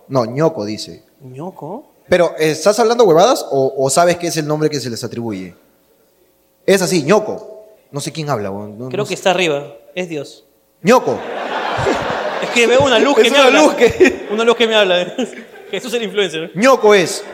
No, 0.08 0.24
ñoco 0.24 0.64
dice. 0.64 1.04
¿Ñoco? 1.20 1.90
Pero, 2.08 2.34
¿estás 2.38 2.78
hablando 2.78 3.04
huevadas 3.04 3.46
o, 3.50 3.74
o 3.76 3.90
sabes 3.90 4.16
que 4.18 4.26
es 4.28 4.36
el 4.36 4.46
nombre 4.46 4.68
que 4.70 4.78
se 4.80 4.90
les 4.90 5.02
atribuye? 5.02 5.54
Es 6.66 6.82
así, 6.82 7.02
ñoco. 7.02 7.66
No 7.90 8.00
sé 8.00 8.12
quién 8.12 8.28
habla. 8.30 8.50
No- 8.50 8.88
Creo 8.88 8.98
no 8.98 9.04
que 9.04 9.08
sé. 9.08 9.14
está 9.14 9.30
arriba. 9.30 9.72
Es 9.94 10.08
Dios. 10.08 10.44
ñoco. 10.82 11.18
Es 12.42 12.50
que 12.50 12.66
veo 12.66 12.84
una 12.84 12.98
luz 12.98 13.16
Es 13.18 13.24
que 13.24 13.30
me 13.30 13.38
una 13.38 13.46
habla. 13.46 13.62
luz 13.62 13.74
que- 13.74 14.26
Una 14.30 14.44
luz 14.44 14.56
que 14.56 14.66
me 14.66 14.74
habla. 14.74 15.14
Jesús 15.70 15.94
el 15.94 16.02
influencer. 16.04 16.52
ñoco 16.54 16.94
es. 16.94 17.24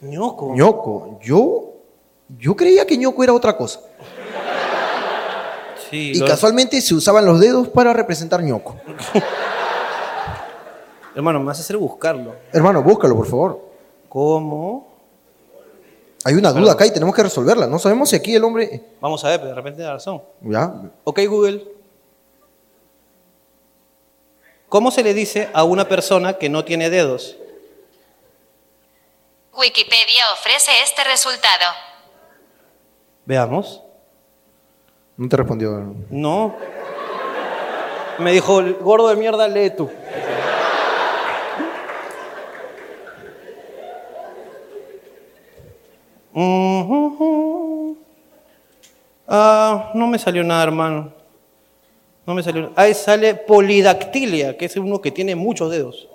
ñoco. 0.00 0.54
ñoco. 0.54 1.18
Yo, 1.22 1.69
yo 2.38 2.56
creía 2.56 2.86
que 2.86 2.96
ñoco 2.96 3.22
era 3.24 3.32
otra 3.32 3.56
cosa. 3.56 3.80
Sí, 5.90 6.12
Y 6.14 6.18
lo- 6.18 6.26
casualmente 6.26 6.80
se 6.80 6.94
usaban 6.94 7.24
los 7.24 7.40
dedos 7.40 7.68
para 7.68 7.92
representar 7.92 8.42
ñoco. 8.42 8.76
Hermano, 11.14 11.40
me 11.40 11.46
vas 11.46 11.58
a 11.58 11.62
hacer 11.62 11.76
buscarlo. 11.76 12.34
Hermano, 12.52 12.82
búscalo, 12.82 13.16
por 13.16 13.26
favor. 13.26 13.60
¿Cómo? 14.08 14.88
Hay 16.24 16.34
una 16.34 16.52
duda 16.52 16.72
acá 16.72 16.86
y 16.86 16.92
tenemos 16.92 17.14
que 17.14 17.22
resolverla. 17.22 17.66
No 17.66 17.78
sabemos 17.78 18.10
si 18.10 18.16
aquí 18.16 18.34
el 18.34 18.44
hombre... 18.44 18.82
Vamos 19.00 19.24
a 19.24 19.28
ver, 19.30 19.38
pero 19.40 19.50
de 19.50 19.54
repente 19.56 19.82
da 19.82 19.94
razón. 19.94 20.22
Ya, 20.42 20.72
Ok, 21.04 21.20
Google. 21.26 21.64
¿Cómo 24.68 24.90
se 24.92 25.02
le 25.02 25.14
dice 25.14 25.48
a 25.52 25.64
una 25.64 25.88
persona 25.88 26.34
que 26.34 26.48
no 26.48 26.64
tiene 26.64 26.90
dedos? 26.90 27.36
Wikipedia 29.52 30.22
ofrece 30.34 30.70
este 30.84 31.02
resultado. 31.04 31.64
Veamos. 33.30 33.80
no 35.16 35.28
te 35.28 35.36
respondió. 35.36 35.94
No. 36.10 36.52
Me 38.18 38.32
dijo, 38.32 38.60
gordo 38.80 39.06
de 39.06 39.14
mierda, 39.14 39.46
lee 39.46 39.70
tú. 39.70 39.88
Ah, 49.28 49.92
no 49.94 50.08
me 50.08 50.18
salió 50.18 50.42
nada, 50.42 50.64
hermano. 50.64 51.12
No 52.26 52.34
me 52.34 52.42
salió. 52.42 52.72
Ahí 52.74 52.94
sale 52.94 53.36
polidactilia, 53.36 54.58
que 54.58 54.64
es 54.64 54.76
uno 54.76 55.00
que 55.00 55.12
tiene 55.12 55.36
muchos 55.36 55.70
dedos. 55.70 56.08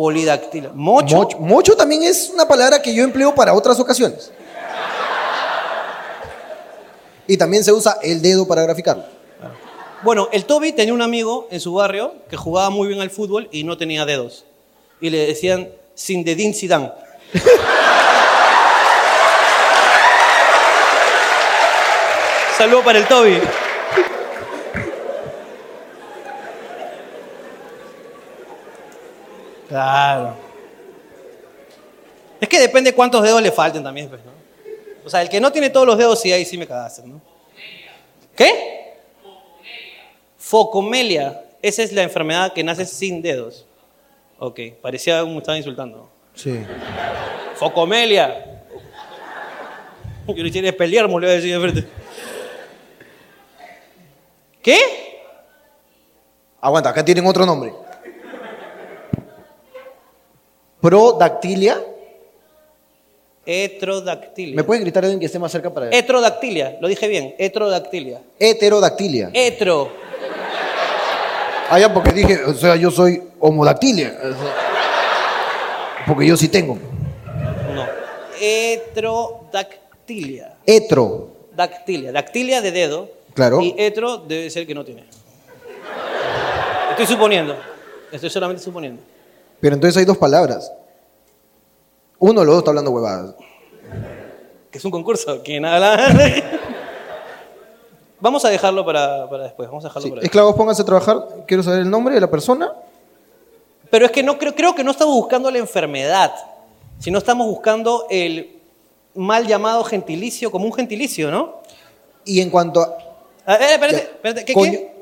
Polidactilia. 0.00 0.70
Mocho. 0.72 1.14
Mocho, 1.14 1.38
mocho 1.40 1.76
también 1.76 2.04
es 2.04 2.30
una 2.32 2.48
palabra 2.48 2.80
que 2.80 2.94
yo 2.94 3.04
empleo 3.04 3.34
para 3.34 3.52
otras 3.52 3.78
ocasiones. 3.78 4.32
Y 7.26 7.36
también 7.36 7.62
se 7.62 7.70
usa 7.70 7.98
el 8.02 8.22
dedo 8.22 8.48
para 8.48 8.62
graficarlo. 8.62 9.04
Bueno, 10.02 10.30
el 10.32 10.46
Toby 10.46 10.72
tenía 10.72 10.94
un 10.94 11.02
amigo 11.02 11.48
en 11.50 11.60
su 11.60 11.74
barrio 11.74 12.14
que 12.30 12.38
jugaba 12.38 12.70
muy 12.70 12.88
bien 12.88 13.02
al 13.02 13.10
fútbol 13.10 13.50
y 13.52 13.64
no 13.64 13.76
tenía 13.76 14.06
dedos. 14.06 14.46
Y 15.02 15.10
le 15.10 15.26
decían 15.26 15.68
sin 15.94 16.24
dedín 16.24 16.54
Zidane. 16.54 16.92
Saludo 22.56 22.82
para 22.82 23.00
el 23.00 23.06
Toby. 23.06 23.38
Claro. 29.70 30.34
Es 32.40 32.48
que 32.48 32.58
depende 32.58 32.92
cuántos 32.92 33.22
dedos 33.22 33.40
le 33.40 33.52
falten 33.52 33.84
también, 33.84 34.08
pues, 34.08 34.20
¿no? 34.24 34.32
O 35.04 35.08
sea, 35.08 35.22
el 35.22 35.28
que 35.28 35.40
no 35.40 35.52
tiene 35.52 35.70
todos 35.70 35.86
los 35.86 35.96
dedos, 35.96 36.20
sí, 36.20 36.32
ahí 36.32 36.44
sí 36.44 36.58
me 36.58 36.66
cagaste, 36.66 37.02
¿no? 37.06 37.20
¿Qué? 38.34 38.96
Focomelia. 40.36 41.44
Esa 41.62 41.84
es 41.84 41.92
la 41.92 42.02
enfermedad 42.02 42.52
que 42.52 42.64
nace 42.64 42.84
sin 42.84 43.22
dedos. 43.22 43.64
Ok, 44.40 44.58
parecía 44.82 45.20
como 45.20 45.34
me 45.34 45.38
estaban 45.38 45.58
insultando. 45.58 46.10
Sí. 46.34 46.66
Focomelia. 47.54 48.64
Yo 50.26 50.42
le 50.42 50.50
quiere 50.50 50.72
pelear, 50.72 51.06
le 51.06 51.12
voy 51.12 51.24
a 51.26 51.28
decir 51.28 51.56
de 51.56 51.60
frente. 51.60 51.88
¿Qué? 54.60 54.78
Aguanta, 56.60 56.90
acá 56.90 57.04
tienen 57.04 57.24
otro 57.24 57.46
nombre. 57.46 57.72
Prodactilia. 60.80 61.82
Heterodactilia. 63.44 64.54
¿Me 64.54 64.64
puede 64.64 64.80
gritar 64.80 65.04
alguien 65.04 65.18
que 65.18 65.26
esté 65.26 65.38
más 65.38 65.52
cerca 65.52 65.72
para 65.72 65.90
Heterodactilia, 65.90 66.78
lo 66.80 66.88
dije 66.88 67.08
bien. 67.08 67.34
Heterodactilia. 67.38 68.20
Heterodactilia. 68.38 69.30
Hetero. 69.32 69.90
Ah, 71.68 71.78
ya, 71.78 71.92
porque 71.92 72.12
dije, 72.12 72.44
o 72.44 72.54
sea, 72.54 72.76
yo 72.76 72.90
soy 72.90 73.22
homodactilia. 73.38 74.16
Porque 76.06 76.26
yo 76.26 76.36
sí 76.36 76.48
tengo. 76.48 76.78
No. 77.74 77.86
Heterodactilia. 78.40 80.56
Hetero. 80.66 81.28
Dactilia. 81.54 82.12
Dactilia 82.12 82.60
de 82.60 82.72
dedo. 82.72 83.08
Claro. 83.34 83.60
Y 83.60 83.74
hetero 83.78 84.18
debe 84.18 84.50
ser 84.50 84.66
que 84.66 84.74
no 84.74 84.84
tiene. 84.84 85.04
Estoy 86.90 87.06
suponiendo. 87.06 87.56
Estoy 88.10 88.30
solamente 88.30 88.62
suponiendo. 88.62 89.00
Pero 89.60 89.74
entonces 89.74 89.96
hay 89.98 90.04
dos 90.04 90.18
palabras. 90.18 90.72
Uno 92.18 92.40
de 92.40 92.46
los 92.46 92.54
dos 92.54 92.58
está 92.62 92.70
hablando 92.70 92.90
huevadas. 92.90 93.34
Que 94.70 94.78
es 94.78 94.84
un 94.84 94.90
concurso. 94.90 95.42
¿Quién 95.42 95.64
habla? 95.64 95.98
Vamos 98.20 98.44
a 98.44 98.48
dejarlo 98.50 98.84
para, 98.84 99.28
para 99.28 99.44
después. 99.44 99.68
Vamos 99.68 99.84
a 99.84 99.88
dejarlo 99.88 100.06
Sí. 100.06 100.10
para. 100.10 100.22
Esclavos, 100.22 100.54
pónganse 100.54 100.82
a 100.82 100.84
trabajar. 100.84 101.26
Quiero 101.46 101.62
saber 101.62 101.80
el 101.80 101.90
nombre 101.90 102.14
de 102.14 102.20
la 102.20 102.30
persona. 102.30 102.72
Pero 103.90 104.06
es 104.06 104.12
que 104.12 104.22
no 104.22 104.38
creo, 104.38 104.54
creo 104.54 104.74
que 104.74 104.84
no 104.84 104.90
estamos 104.92 105.14
buscando 105.14 105.50
la 105.50 105.58
enfermedad, 105.58 106.32
sino 106.98 107.18
estamos 107.18 107.46
buscando 107.46 108.06
el 108.10 108.60
mal 109.14 109.46
llamado 109.46 109.82
gentilicio 109.84 110.50
como 110.50 110.66
un 110.66 110.72
gentilicio, 110.72 111.30
¿no? 111.30 111.60
Y 112.24 112.40
en 112.40 112.50
cuanto 112.50 112.80
a... 112.82 112.96
A 113.46 113.56
ver, 113.58 113.72
espérate, 113.72 113.96
espérate, 113.96 114.44
¿qué? 114.44 114.92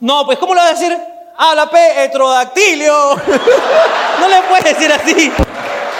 No, 0.00 0.24
pues 0.26 0.38
¿cómo 0.38 0.54
le 0.54 0.60
vas 0.60 0.70
a 0.70 0.78
decir? 0.80 0.98
Habla 1.40 1.70
P, 1.70 2.04
heterodactilio. 2.04 3.14
no 4.20 4.28
le 4.28 4.42
puedes 4.48 4.64
decir 4.64 4.92
así. 4.92 5.32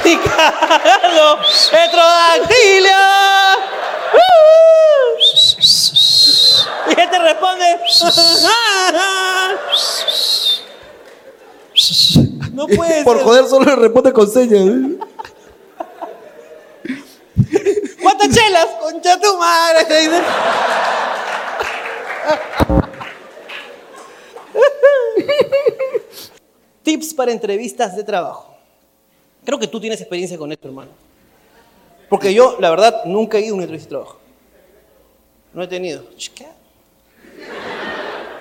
Ni 0.04 0.16
cagando. 0.16 1.38
Heterodactilio. 1.70 2.90
y 6.88 7.00
él 7.00 7.10
te 7.10 7.18
responde. 7.20 7.80
no 12.52 12.66
puede 12.66 13.04
Por 13.04 13.16
ser. 13.18 13.24
joder 13.24 13.46
solo 13.46 13.64
le 13.66 13.76
responde 13.76 14.12
con 14.12 14.28
señas. 14.28 14.98
¿Cuántas 18.02 18.28
chelas? 18.30 18.66
Concha 18.80 19.20
tu 19.20 19.38
madre. 19.38 19.86
Tips 26.82 27.14
para 27.14 27.32
entrevistas 27.32 27.96
de 27.96 28.04
trabajo. 28.04 28.54
Creo 29.44 29.58
que 29.58 29.66
tú 29.66 29.80
tienes 29.80 30.00
experiencia 30.00 30.38
con 30.38 30.52
esto, 30.52 30.68
hermano. 30.68 30.90
Porque 32.08 32.32
yo, 32.32 32.56
la 32.60 32.70
verdad, 32.70 33.04
nunca 33.04 33.38
he 33.38 33.42
ido 33.42 33.52
a 33.52 33.54
una 33.54 33.64
entrevista 33.64 33.88
de 33.88 33.90
trabajo. 33.90 34.18
No 35.52 35.62
he 35.62 35.68
tenido. 35.68 36.04
¿Qué? 36.34 36.46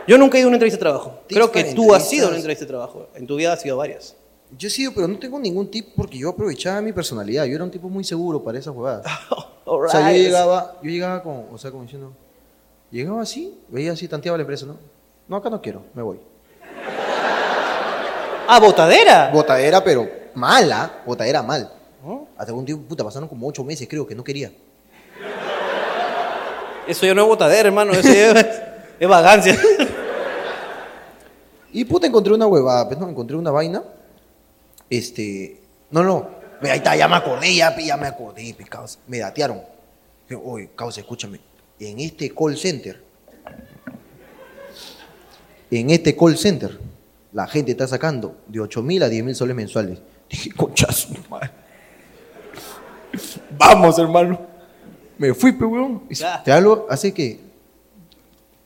Yo 0.08 0.18
nunca 0.18 0.38
he 0.38 0.40
ido 0.40 0.48
a 0.48 0.50
una 0.50 0.56
entrevista 0.56 0.78
de 0.78 0.82
trabajo. 0.82 1.20
Creo 1.28 1.52
que 1.52 1.74
tú 1.74 1.94
has 1.94 2.12
ido 2.14 2.26
a 2.26 2.30
una 2.30 2.38
entrevista 2.38 2.66
de 2.66 2.70
trabajo. 2.70 3.10
En 3.16 3.28
tu 3.28 3.36
vida 3.36 3.54
has 3.54 3.62
sido 3.62 3.78
varias. 3.78 4.16
Yo 4.58 4.68
he 4.68 4.72
sido, 4.72 4.94
pero 4.94 5.08
no 5.08 5.20
tengo 5.20 5.38
ningún 5.40 5.70
tip 5.70 5.90
porque 5.96 6.18
yo 6.18 6.30
aprovechaba 6.30 6.82
mi 6.82 6.94
personalidad. 6.94 7.46
Yo 7.46 7.56
era 7.56 7.66
un 7.66 7.72
tipo 7.72 7.90
muy 7.90 8.04
seguro 8.04 8.42
para 8.42 8.58
esas 8.58 8.74
huevadas. 8.74 9.06
O 9.70 9.86
sea, 9.90 10.14
yo 10.14 10.18
llegaba, 10.18 10.80
yo 10.82 10.90
llegaba 10.90 11.22
con, 11.22 11.48
o 11.52 11.58
sea, 11.58 11.72
como 11.72 11.84
diciendo, 11.84 12.14
llegaba 12.90 13.22
así, 13.22 13.54
veía 13.68 13.92
así, 13.92 14.08
tanteaba 14.08 14.38
la 14.38 14.44
empresa, 14.44 14.66
¿no? 14.66 14.78
No, 15.28 15.38
acá 15.38 15.50
no 15.50 15.62
quiero, 15.62 15.84
me 15.94 16.02
voy. 16.02 16.20
Ah, 18.50 18.62
botadera. 18.62 19.30
Botadera, 19.30 19.84
pero 19.84 20.10
mala, 20.34 21.02
botadera 21.06 21.44
mal. 21.44 21.70
Hasta 22.38 22.54
un 22.54 22.64
tiempo, 22.64 22.88
puta, 22.88 23.04
pasaron 23.04 23.28
como 23.28 23.46
ocho 23.46 23.62
meses, 23.62 23.88
creo, 23.90 24.08
que 24.08 24.16
no 24.16 24.24
quería. 24.24 24.52
Eso 26.88 27.06
ya 27.06 27.14
no 27.14 27.24
es 27.24 27.28
botadera, 27.28 27.68
hermano. 27.68 27.92
Eso 27.92 28.08
ya 28.08 28.32
es, 28.32 28.62
es 29.00 29.08
vagancia. 29.10 29.60
Y 31.74 31.84
puta, 31.86 32.08
encontré 32.08 32.34
una 32.34 32.48
huevada, 32.48 32.88
pues 32.88 33.00
no, 33.00 33.10
encontré 33.10 33.36
una 33.36 33.52
vaina. 33.52 33.84
Este, 34.90 35.60
no, 35.92 36.04
no, 36.04 36.30
ve, 36.62 36.72
ahí 36.72 36.78
está, 36.78 36.96
ya 36.96 37.08
me 37.08 37.18
acordé, 37.18 37.54
ya, 37.54 37.76
me 37.98 38.08
acordé, 38.08 38.56
causa. 38.70 39.00
Me 39.08 39.20
datearon. 39.20 39.62
Oye, 40.44 40.70
causa, 40.76 41.02
escúchame, 41.02 41.40
en 41.80 42.00
este 42.00 42.34
call 42.34 42.58
center, 42.58 43.02
en 45.72 45.90
este 45.90 46.16
call 46.16 46.38
center, 46.38 46.80
la 47.34 47.48
gente 47.48 47.72
está 47.72 47.88
sacando 47.88 48.36
de 48.48 48.60
8 48.62 48.82
mil 48.84 49.04
a 49.04 49.10
10 49.10 49.24
mil 49.24 49.36
soles 49.36 49.56
mensuales. 49.56 50.00
Dije, 50.30 50.52
conchazo, 50.52 51.10
madre. 51.30 51.52
Vamos, 53.58 53.98
hermano. 54.00 54.40
Me 55.18 55.34
fui, 55.34 55.52
pe, 55.52 55.66
weón. 55.66 56.04
Te 56.44 56.52
hablo 56.52 56.86
hace 56.90 57.14
que 57.14 57.40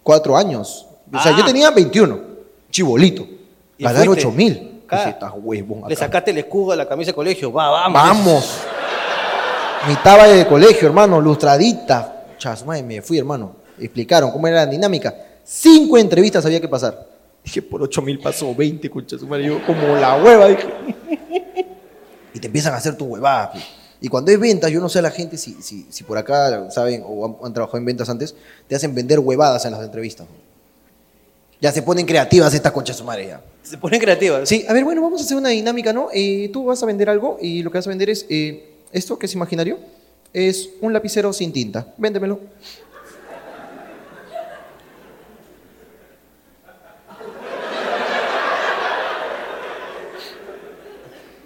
cuatro 0.03 0.35
años. 0.35 0.87
O 1.13 1.21
sea, 1.21 1.33
Ah. 1.33 1.37
yo 1.37 1.45
tenía 1.45 1.71
21, 1.71 2.19
chibolito. 2.69 3.27
Ganar 3.79 4.05
fuiste. 4.05 4.27
8 4.27 4.31
mil. 4.31 4.67
Huevón 5.41 5.83
Le 5.87 5.95
acá". 5.95 6.05
sacaste 6.05 6.31
el 6.31 6.39
escudo 6.39 6.73
a 6.73 6.75
la 6.75 6.87
camisa 6.87 7.11
de 7.11 7.15
colegio. 7.15 7.51
Va, 7.53 7.69
vamos. 7.69 7.93
Vamos. 8.01 8.57
Mi 9.87 9.95
taba 9.95 10.27
de 10.27 10.45
colegio, 10.45 10.87
hermano, 10.89 11.21
lustradita. 11.21 12.25
Chas, 12.37 12.65
madre, 12.65 12.83
me 12.83 13.01
fui, 13.01 13.17
hermano. 13.17 13.55
Explicaron 13.79 14.31
cómo 14.31 14.47
era 14.47 14.65
la 14.65 14.71
dinámica. 14.71 15.15
Cinco 15.53 15.97
entrevistas 15.97 16.45
había 16.45 16.61
que 16.61 16.69
pasar. 16.69 17.09
Dije, 17.43 17.61
por 17.61 17.83
8 17.83 18.01
mil 18.01 18.19
pasó 18.19 18.55
20, 18.55 18.89
concha 18.89 19.19
su 19.19 19.27
madre. 19.27 19.47
Yo, 19.47 19.65
como 19.65 19.95
la 19.97 20.15
hueva, 20.15 20.47
dije. 20.47 20.65
Y 22.33 22.39
te 22.39 22.47
empiezan 22.47 22.73
a 22.73 22.77
hacer 22.77 22.95
tu 22.95 23.03
huevada. 23.03 23.51
Y 23.99 24.07
cuando 24.07 24.31
es 24.31 24.39
ventas, 24.39 24.71
yo 24.71 24.79
no 24.79 24.87
sé 24.87 24.99
a 24.99 25.01
la 25.01 25.11
gente 25.11 25.37
si, 25.37 25.61
si, 25.61 25.85
si 25.89 26.05
por 26.05 26.17
acá 26.17 26.71
saben 26.71 27.03
o 27.05 27.25
han, 27.25 27.35
han 27.43 27.53
trabajado 27.53 27.79
en 27.79 27.85
ventas 27.85 28.09
antes, 28.09 28.33
te 28.65 28.75
hacen 28.75 28.95
vender 28.95 29.19
huevadas 29.19 29.65
en 29.65 29.73
las 29.73 29.83
entrevistas. 29.83 30.25
Ya 31.59 31.73
se 31.73 31.81
ponen 31.81 32.05
creativas 32.05 32.53
estas 32.53 32.71
conchas 32.71 32.95
su 32.95 33.03
madre 33.03 33.27
ya. 33.27 33.41
Se 33.61 33.77
ponen 33.77 33.99
creativas. 33.99 34.47
Sí, 34.47 34.63
a 34.69 34.71
ver, 34.71 34.85
bueno, 34.85 35.01
vamos 35.01 35.19
a 35.19 35.25
hacer 35.25 35.35
una 35.35 35.49
dinámica, 35.49 35.91
¿no? 35.91 36.07
Eh, 36.13 36.49
tú 36.53 36.63
vas 36.63 36.81
a 36.81 36.85
vender 36.85 37.09
algo 37.09 37.37
y 37.41 37.61
lo 37.61 37.71
que 37.71 37.77
vas 37.77 37.87
a 37.87 37.89
vender 37.89 38.09
es 38.09 38.25
eh, 38.29 38.77
esto, 38.93 39.19
que 39.19 39.25
es 39.25 39.33
imaginario, 39.33 39.79
es 40.31 40.69
un 40.79 40.93
lapicero 40.93 41.33
sin 41.33 41.51
tinta. 41.51 41.93
Véndemelo. 41.97 42.39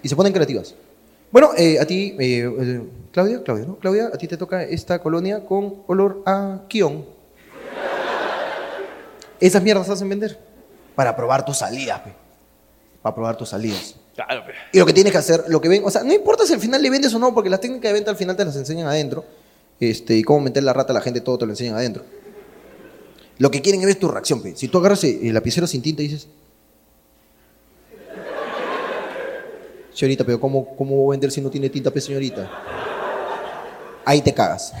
Y 0.06 0.08
se 0.08 0.14
ponen 0.14 0.32
creativas. 0.32 0.72
Bueno, 1.32 1.50
eh, 1.56 1.80
a 1.80 1.84
ti, 1.84 2.14
eh, 2.20 2.48
eh, 2.60 2.82
Claudia, 3.10 3.42
Claudia, 3.42 3.66
¿no? 3.66 3.76
Claudia, 3.76 4.06
a 4.14 4.16
ti 4.16 4.28
te 4.28 4.36
toca 4.36 4.62
esta 4.62 5.00
colonia 5.00 5.44
con 5.44 5.82
olor 5.88 6.22
a 6.24 6.60
kion. 6.68 7.04
Esas 9.40 9.60
mierdas 9.64 9.90
hacen 9.90 10.08
vender 10.08 10.38
para 10.94 11.16
probar 11.16 11.44
tus 11.44 11.56
salidas, 11.56 12.02
pe. 12.02 12.12
Para 13.02 13.16
probar 13.16 13.36
tus 13.36 13.48
salidas. 13.48 13.96
Claro, 14.14 14.46
pe. 14.46 14.52
Y 14.72 14.78
lo 14.78 14.86
que 14.86 14.92
tienes 14.92 15.10
que 15.10 15.18
hacer, 15.18 15.42
lo 15.48 15.60
que 15.60 15.68
ven, 15.68 15.82
o 15.84 15.90
sea, 15.90 16.04
no 16.04 16.12
importa 16.12 16.46
si 16.46 16.52
al 16.52 16.60
final 16.60 16.80
le 16.80 16.88
vendes 16.88 17.12
o 17.12 17.18
no, 17.18 17.34
porque 17.34 17.50
las 17.50 17.60
técnicas 17.60 17.88
de 17.88 17.94
venta 17.94 18.12
al 18.12 18.16
final 18.16 18.36
te 18.36 18.44
las 18.44 18.54
enseñan 18.54 18.86
adentro. 18.86 19.24
Este, 19.80 20.16
y 20.16 20.22
cómo 20.22 20.38
meter 20.38 20.62
la 20.62 20.72
rata 20.72 20.92
a 20.92 20.94
la 20.94 21.00
gente, 21.00 21.20
todo 21.20 21.36
te 21.36 21.46
lo 21.46 21.50
enseñan 21.50 21.74
adentro. 21.74 22.04
Lo 23.38 23.50
que 23.50 23.60
quieren 23.60 23.80
es 23.80 23.86
ver 23.88 23.96
tu 23.96 24.06
reacción, 24.06 24.40
pe. 24.40 24.54
Si 24.54 24.68
tú 24.68 24.78
agarras 24.78 25.02
el 25.02 25.34
lapicero 25.34 25.66
sin 25.66 25.82
tinta 25.82 26.02
y 26.02 26.06
dices. 26.06 26.28
Señorita, 29.96 30.24
pero 30.24 30.38
¿cómo, 30.38 30.76
¿cómo 30.76 30.94
voy 30.96 31.08
a 31.08 31.10
vender 31.12 31.30
si 31.32 31.40
no 31.40 31.48
tiene 31.48 31.70
tinta, 31.70 31.90
pe, 31.90 32.02
señorita? 32.02 32.50
Ahí 34.04 34.20
te 34.20 34.34
cagas. 34.34 34.74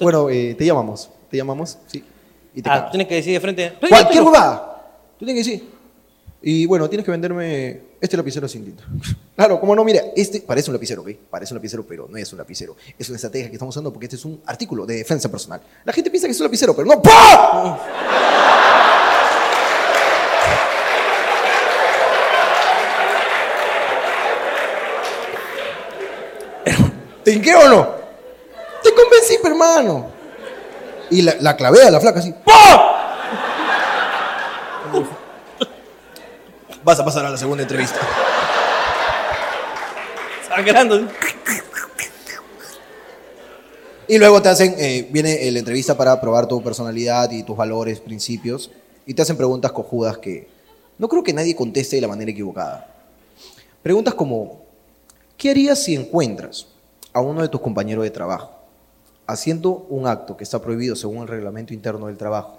Bueno, 0.00 0.30
eh, 0.30 0.54
te 0.56 0.64
llamamos. 0.64 1.10
Te 1.30 1.36
llamamos, 1.36 1.76
sí. 1.86 2.02
Y 2.54 2.62
te 2.62 2.70
Ah, 2.70 2.76
cagas. 2.76 2.90
tienes 2.92 3.08
que 3.08 3.14
decir 3.16 3.34
de 3.34 3.40
frente. 3.40 3.74
Cualquier 3.86 4.22
huevada. 4.22 4.86
Tú 5.18 5.26
tienes 5.26 5.44
que 5.44 5.50
decir. 5.50 5.68
Y 6.40 6.64
bueno, 6.64 6.88
tienes 6.88 7.04
que 7.04 7.10
venderme 7.10 7.80
este 8.00 8.16
lapicero 8.16 8.48
sin 8.48 8.64
tinta. 8.64 8.84
Claro, 9.38 9.60
como 9.60 9.76
no, 9.76 9.84
mira, 9.84 10.00
este 10.16 10.40
parece 10.40 10.68
un 10.68 10.74
lapicero, 10.74 11.02
¿ok? 11.02 11.10
Parece 11.30 11.54
un 11.54 11.58
lapicero, 11.58 11.86
pero 11.86 12.08
no 12.10 12.16
es 12.16 12.32
un 12.32 12.38
lapicero. 12.38 12.74
Es 12.98 13.08
una 13.08 13.14
estrategia 13.16 13.48
que 13.50 13.54
estamos 13.54 13.72
usando 13.76 13.92
porque 13.92 14.06
este 14.06 14.16
es 14.16 14.24
un 14.24 14.40
artículo 14.46 14.84
de 14.84 14.96
defensa 14.96 15.30
personal. 15.30 15.60
La 15.84 15.92
gente 15.92 16.10
piensa 16.10 16.26
que 16.26 16.32
es 16.32 16.40
un 16.40 16.44
lapicero, 16.46 16.74
pero 16.74 16.88
no. 16.88 17.00
¡Pah! 17.00 17.78
¿Te 27.28 27.34
hinqué 27.34 27.54
o 27.54 27.68
no? 27.68 27.86
Te 28.82 28.90
convencí, 28.94 29.36
hermano. 29.44 30.06
Y 31.10 31.20
la, 31.20 31.36
la 31.40 31.56
clavé 31.56 31.82
a 31.82 31.90
la 31.90 32.00
flaca 32.00 32.20
así. 32.20 32.32
¡Pah! 32.42 33.18
Vas 36.82 36.98
a 36.98 37.04
pasar 37.04 37.26
a 37.26 37.30
la 37.30 37.36
segunda 37.36 37.64
entrevista. 37.64 38.00
Sangrando. 40.48 41.06
Y 44.06 44.16
luego 44.16 44.40
te 44.40 44.48
hacen, 44.48 44.74
eh, 44.78 45.06
viene 45.10 45.46
eh, 45.46 45.52
la 45.52 45.58
entrevista 45.58 45.98
para 45.98 46.18
probar 46.18 46.48
tu 46.48 46.62
personalidad 46.62 47.30
y 47.30 47.42
tus 47.42 47.58
valores, 47.58 48.00
principios. 48.00 48.70
Y 49.04 49.12
te 49.12 49.20
hacen 49.20 49.36
preguntas 49.36 49.70
cojudas 49.72 50.16
que 50.16 50.48
no 50.96 51.10
creo 51.10 51.22
que 51.22 51.34
nadie 51.34 51.54
conteste 51.54 51.96
de 51.96 52.00
la 52.00 52.08
manera 52.08 52.30
equivocada. 52.30 52.88
Preguntas 53.82 54.14
como, 54.14 54.62
¿qué 55.36 55.50
harías 55.50 55.84
si 55.84 55.94
encuentras 55.94 56.68
a 57.12 57.20
uno 57.20 57.42
de 57.42 57.48
tus 57.48 57.60
compañeros 57.60 58.04
de 58.04 58.10
trabajo 58.10 58.54
haciendo 59.26 59.86
un 59.90 60.06
acto 60.06 60.36
que 60.36 60.44
está 60.44 60.60
prohibido 60.60 60.96
según 60.96 61.22
el 61.22 61.28
reglamento 61.28 61.74
interno 61.74 62.06
del 62.06 62.16
trabajo? 62.16 62.58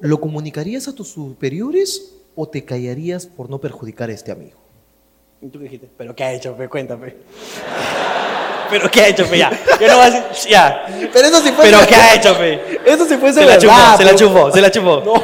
¿Lo 0.00 0.20
comunicarías 0.20 0.88
a 0.88 0.94
tus 0.94 1.08
superiores 1.08 2.14
o 2.34 2.48
te 2.48 2.64
callarías 2.64 3.26
por 3.26 3.48
no 3.48 3.58
perjudicar 3.58 4.10
a 4.10 4.12
este 4.12 4.32
amigo? 4.32 4.58
¿Y 5.40 5.48
tú 5.48 5.58
qué 5.58 5.64
dijiste? 5.64 5.88
¿Pero 5.96 6.14
qué 6.14 6.24
ha 6.24 6.32
hecho, 6.32 6.54
pe? 6.56 6.68
Cuéntame. 6.68 7.14
¿Pero 8.70 8.90
qué 8.90 9.00
ha 9.00 9.08
hecho, 9.08 9.26
pe? 9.28 9.38
Ya. 9.38 9.50
Yo 9.80 9.86
no 9.86 9.96
voy 9.96 10.06
a 10.06 10.10
decir. 10.10 10.50
Ya. 10.50 10.86
Pero 11.12 11.28
eso 11.28 11.40
sí 11.40 11.52
fue 11.52 11.64
¿Pero 11.64 11.78
qué 11.86 11.94
ha 11.94 12.14
hecho, 12.14 12.36
pe? 12.36 12.80
Eso 12.84 13.06
sí 13.06 13.16
fue 13.16 13.32
Se 13.32 13.44
la 13.46 13.56
chupó, 13.58 13.74
se 13.96 14.04
la 14.04 14.14
chupó, 14.14 14.50
se 14.52 14.60
la 14.60 14.70
chupó. 14.70 15.02
No. 15.04 15.14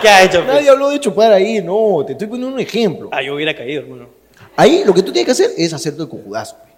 ¿Qué 0.00 0.08
ha 0.08 0.24
hecho, 0.24 0.42
Nadie 0.44 0.62
pe? 0.62 0.70
habló 0.70 0.88
de 0.90 0.98
chupar 0.98 1.32
ahí, 1.32 1.62
no, 1.62 2.02
te 2.04 2.12
estoy 2.12 2.26
poniendo 2.26 2.54
un 2.54 2.60
ejemplo. 2.60 3.08
Ah, 3.12 3.22
yo 3.22 3.34
hubiera 3.36 3.54
caído, 3.54 3.82
hermano. 3.82 4.08
Ahí 4.56 4.82
lo 4.84 4.92
que 4.92 5.02
tú 5.02 5.12
tienes 5.12 5.26
que 5.26 5.32
hacer 5.32 5.50
es 5.56 5.72
hacerte 5.72 6.02
el 6.02 6.08
cojudazo. 6.08 6.56
pe. 6.56 6.71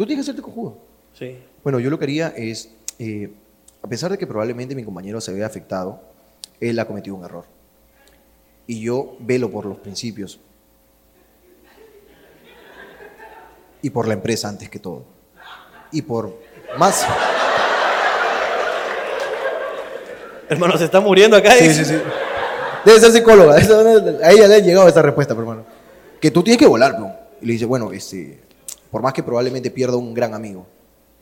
Tú 0.00 0.06
tienes 0.06 0.24
que 0.24 0.30
hacerte 0.30 0.40
cojudo. 0.40 0.78
Sí. 1.12 1.36
Bueno, 1.62 1.78
yo 1.78 1.90
lo 1.90 1.98
que 1.98 2.06
haría 2.06 2.28
es, 2.28 2.70
eh, 2.98 3.30
a 3.82 3.86
pesar 3.86 4.10
de 4.10 4.16
que 4.16 4.26
probablemente 4.26 4.74
mi 4.74 4.82
compañero 4.82 5.20
se 5.20 5.30
vea 5.30 5.44
afectado, 5.46 6.00
él 6.58 6.78
ha 6.78 6.86
cometido 6.86 7.16
un 7.16 7.24
error. 7.26 7.44
Y 8.66 8.80
yo 8.80 9.18
velo 9.18 9.50
por 9.50 9.66
los 9.66 9.76
principios. 9.76 10.40
Y 13.82 13.90
por 13.90 14.08
la 14.08 14.14
empresa 14.14 14.48
antes 14.48 14.70
que 14.70 14.78
todo. 14.78 15.04
Y 15.92 16.00
por 16.00 16.34
más... 16.78 17.06
Hermano, 20.48 20.78
se 20.78 20.86
está 20.86 21.00
muriendo 21.00 21.36
acá. 21.36 21.52
Sí, 21.52 21.74
sí, 21.74 21.84
sí. 21.84 21.96
Debe 22.86 23.00
ser 23.00 23.12
psicóloga. 23.12 23.56
A 24.24 24.30
ella 24.30 24.48
le 24.48 24.54
ha 24.54 24.60
llegado 24.60 24.88
esa 24.88 25.02
respuesta, 25.02 25.34
hermano. 25.34 25.66
Que 26.18 26.30
tú 26.30 26.42
tienes 26.42 26.58
que 26.58 26.66
volar, 26.66 26.96
bro. 26.96 27.12
Y 27.42 27.44
le 27.44 27.52
dice, 27.52 27.66
bueno, 27.66 27.92
este, 27.92 28.48
por 28.90 29.02
más 29.02 29.12
que 29.12 29.22
probablemente 29.22 29.70
pierda 29.70 29.96
un 29.96 30.14
gran 30.14 30.34
amigo. 30.34 30.66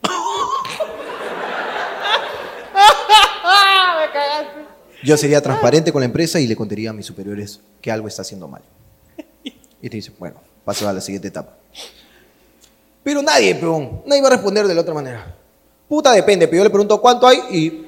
Yo 5.05 5.16
sería 5.16 5.41
transparente 5.41 5.93
con 5.93 6.01
la 6.01 6.07
empresa 6.07 6.41
y 6.41 6.47
le 6.47 6.57
contaría 6.57 6.91
a 6.91 6.93
mis 6.93 7.07
superiores 7.07 7.61
que 7.81 7.91
algo 7.91 8.09
está 8.09 8.23
haciendo 8.23 8.49
mal. 8.49 8.62
Y 9.81 9.89
te 9.89 9.97
dice, 9.97 10.12
bueno, 10.19 10.41
paso 10.64 10.89
a 10.89 10.93
la 10.93 11.01
siguiente 11.01 11.29
etapa. 11.29 11.55
Pero 13.05 13.23
nadie, 13.23 13.55
peón, 13.55 14.03
nadie 14.07 14.21
va 14.21 14.29
a 14.29 14.33
responder 14.33 14.66
de 14.66 14.75
la 14.75 14.81
otra 14.81 14.95
manera. 14.95 15.37
Puta, 15.89 16.12
depende, 16.12 16.49
pero 16.49 16.59
yo 16.59 16.64
le 16.64 16.71
pregunto 16.71 17.01
cuánto 17.01 17.27
hay 17.27 17.39
y 17.51 17.85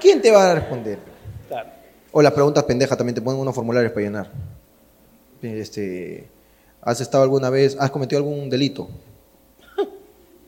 ¿Quién 0.00 0.22
te 0.22 0.30
va 0.30 0.52
a 0.52 0.54
responder? 0.54 0.98
O 2.12 2.22
las 2.22 2.32
preguntas 2.32 2.64
pendejas 2.64 2.96
también 2.96 3.14
te 3.14 3.20
ponen 3.20 3.40
unos 3.40 3.54
formularios 3.54 3.92
para 3.92 4.06
llenar. 4.06 4.30
Este, 5.42 6.28
¿Has 6.82 7.00
estado 7.00 7.22
alguna 7.24 7.50
vez, 7.50 7.76
has 7.78 7.90
cometido 7.90 8.18
algún 8.18 8.48
delito? 8.48 8.88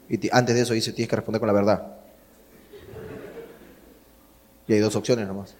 Y 0.09 0.29
antes 0.33 0.57
de 0.57 0.63
eso 0.63 0.75
dice, 0.75 0.93
tienes 0.93 1.09
que 1.09 1.17
responder 1.17 1.39
con 1.39 1.47
la 1.47 1.53
verdad. 1.53 1.87
Y 4.67 4.73
hay 4.73 4.81
dos 4.81 4.97
opciones 4.97 5.27
nomás. 5.27 5.55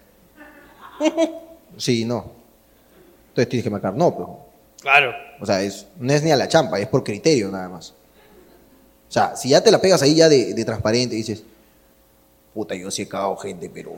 Sí 1.77 2.01
y 2.01 2.05
no. 2.05 2.31
Entonces 3.29 3.47
tienes 3.47 3.63
que 3.63 3.69
marcar 3.69 3.93
no, 3.93 4.13
pero. 4.13 4.45
Claro. 4.81 5.13
O 5.39 5.45
sea, 5.45 5.61
es, 5.61 5.87
no 5.97 6.11
es 6.11 6.21
ni 6.21 6.31
a 6.31 6.35
la 6.35 6.49
champa, 6.49 6.79
es 6.79 6.87
por 6.87 7.03
criterio 7.03 7.49
nada 7.49 7.69
más. 7.69 7.91
O 9.07 9.11
sea, 9.11 9.35
si 9.37 9.49
ya 9.49 9.61
te 9.61 9.71
la 9.71 9.79
pegas 9.79 10.01
ahí 10.01 10.15
ya 10.15 10.27
de, 10.27 10.53
de 10.53 10.65
transparente 10.65 11.15
y 11.15 11.19
dices, 11.19 11.43
puta, 12.53 12.75
yo 12.75 12.91
sí 12.91 13.03
he 13.03 13.07
cagado 13.07 13.37
gente, 13.37 13.69
pero... 13.73 13.93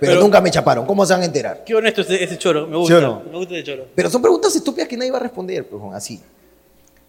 pero... 0.00 0.12
Pero- 0.12 0.20
nunca 0.22 0.40
me 0.40 0.50
chaparon, 0.50 0.86
¿cómo 0.86 1.04
se 1.06 1.12
van 1.12 1.22
a 1.22 1.26
enterar? 1.26 1.62
Qué 1.64 1.74
honesto 1.74 2.00
ese, 2.00 2.24
ese 2.24 2.38
choro. 2.38 2.66
Me 2.66 2.72
¿Sí 2.72 2.78
gusta. 2.80 3.00
no? 3.00 3.22
Me 3.30 3.36
gusta 3.38 3.54
ese 3.54 3.64
choro. 3.64 3.86
Pero 3.94 4.10
son 4.10 4.22
preguntas 4.22 4.54
estúpidas 4.56 4.88
que 4.88 4.96
nadie 4.96 5.10
va 5.12 5.18
a 5.18 5.22
responder, 5.22 5.68
pues, 5.68 5.82
así. 5.94 6.20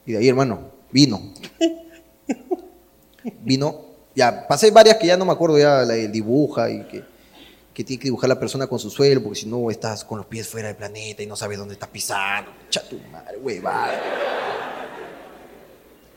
Y 0.06 0.12
de 0.12 0.18
ahí, 0.20 0.28
hermano, 0.28 0.60
vino. 0.92 1.20
Vino, 3.44 3.82
ya, 4.16 4.48
pasé 4.48 4.72
varias 4.72 4.98
que 4.98 5.06
ya 5.08 5.16
no 5.16 5.26
me 5.26 5.32
acuerdo, 5.32 5.58
ya 5.60 5.82
la 5.84 5.94
del 5.94 6.12
dibuja 6.12 6.70
y 6.72 6.84
que, 6.88 7.04
que 7.72 7.84
tiene 7.84 8.00
que 8.00 8.06
dibujar 8.06 8.28
la 8.28 8.40
persona 8.40 8.66
con 8.66 8.80
su 8.80 8.90
suelo, 8.90 9.22
porque 9.22 9.40
si 9.40 9.46
no 9.46 9.70
estás 9.70 10.04
con 10.04 10.18
los 10.18 10.26
pies 10.26 10.48
fuera 10.48 10.70
del 10.70 10.78
planeta 10.78 11.22
y 11.22 11.28
no 11.28 11.36
sabes 11.36 11.60
dónde 11.60 11.76
estás 11.76 11.90
pisando. 11.90 12.52
Cha 12.70 12.82
tu 12.82 12.98
madre, 13.12 13.38
huevada. 13.38 13.94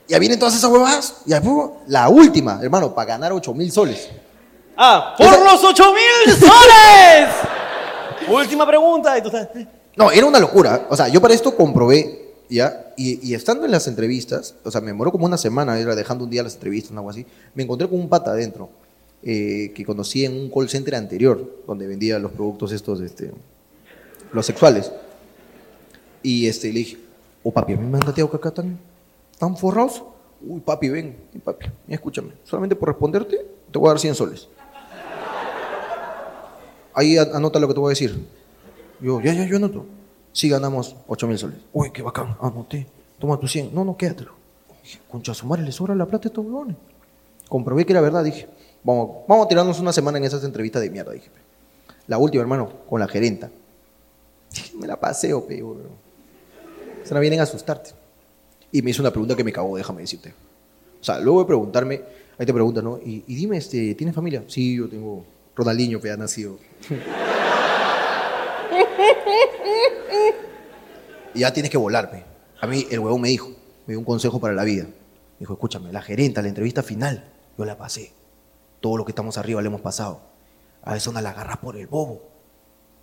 Ya 0.07 0.17
vienen 0.19 0.39
todas 0.39 0.55
esas 0.55 0.69
huevadas. 0.69 1.21
Y 1.27 1.31
después, 1.31 1.69
la 1.87 2.09
última, 2.09 2.59
hermano, 2.61 2.93
para 2.93 3.07
ganar 3.09 3.31
8 3.33 3.53
mil 3.53 3.71
soles. 3.71 4.09
Ah, 4.77 5.15
por 5.17 5.43
los 5.43 5.63
8 5.63 5.83
mil 5.93 6.33
soles. 6.39 7.29
Última 8.29 8.67
pregunta. 8.67 9.17
Y 9.17 9.21
tú 9.21 9.27
estás. 9.27 9.49
No, 9.95 10.11
era 10.11 10.25
una 10.25 10.39
locura. 10.39 10.87
O 10.89 10.95
sea, 10.97 11.07
yo 11.07 11.21
para 11.21 11.33
esto 11.33 11.55
comprobé, 11.55 12.33
¿ya? 12.49 12.93
Y, 12.97 13.29
y 13.29 13.33
estando 13.33 13.65
en 13.65 13.71
las 13.71 13.87
entrevistas, 13.87 14.55
o 14.63 14.71
sea, 14.71 14.81
me 14.81 14.87
demoró 14.87 15.11
como 15.11 15.25
una 15.25 15.37
semana, 15.37 15.79
era 15.79 15.95
dejando 15.95 16.25
un 16.25 16.29
día 16.29 16.43
las 16.43 16.55
entrevistas, 16.55 16.91
algo 16.95 17.09
así, 17.09 17.25
me 17.53 17.63
encontré 17.63 17.87
con 17.87 17.99
un 17.99 18.09
pata 18.09 18.31
adentro, 18.31 18.69
eh, 19.23 19.71
que 19.73 19.85
conocí 19.85 20.25
en 20.25 20.33
un 20.33 20.49
call 20.49 20.69
center 20.69 20.95
anterior, 20.95 21.63
donde 21.65 21.87
vendía 21.87 22.19
los 22.19 22.31
productos 22.31 22.71
estos, 22.71 22.99
este, 23.01 23.31
los 24.31 24.45
sexuales. 24.45 24.91
Y 26.21 26.47
este, 26.47 26.67
le 26.67 26.79
dije, 26.79 26.97
oh 27.43 27.51
papi, 27.51 27.73
a 27.73 27.77
mí 27.77 27.87
me 27.87 27.97
han 27.97 28.05
dateado 28.05 28.29
que 28.29 28.37
acá 28.37 28.49
están, 28.49 28.77
están 29.31 29.55
forrados. 29.55 30.03
Uy, 30.41 30.59
papi, 30.59 30.89
ven, 30.89 31.15
ven, 31.31 31.41
papi, 31.41 31.67
escúchame, 31.87 32.33
solamente 32.43 32.75
por 32.75 32.89
responderte, 32.89 33.45
te 33.71 33.79
voy 33.79 33.87
a 33.87 33.91
dar 33.91 33.99
100 33.99 34.15
soles. 34.15 34.49
Ahí 36.95 37.17
anota 37.17 37.59
lo 37.59 37.67
que 37.67 37.73
te 37.73 37.79
voy 37.79 37.89
a 37.89 37.91
decir. 37.91 38.25
Yo, 39.01 39.21
ya, 39.21 39.33
ya, 39.33 39.45
yo 39.45 39.57
anoto. 39.57 39.85
Sí 40.31 40.49
ganamos 40.49 40.95
8 41.07 41.27
mil 41.27 41.37
soles. 41.37 41.57
Uy, 41.73 41.91
qué 41.91 42.01
bacán. 42.01 42.37
Anoté. 42.41 42.87
Toma 43.19 43.37
tu 43.37 43.47
100. 43.47 43.75
No, 43.75 43.83
no, 43.83 43.97
quédatelo. 43.97 44.33
Dije, 44.81 44.99
concha 45.09 45.33
su 45.33 45.45
madre, 45.45 45.63
le 45.63 45.71
sobra 45.71 45.93
la 45.93 46.05
plata 46.05 46.27
a 46.27 46.29
estos 46.29 46.45
huevones. 46.45 46.77
Comprobé 47.49 47.85
que 47.85 47.93
era 47.93 48.01
verdad. 48.01 48.23
Dije, 48.23 48.47
vamos, 48.83 49.25
vamos 49.27 49.45
a 49.45 49.49
tirarnos 49.49 49.79
una 49.79 49.91
semana 49.91 50.17
en 50.17 50.23
esas 50.23 50.43
entrevistas 50.45 50.81
de 50.81 50.89
mierda. 50.89 51.11
Dije, 51.11 51.29
la 52.07 52.17
última, 52.17 52.41
hermano, 52.41 52.69
con 52.89 52.99
la 52.99 53.07
gerenta. 53.07 53.49
Me 54.79 54.87
la 54.87 54.97
paseo, 54.97 55.45
pe. 55.45 55.63
Se 57.03 57.13
la 57.13 57.19
vienen 57.19 57.41
a 57.41 57.43
asustarte. 57.43 57.91
Y 58.71 58.81
me 58.81 58.91
hizo 58.91 59.01
una 59.01 59.11
pregunta 59.11 59.35
que 59.35 59.43
me 59.43 59.51
cagó, 59.51 59.75
déjame 59.75 60.01
decirte. 60.01 60.33
O 60.99 61.03
sea, 61.03 61.19
luego 61.19 61.39
de 61.39 61.45
preguntarme, 61.45 62.01
ahí 62.37 62.45
te 62.45 62.53
preguntan, 62.53 62.83
¿no? 62.83 62.97
Y, 62.97 63.23
y 63.27 63.35
dime, 63.35 63.57
este, 63.57 63.95
¿tienes 63.95 64.15
familia? 64.15 64.43
Sí, 64.47 64.75
yo 64.75 64.89
tengo 64.89 65.25
Ronaldinho, 65.55 66.01
que 66.01 66.11
ha 66.11 66.17
nacido. 66.17 66.57
Y 71.33 71.39
ya 71.39 71.53
tienes 71.53 71.71
que 71.71 71.77
volarme. 71.77 72.23
A 72.61 72.67
mí 72.67 72.87
el 72.89 72.99
huevón 72.99 73.21
me 73.21 73.29
dijo, 73.29 73.49
me 73.85 73.93
dio 73.93 73.99
un 73.99 74.05
consejo 74.05 74.39
para 74.39 74.53
la 74.53 74.63
vida. 74.63 74.83
Me 74.83 75.39
dijo, 75.39 75.53
escúchame, 75.53 75.91
la 75.91 76.01
gerenta, 76.01 76.41
la 76.41 76.47
entrevista 76.47 76.83
final, 76.83 77.29
yo 77.57 77.65
la 77.65 77.77
pasé. 77.77 78.13
Todo 78.81 78.97
lo 78.97 79.05
que 79.05 79.11
estamos 79.11 79.37
arriba 79.37 79.61
lo 79.61 79.67
hemos 79.67 79.81
pasado. 79.81 80.21
A 80.83 80.95
eso 80.95 81.11
no 81.11 81.19
la 81.21 81.31
agarras 81.31 81.57
por 81.57 81.77
el 81.77 81.87
bobo. 81.87 82.21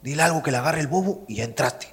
Dile 0.02 0.22
algo 0.22 0.42
que 0.42 0.50
la 0.50 0.60
agarre 0.60 0.80
el 0.80 0.86
bobo 0.86 1.24
y 1.28 1.36
ya 1.36 1.44
entraste. 1.44 1.88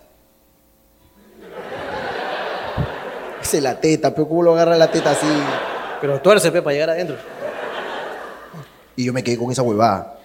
Esa 3.41 3.57
es 3.57 3.64
la 3.64 3.80
teta, 3.80 4.14
pero 4.14 4.28
¿cómo 4.28 4.43
lo 4.43 4.53
agarra 4.53 4.78
la 4.78 4.91
teta 4.91 5.12
así? 5.12 5.28
Pero 6.01 6.22
tuerce, 6.22 6.51
pe, 6.51 6.62
para 6.62 6.74
llegar 6.74 6.89
adentro. 6.91 7.16
Y 8.95 9.05
yo 9.05 9.14
me 9.14 9.24
quedé 9.24 9.38
con 9.38 9.51
esa 9.51 9.62
huevada. 9.62 10.19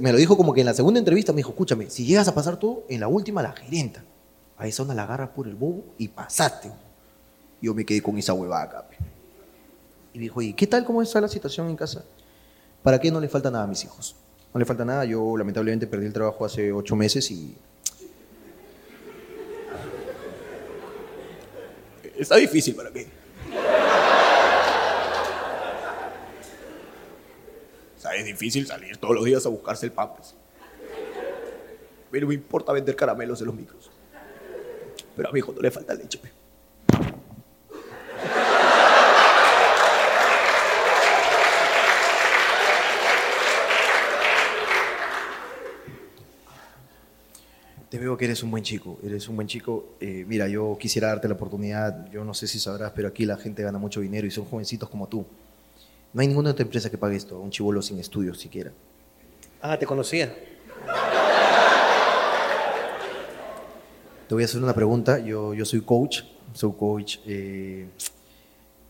Me 0.00 0.12
lo 0.12 0.18
dijo 0.18 0.36
como 0.36 0.54
que 0.54 0.60
en 0.60 0.66
la 0.66 0.74
segunda 0.74 0.98
entrevista 0.98 1.32
me 1.32 1.38
dijo, 1.38 1.50
escúchame, 1.50 1.90
si 1.90 2.06
llegas 2.06 2.28
a 2.28 2.34
pasar 2.34 2.58
todo, 2.58 2.84
en 2.88 3.00
la 3.00 3.08
última 3.08 3.42
la 3.42 3.52
gerenta. 3.52 4.02
A 4.58 4.66
esa 4.66 4.82
una 4.82 4.94
la 4.94 5.02
agarras 5.02 5.30
por 5.30 5.46
el 5.46 5.54
bobo 5.54 5.84
y 5.98 6.08
pasaste. 6.08 6.70
Yo 7.60 7.74
me 7.74 7.84
quedé 7.84 8.02
con 8.02 8.16
esa 8.16 8.32
huevada. 8.32 8.88
Y 10.14 10.18
me 10.18 10.22
dijo, 10.24 10.40
¿y 10.40 10.54
qué 10.54 10.66
tal 10.66 10.84
cómo 10.84 11.02
está 11.02 11.20
la 11.20 11.28
situación 11.28 11.68
en 11.68 11.76
casa? 11.76 12.04
¿Para 12.82 12.98
qué 12.98 13.10
no 13.10 13.20
le 13.20 13.28
falta 13.28 13.50
nada 13.50 13.64
a 13.64 13.66
mis 13.66 13.84
hijos? 13.84 14.16
No 14.54 14.58
le 14.58 14.64
falta 14.64 14.84
nada. 14.84 15.04
Yo 15.04 15.36
lamentablemente 15.36 15.86
perdí 15.86 16.06
el 16.06 16.12
trabajo 16.12 16.44
hace 16.44 16.72
ocho 16.72 16.96
meses 16.96 17.30
y 17.30 17.54
Está 22.18 22.36
difícil 22.36 22.74
para 22.74 22.90
mí. 22.90 23.02
Es 28.14 28.24
difícil 28.24 28.66
salir 28.66 28.96
todos 28.96 29.14
los 29.14 29.24
días 29.24 29.44
a 29.46 29.48
buscarse 29.48 29.86
el 29.86 29.92
pan. 29.92 30.10
pues. 30.16 30.34
Pero 32.10 32.26
me 32.28 32.34
importa 32.34 32.72
vender 32.72 32.94
caramelos 32.94 33.40
en 33.40 33.46
los 33.46 33.54
micros. 33.54 33.90
Pero 35.16 35.28
a 35.28 35.32
mi 35.32 35.38
hijo 35.38 35.52
no 35.52 35.60
le 35.60 35.70
falta 35.70 35.94
leche. 35.94 36.20
Te 47.88 47.98
veo 48.00 48.16
que 48.16 48.26
eres 48.26 48.42
un 48.42 48.50
buen 48.50 48.62
chico, 48.62 48.98
eres 49.02 49.28
un 49.28 49.36
buen 49.36 49.48
chico. 49.48 49.96
Eh, 50.00 50.24
mira, 50.28 50.48
yo 50.48 50.76
quisiera 50.78 51.08
darte 51.08 51.28
la 51.28 51.34
oportunidad, 51.34 52.10
yo 52.10 52.24
no 52.24 52.34
sé 52.34 52.46
si 52.46 52.58
sabrás, 52.58 52.92
pero 52.94 53.08
aquí 53.08 53.24
la 53.24 53.38
gente 53.38 53.62
gana 53.62 53.78
mucho 53.78 54.00
dinero 54.00 54.26
y 54.26 54.30
son 54.30 54.44
jovencitos 54.44 54.90
como 54.90 55.08
tú. 55.08 55.24
No 56.16 56.22
hay 56.22 56.28
ninguna 56.28 56.52
otra 56.52 56.62
empresa 56.62 56.88
que 56.88 56.96
pague 56.96 57.14
esto, 57.14 57.38
un 57.38 57.50
chivolo 57.50 57.82
sin 57.82 57.98
estudios 57.98 58.38
siquiera. 58.40 58.72
Ah, 59.60 59.78
te 59.78 59.84
conocía. 59.84 60.34
Te 64.26 64.34
voy 64.34 64.42
a 64.42 64.46
hacer 64.46 64.62
una 64.62 64.74
pregunta, 64.74 65.18
yo, 65.18 65.52
yo 65.52 65.66
soy 65.66 65.82
coach, 65.82 66.22
soy 66.54 66.72
coach, 66.72 67.18
eh, 67.26 67.90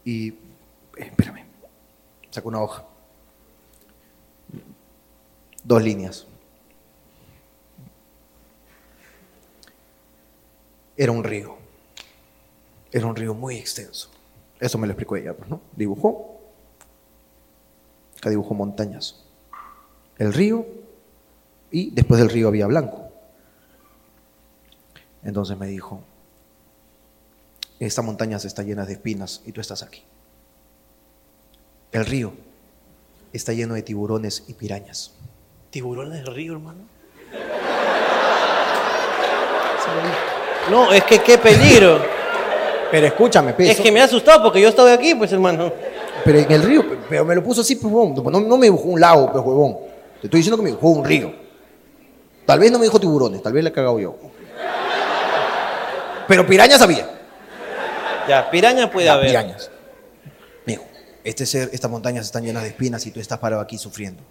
y... 0.05 0.29
eh, 0.29 0.35
espérame, 0.99 1.45
saco 2.31 2.49
una 2.49 2.63
hoja. 2.63 2.85
Dos 5.65 5.83
líneas. 5.83 6.29
Era 10.97 11.11
un 11.11 11.25
río. 11.25 11.57
Era 12.93 13.07
un 13.09 13.17
río 13.17 13.35
muy 13.35 13.57
extenso. 13.57 14.13
Eso 14.61 14.79
me 14.79 14.87
lo 14.87 14.93
explicó 14.93 15.17
ella, 15.17 15.35
pues, 15.35 15.51
¿no? 15.51 15.61
Dibujó. 15.75 16.36
Acá 18.19 18.31
dibujó 18.31 18.55
montañas. 18.55 19.23
El 20.19 20.33
río 20.33 20.67
y 21.71 21.91
después 21.91 22.21
del 22.21 22.31
río 22.31 22.49
había 22.49 22.67
blanco. 22.67 23.11
Entonces 25.23 25.59
me 25.59 25.67
dijo, 25.67 26.03
esta 27.79 28.03
montaña 28.03 28.37
está 28.37 28.63
llena 28.63 28.87
de 28.87 28.95
espinas 28.95 29.43
y 29.45 29.53
tú 29.53 29.61
estás 29.61 29.83
aquí. 29.83 30.03
El 31.93 32.07
río 32.07 32.33
está 33.33 33.53
lleno 33.53 33.75
de 33.75 33.83
tiburones 33.83 34.45
y 34.49 34.55
pirañas. 34.55 35.13
¿Tiburones 35.71 36.25
del 36.25 36.35
río, 36.35 36.55
hermano? 36.55 36.81
No, 40.71 40.93
es 40.93 41.05
que 41.05 41.21
qué 41.21 41.39
peligro. 41.39 42.01
Pero 42.91 43.07
escúchame, 43.07 43.53
pe, 43.53 43.71
Es 43.71 43.81
que 43.81 43.93
me 43.93 44.01
ha 44.01 44.05
asustado 44.05 44.43
porque 44.43 44.61
yo 44.61 44.69
estaba 44.69 44.93
aquí, 44.93 45.15
pues, 45.15 45.33
hermano. 45.33 45.73
Pero 46.25 46.39
en 46.39 46.51
el 46.51 46.63
río, 46.63 46.89
pe- 46.89 46.99
pero 47.09 47.25
me 47.25 47.35
lo 47.35 47.43
puso 47.43 47.61
así, 47.61 47.77
pues, 47.77 47.93
huevón. 47.93 48.15
No, 48.33 48.41
no 48.41 48.57
me 48.57 48.67
dibujó 48.67 48.85
un 48.89 49.01
lago, 49.01 49.31
pues, 49.33 49.45
huevón. 49.45 49.77
Te 50.21 50.27
estoy 50.27 50.39
diciendo 50.39 50.57
que 50.57 50.63
me 50.63 50.69
dibujó 50.71 50.89
un 50.91 51.05
río. 51.05 51.33
Tal 52.45 52.59
vez 52.59 52.71
no 52.73 52.79
me 52.79 52.85
dijo 52.85 52.99
tiburones, 53.01 53.43
tal 53.43 53.53
vez 53.53 53.63
le 53.65 53.71
he 53.71 53.73
cagado 53.73 53.99
yo. 53.99 54.17
Pero 56.29 56.47
pirañas 56.47 56.81
había. 56.83 57.09
Ya, 58.29 58.51
piraña 58.51 58.91
puede 58.91 59.07
Ya, 59.07 59.13
haber. 59.15 59.27
pirañas. 59.29 59.71
Me 60.65 60.73
dijo, 60.75 60.85
este 61.23 61.47
ser, 61.47 61.71
estas 61.73 61.91
montañas 61.91 62.25
están 62.25 62.45
llenas 62.45 62.63
de 62.65 62.71
espinas 62.71 63.07
y 63.07 63.11
tú 63.13 63.21
estás 63.21 63.39
parado 63.39 63.63
aquí 63.63 63.79
sufriendo. 63.79 64.23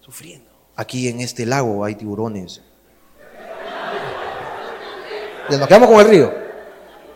Sufriendo. 0.00 0.50
Aquí 0.76 1.08
en 1.08 1.20
este 1.20 1.46
lago 1.46 1.84
hay 1.84 1.94
tiburones. 1.94 2.60
Ya 5.50 5.56
nos 5.56 5.66
quedamos 5.66 5.88
con 5.88 6.00
el 6.00 6.08
río. 6.08 6.32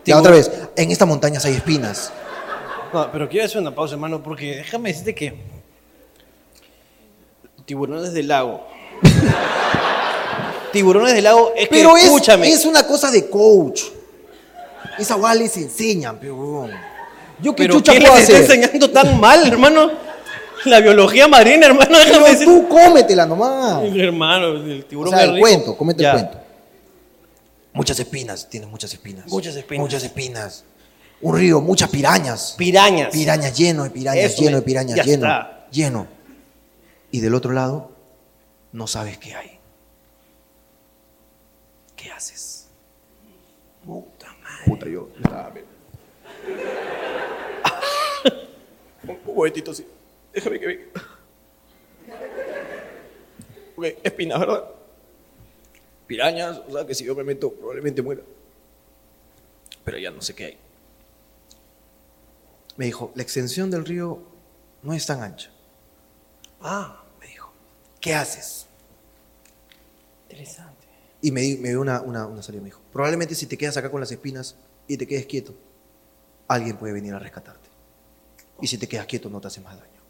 Ya 0.05 0.17
otra 0.17 0.31
vez, 0.31 0.51
en 0.75 0.91
estas 0.91 1.07
montañas 1.07 1.45
hay 1.45 1.53
espinas. 1.53 2.11
No, 2.93 3.11
pero 3.11 3.27
quiero 3.27 3.45
hacer 3.45 3.59
una 3.61 3.73
pausa, 3.73 3.95
hermano, 3.95 4.21
porque 4.21 4.57
déjame 4.57 4.89
decirte 4.89 5.15
que. 5.15 5.33
Tiburones 7.65 8.13
del 8.13 8.27
lago. 8.27 8.67
Tiburones 10.71 11.13
del 11.13 11.23
lago, 11.23 11.53
es 11.55 11.69
Pero 11.69 11.93
que 11.93 11.99
es, 11.99 12.05
escúchame. 12.05 12.49
es 12.51 12.65
una 12.65 12.85
cosa 12.85 13.11
de 13.11 13.29
coach. 13.29 13.83
Esa 14.97 15.15
guay 15.15 15.39
les 15.39 15.55
enseñan, 15.57 16.17
pero. 16.19 16.67
Yo 17.39 17.55
qué 17.55 17.63
pero 17.63 17.75
chucha 17.75 17.91
¿quién 17.93 18.03
puedo 18.03 18.15
les 18.15 18.29
está 18.29 18.43
hacer. 18.43 18.55
enseñando 18.59 18.89
tan 18.91 19.19
mal, 19.19 19.45
hermano? 19.47 19.91
La 20.65 20.79
biología 20.79 21.27
marina, 21.27 21.65
hermano, 21.65 21.97
déjame 21.97 22.11
Pero 22.19 22.25
decirte. 22.25 22.45
tú 22.45 22.67
cómetela 22.69 23.25
nomás. 23.25 23.83
Hermano, 23.95 24.47
el 24.53 24.81
O 24.81 24.85
tiburón 24.85 25.11
sea, 25.13 25.23
es 25.23 25.27
el 25.29 25.35
rico. 25.35 25.47
cuento, 25.47 25.77
cómete 25.77 26.05
el 26.05 26.11
cuento. 26.11 26.37
Muchas 27.73 27.99
espinas, 27.99 28.47
tienes 28.49 28.69
muchas 28.69 28.93
espinas. 28.93 29.27
Muchas 29.27 29.55
espinas. 29.55 29.81
Muchas 29.81 30.03
espinas. 30.03 30.63
Un 31.23 31.37
río, 31.37 31.61
muchas 31.61 31.89
pirañas. 31.89 32.53
Pirañas. 32.57 33.09
Pirañas, 33.11 33.57
lleno 33.57 33.83
de 33.85 33.89
pirañas, 33.89 34.25
Eso 34.25 34.41
lleno 34.43 34.57
de 34.57 34.61
pirañas, 34.63 35.05
lleno, 35.05 35.25
está. 35.25 35.67
lleno. 35.71 36.07
Y 37.11 37.21
del 37.21 37.33
otro 37.33 37.53
lado, 37.53 37.91
no 38.73 38.87
sabes 38.87 39.17
qué 39.17 39.33
hay. 39.33 39.57
¿Qué 41.95 42.11
haces? 42.11 42.67
Puta 43.85 44.27
madre. 44.43 44.65
Puta, 44.65 44.87
yo 44.89 45.09
estaba 45.15 45.53
un, 49.07 49.17
un 49.25 49.35
momentito, 49.35 49.73
sí. 49.73 49.87
Déjame 50.33 50.59
que 50.59 50.67
venga. 50.67 50.83
Ok, 53.77 53.85
espinas, 54.03 54.39
¿verdad? 54.39 54.63
Pirañas, 56.05 56.61
o 56.67 56.71
sea 56.73 56.85
que 56.85 56.93
si 56.93 57.05
yo 57.05 57.15
me 57.15 57.23
meto 57.23 57.49
probablemente 57.51 58.01
muera. 58.01 58.21
Pero 59.85 59.97
ya 59.97 60.11
no 60.11 60.21
sé 60.21 60.35
qué 60.35 60.45
hay. 60.45 60.57
Me 62.77 62.85
dijo, 62.85 63.11
la 63.15 63.23
extensión 63.23 63.69
del 63.69 63.85
río 63.85 64.23
no 64.81 64.93
es 64.93 65.05
tan 65.05 65.21
ancha. 65.21 65.51
Ah, 66.61 67.03
Me 67.19 67.27
dijo, 67.27 67.51
¿qué 67.99 68.13
haces? 68.15 68.67
interesante. 70.29 70.87
Y 71.21 71.31
me, 71.31 71.41
me 71.59 71.69
dio 71.69 71.79
una, 71.81 72.01
una, 72.01 72.25
una 72.25 72.41
salida. 72.41 72.61
Me 72.61 72.69
dijo, 72.69 72.81
probablemente 72.91 73.35
si 73.35 73.45
te 73.45 73.57
quedas 73.57 73.77
acá 73.77 73.91
con 73.91 73.99
las 73.99 74.11
espinas 74.11 74.55
y 74.87 74.97
te 74.97 75.05
quedes 75.07 75.27
quieto, 75.27 75.53
alguien 76.47 76.75
puede 76.77 76.91
venir 76.93 77.13
a 77.13 77.19
rescatarte. 77.19 77.69
Y 78.59 78.67
si 78.67 78.77
te 78.79 78.87
quedas 78.87 79.05
quieto 79.05 79.29
no 79.29 79.39
te 79.39 79.47
hace 79.47 79.61
más 79.61 79.77
daño. 79.77 80.01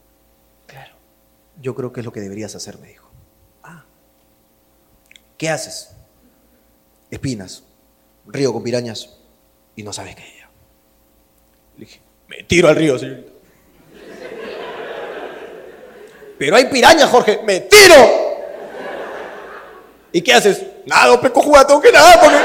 Claro. 0.65 0.95
Yo 1.61 1.75
creo 1.75 1.91
que 1.91 1.99
es 1.99 2.05
lo 2.05 2.13
que 2.13 2.21
deberías 2.21 2.55
hacer, 2.55 2.77
me 2.79 2.87
dijo. 2.87 3.09
Ah. 3.63 3.83
¿Qué 5.37 5.49
haces? 5.49 5.89
Espinas, 7.11 7.63
río 8.25 8.53
con 8.53 8.63
pirañas 8.63 9.17
y 9.75 9.83
no 9.83 9.91
sabes 9.91 10.15
qué 10.15 10.21
es 10.23 10.35
ella. 10.35 10.49
Le 11.77 11.85
dije, 11.85 12.01
me 12.37 12.43
tiro 12.43 12.67
al 12.67 12.75
río, 12.75 12.97
señorita. 12.97 13.31
Pero 16.37 16.55
hay 16.55 16.65
pirañas, 16.65 17.09
Jorge, 17.09 17.39
me 17.43 17.61
tiro. 17.61 17.95
¿Y 20.11 20.21
qué 20.21 20.33
haces? 20.33 20.61
Nada, 20.85 21.19
peco 21.21 21.41
tengo 21.65 21.81
que 21.81 21.91
nadar 21.91 22.19
porque. 22.19 22.37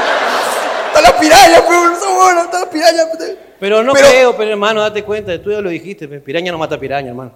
Está 0.87 1.01
la 1.01 1.19
piraña, 1.19 1.61
pero 1.67 1.91
esa 1.93 2.07
huevona, 2.09 2.41
está 2.43 2.59
la 2.61 2.69
piraña. 2.69 3.03
pues. 3.15 3.35
Pero 3.59 3.83
no 3.83 3.93
Pero- 3.93 4.07
creo, 4.07 4.37
pero 4.37 4.51
hermano, 4.51 4.81
date 4.81 5.03
cuenta, 5.03 5.39
tú 5.41 5.51
ya 5.51 5.59
lo 5.59 5.69
dijiste, 5.69 6.07
pe, 6.07 6.19
piraña 6.19 6.51
no 6.51 6.57
mata 6.57 6.79
piraña, 6.79 7.09
hermano. 7.09 7.33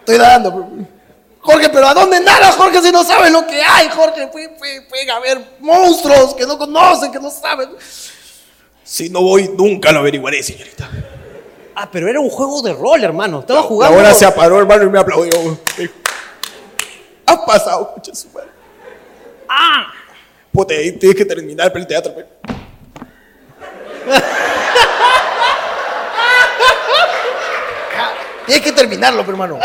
Estoy 0.00 0.18
dando. 0.18 0.70
Jorge, 1.50 1.70
pero 1.70 1.88
¿a 1.88 1.94
dónde 1.94 2.20
nada, 2.20 2.52
Jorge, 2.52 2.82
si 2.82 2.92
no 2.92 3.02
sabes 3.02 3.32
lo 3.32 3.46
que 3.46 3.62
hay, 3.62 3.88
Jorge? 3.88 4.26
Puede, 4.26 4.50
puede- 4.50 4.82
pueden 4.82 5.08
haber 5.08 5.40
monstruos 5.60 6.34
que 6.34 6.44
no 6.46 6.58
conocen, 6.58 7.10
que 7.10 7.18
no 7.18 7.30
saben. 7.30 7.70
Si 8.84 9.08
no 9.08 9.22
voy, 9.22 9.48
nunca 9.56 9.90
lo 9.90 10.00
averiguaré, 10.00 10.42
señorita. 10.42 10.86
Ah, 11.74 11.88
pero 11.90 12.06
era 12.06 12.20
un 12.20 12.28
juego 12.28 12.60
de 12.60 12.74
rol, 12.74 13.02
hermano. 13.02 13.40
Estaba 13.40 13.62
jugando. 13.62 13.96
hora 13.96 14.12
se 14.12 14.26
aparó, 14.26 14.58
hermano, 14.58 14.84
y 14.84 14.90
me 14.90 14.98
aplaudió. 14.98 15.58
Ha 17.24 17.46
pasado, 17.46 17.88
escucha 17.88 18.14
su 18.14 18.28
madre. 18.28 18.50
¡Ah! 19.48 19.86
Puta, 20.52 20.74
ahí 20.74 20.92
tienes 20.98 21.16
que 21.16 21.24
terminar 21.24 21.72
el 21.74 21.86
teatro. 21.86 22.14
pe. 22.14 22.26
Tienes 28.46 28.64
que 28.64 28.72
terminarlo, 28.72 29.20
hermano. 29.22 29.58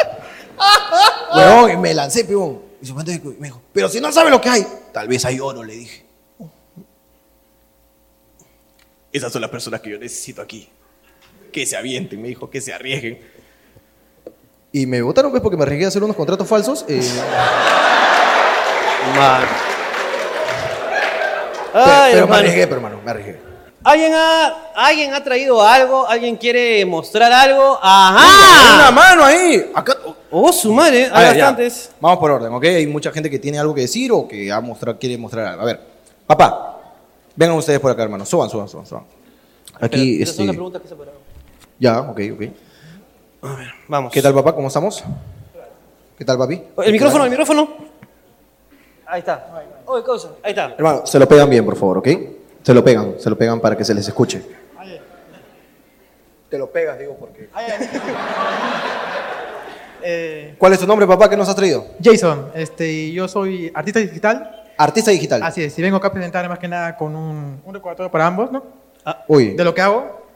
Weón, 1.36 1.72
y 1.72 1.78
me 1.78 1.94
lancé, 1.94 2.26
peón. 2.26 2.62
Y 2.82 2.86
su 2.86 2.94
mente 2.96 3.22
me 3.40 3.48
dijo, 3.48 3.62
pero 3.72 3.88
si 3.90 4.00
no 4.02 4.12
sabe 4.12 4.30
lo 4.30 4.42
que 4.42 4.50
hay, 4.50 4.66
tal 4.92 5.08
vez 5.08 5.24
hay 5.26 5.40
oro, 5.40 5.64
le 5.64 5.74
dije. 5.74 6.06
Esas 9.12 9.32
son 9.32 9.42
las 9.42 9.50
personas 9.52 9.80
que 9.82 9.92
yo 9.92 9.98
necesito 10.00 10.42
aquí. 10.42 10.70
Que 11.52 11.66
se 11.66 11.78
avienten, 11.78 12.22
me 12.22 12.28
dijo, 12.30 12.50
que 12.50 12.60
se 12.62 12.74
arriesguen. 12.74 13.20
Y 14.72 14.86
me 14.88 15.02
votaron 15.04 15.30
pues 15.32 15.42
porque 15.44 15.56
me 15.56 15.64
arriesgué 15.64 15.86
a 15.86 15.90
hacer 15.90 16.04
unos 16.04 16.16
contratos 16.16 16.48
falsos. 16.48 16.84
eh, 16.88 17.00
Man. 19.16 19.44
pe- 21.74 21.80
Ay, 21.80 22.14
pero 22.14 22.14
me 22.14 22.20
hermano. 22.22 22.36
arriesgué, 22.36 22.64
pero 22.68 22.76
hermano, 22.78 23.00
me 23.06 23.12
arriesgué. 23.12 23.40
¿Alguien 23.84 24.14
ha, 24.16 24.72
¿Alguien 24.76 25.14
ha 25.14 25.24
traído 25.24 25.62
algo? 25.62 26.08
¿Alguien 26.08 26.38
quiere 26.38 26.86
mostrar 26.86 27.32
algo? 27.32 27.78
¡Una 27.80 27.80
¡Ajá! 27.82 28.92
mano 28.92 29.26
ahí! 29.26 29.72
Acá. 29.74 29.98
Oh, 30.32 30.52
su 30.54 30.74
madre, 30.74 31.08
A 31.12 31.18
hay 31.18 31.26
ver, 31.26 31.38
ya. 31.38 31.46
bastantes. 31.46 31.92
Vamos 32.00 32.18
por 32.18 32.32
orden, 32.32 32.54
¿ok? 32.54 32.64
Hay 32.64 32.88
mucha 32.88 33.12
gente 33.12 33.30
que 33.30 33.40
tiene 33.40 33.60
algo 33.60 33.74
que 33.76 33.82
decir 33.82 34.12
o 34.12 34.28
que 34.28 34.52
ha 34.52 34.62
mostrar, 34.62 34.98
quiere 34.98 35.18
mostrar 35.18 35.48
algo. 35.48 35.62
A 35.62 35.66
ver, 35.66 35.80
papá, 36.26 36.80
vengan 37.36 37.58
ustedes 37.58 37.80
por 37.80 37.92
acá, 37.92 38.04
hermano. 38.04 38.26
Suban, 38.26 38.50
suban, 38.50 38.68
suban, 38.70 38.86
suban. 38.86 39.04
Aquí, 39.82 40.18
Pero, 40.20 40.30
este... 40.32 40.46
las 40.46 40.56
preguntas 40.56 40.82
que 40.82 40.88
se 40.88 40.96
pararon. 40.96 41.20
Ya, 41.78 42.00
ok, 42.02 42.20
ok. 42.34 42.44
Vamos. 43.88 44.12
¿Qué 44.14 44.22
tal, 44.22 44.34
papá? 44.34 44.56
¿Cómo 44.56 44.68
estamos? 44.70 45.04
¿Qué 46.18 46.24
tal, 46.24 46.38
papi? 46.38 46.64
El 46.84 46.92
micrófono, 46.94 47.26
el 47.26 47.30
micrófono. 47.30 47.68
Ahí 49.06 49.20
está. 49.20 49.46
Oye, 49.86 50.04
cosa. 50.04 50.30
Ahí 50.42 50.52
está. 50.52 50.74
Hermano, 50.78 51.06
se 51.06 51.20
lo 51.20 51.28
pegan 51.28 51.50
bien, 51.50 51.66
por 51.66 51.76
favor, 51.76 51.98
¿ok? 51.98 52.08
Se 52.64 52.74
lo 52.74 52.84
pegan, 52.84 53.16
se 53.20 53.30
lo 53.30 53.38
pegan 53.38 53.60
para 53.60 53.76
que 53.78 53.84
se 53.84 53.94
les 53.94 54.08
escuche. 54.08 54.42
Te 56.50 56.58
lo 56.58 56.72
pegas, 56.72 56.98
digo, 57.00 57.16
porque... 57.20 57.50
Eh, 60.06 60.56
¿Cuál 60.58 60.74
es 60.74 60.80
tu 60.80 60.86
nombre, 60.86 61.08
papá? 61.08 61.30
¿Qué 61.30 61.38
nos 61.38 61.48
has 61.48 61.56
traído? 61.56 61.86
Jason, 62.04 62.52
este, 62.56 62.92
y 62.92 63.14
yo 63.14 63.26
soy 63.30 63.72
artista 63.74 64.02
digital. 64.02 64.66
Artista 64.78 65.12
digital. 65.12 65.42
Así 65.42 65.64
es, 65.64 65.80
y 65.80 65.82
vengo 65.82 65.96
acá 65.96 66.10
a 66.10 66.12
presentar 66.12 66.48
más 66.50 66.60
que 66.60 66.68
nada 66.68 66.98
con 66.98 67.16
un, 67.16 67.62
un 67.64 67.74
recordatorio 67.74 68.12
para 68.12 68.28
ambos, 68.28 68.52
¿no? 68.52 68.62
Uy, 69.30 69.52
De 69.54 69.64
lo 69.64 69.74
que 69.74 69.80
hago. 69.82 70.28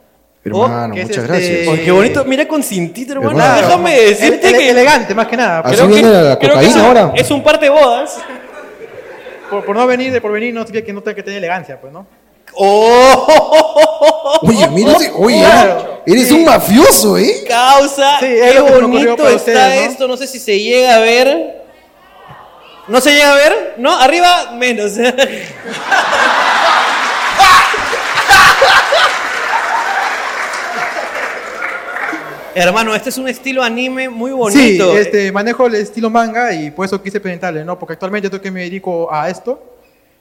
hermano, 0.42 0.94
que 0.94 1.02
es 1.02 1.08
muchas 1.08 1.24
este- 1.24 1.64
gracias. 1.66 1.80
Qué 1.84 1.90
bonito. 1.90 2.24
Mira 2.24 2.48
con 2.48 2.62
cintito, 2.62 3.12
hermano. 3.12 3.32
Hermano. 3.32 3.56
Déjame 3.66 4.00
decirte 4.00 4.48
Ele- 4.48 4.58
que. 4.58 4.70
elegante, 4.70 5.14
más 5.14 5.26
que 5.26 5.36
nada. 5.36 5.60
Así 5.60 5.74
creo 5.76 5.88
que- 5.88 5.94
viene 5.94 6.10
la 6.22 6.38
creo 6.38 6.58
que 6.58 6.64
es 6.66 6.74
un- 6.74 6.80
ahora. 6.80 7.12
Es 7.14 7.30
un 7.30 7.42
par 7.42 7.60
de 7.60 7.68
bodas. 7.68 8.18
Por, 9.50 9.66
por 9.66 9.76
no 9.76 9.86
venir, 9.86 10.12
de 10.12 10.20
por 10.22 10.32
venir, 10.32 10.54
no 10.54 10.60
significa 10.62 10.86
que 10.86 10.92
no 10.94 11.02
tenga 11.02 11.14
que 11.16 11.22
tener 11.22 11.38
elegancia, 11.38 11.78
pues, 11.78 11.92
¿no? 11.92 12.06
¡Oh! 12.60 14.40
Oye, 14.42 14.68
mira, 14.68 14.92
ese- 14.92 15.12
oye, 15.16 15.38
Claro. 15.38 16.02
eres 16.06 16.30
un 16.32 16.44
mafioso, 16.44 17.16
¿eh? 17.18 17.44
Causa, 17.46 18.18
Sí, 18.20 18.26
qué 18.26 18.60
bonito 18.60 19.12
está 19.28 19.36
ustedes, 19.36 19.84
¿no? 19.86 19.90
esto. 19.92 20.08
No 20.08 20.16
sé 20.16 20.26
si 20.26 20.38
se 20.40 20.58
llega 20.58 20.96
a 20.96 20.98
ver. 20.98 21.62
¿No 22.88 23.00
se 23.00 23.12
llega 23.12 23.32
a 23.32 23.36
ver? 23.36 23.74
¿No? 23.78 23.96
Arriba, 23.96 24.52
menos. 24.54 24.92
Hermano, 32.54 32.94
este 32.94 33.10
es 33.10 33.18
un 33.18 33.28
estilo 33.28 33.62
anime 33.62 34.08
muy 34.08 34.32
bonito. 34.32 34.92
Sí, 34.92 34.98
este, 34.98 35.30
manejo 35.30 35.66
el 35.66 35.76
estilo 35.76 36.10
manga 36.10 36.52
y 36.52 36.70
por 36.72 36.86
eso 36.86 37.00
quise 37.00 37.20
presentarle, 37.20 37.64
¿no? 37.64 37.78
Porque 37.78 37.92
actualmente 37.92 38.28
yo 38.30 38.40
que 38.40 38.50
me 38.50 38.60
dedico 38.62 39.12
a 39.12 39.28
esto. 39.30 39.62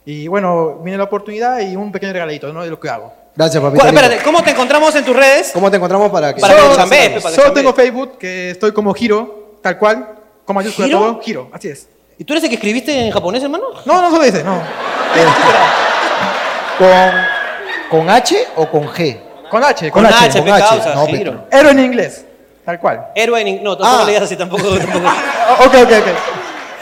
Y 0.10 0.30
bueno, 0.30 0.76
viene 0.82 0.98
la 0.98 1.04
oportunidad 1.04 1.60
y 1.60 1.76
un 1.76 1.92
pequeño 1.92 2.14
regalito, 2.14 2.54
¿no? 2.54 2.64
De 2.64 2.70
lo 2.70 2.80
que 2.80 2.90
hago. 2.90 3.14
Gracias, 3.36 3.62
papito. 3.62 3.86
Espérate, 3.86 4.20
¿cómo 4.24 4.42
te 4.42 4.52
encontramos 4.52 4.96
en 4.96 5.04
tus 5.04 5.14
redes? 5.14 5.52
¿Cómo 5.54 5.70
te 5.70 5.76
encontramos 5.76 6.10
para 6.10 6.34
que... 6.34 6.40
Para 6.40 6.56
que 6.56 6.76
chambees, 6.78 7.10
pe, 7.10 7.20
para 7.22 7.36
que 7.36 7.42
Solo 7.42 7.54
tengo 7.54 7.74
Facebook, 7.74 8.18
que 8.18 8.52
estoy 8.52 8.72
como 8.72 8.94
Giro, 8.94 9.58
tal 9.62 9.78
cual, 9.78 10.08
con 10.46 10.56
mayúscula 10.56 10.88
¿Giro? 10.88 11.00
todo, 11.00 11.20
Giro, 11.22 11.50
así 11.52 11.68
es. 11.68 11.90
¿Y 12.18 12.24
tú 12.24 12.32
eres 12.34 12.44
el 12.46 12.50
que 12.50 12.56
escribiste 12.56 12.98
en 13.06 13.12
japonés, 13.12 13.44
hermano? 13.44 13.66
No, 13.84 14.02
no 14.02 14.10
solo 14.10 14.24
ese, 14.24 14.46
no. 14.46 14.62
¿Con, 16.78 18.00
¿Con 18.00 18.10
H 18.10 18.48
o 18.56 18.66
con 18.70 18.88
G? 18.88 19.20
Con 19.50 19.62
H, 19.62 19.92
Con 19.92 20.04
con, 20.06 20.14
H, 20.14 20.26
H. 20.26 20.42
pe, 20.42 20.50
con 20.50 20.54
H. 20.62 20.70
causa, 20.70 20.96
No, 20.96 21.06
giro. 21.08 21.48
Héroe 21.52 21.72
en 21.72 21.80
inglés, 21.80 22.24
tal 22.64 22.80
cual. 22.80 23.08
Héroe 23.14 23.42
en... 23.42 23.62
No, 23.62 23.78
tampoco 23.78 24.04
Ah. 24.04 24.06
leías 24.06 24.24
así, 24.24 24.38
tampoco. 24.38 24.64
tampoco. 24.78 25.06
Ok, 25.66 25.74
ok, 25.84 25.92
ok. 25.92 26.37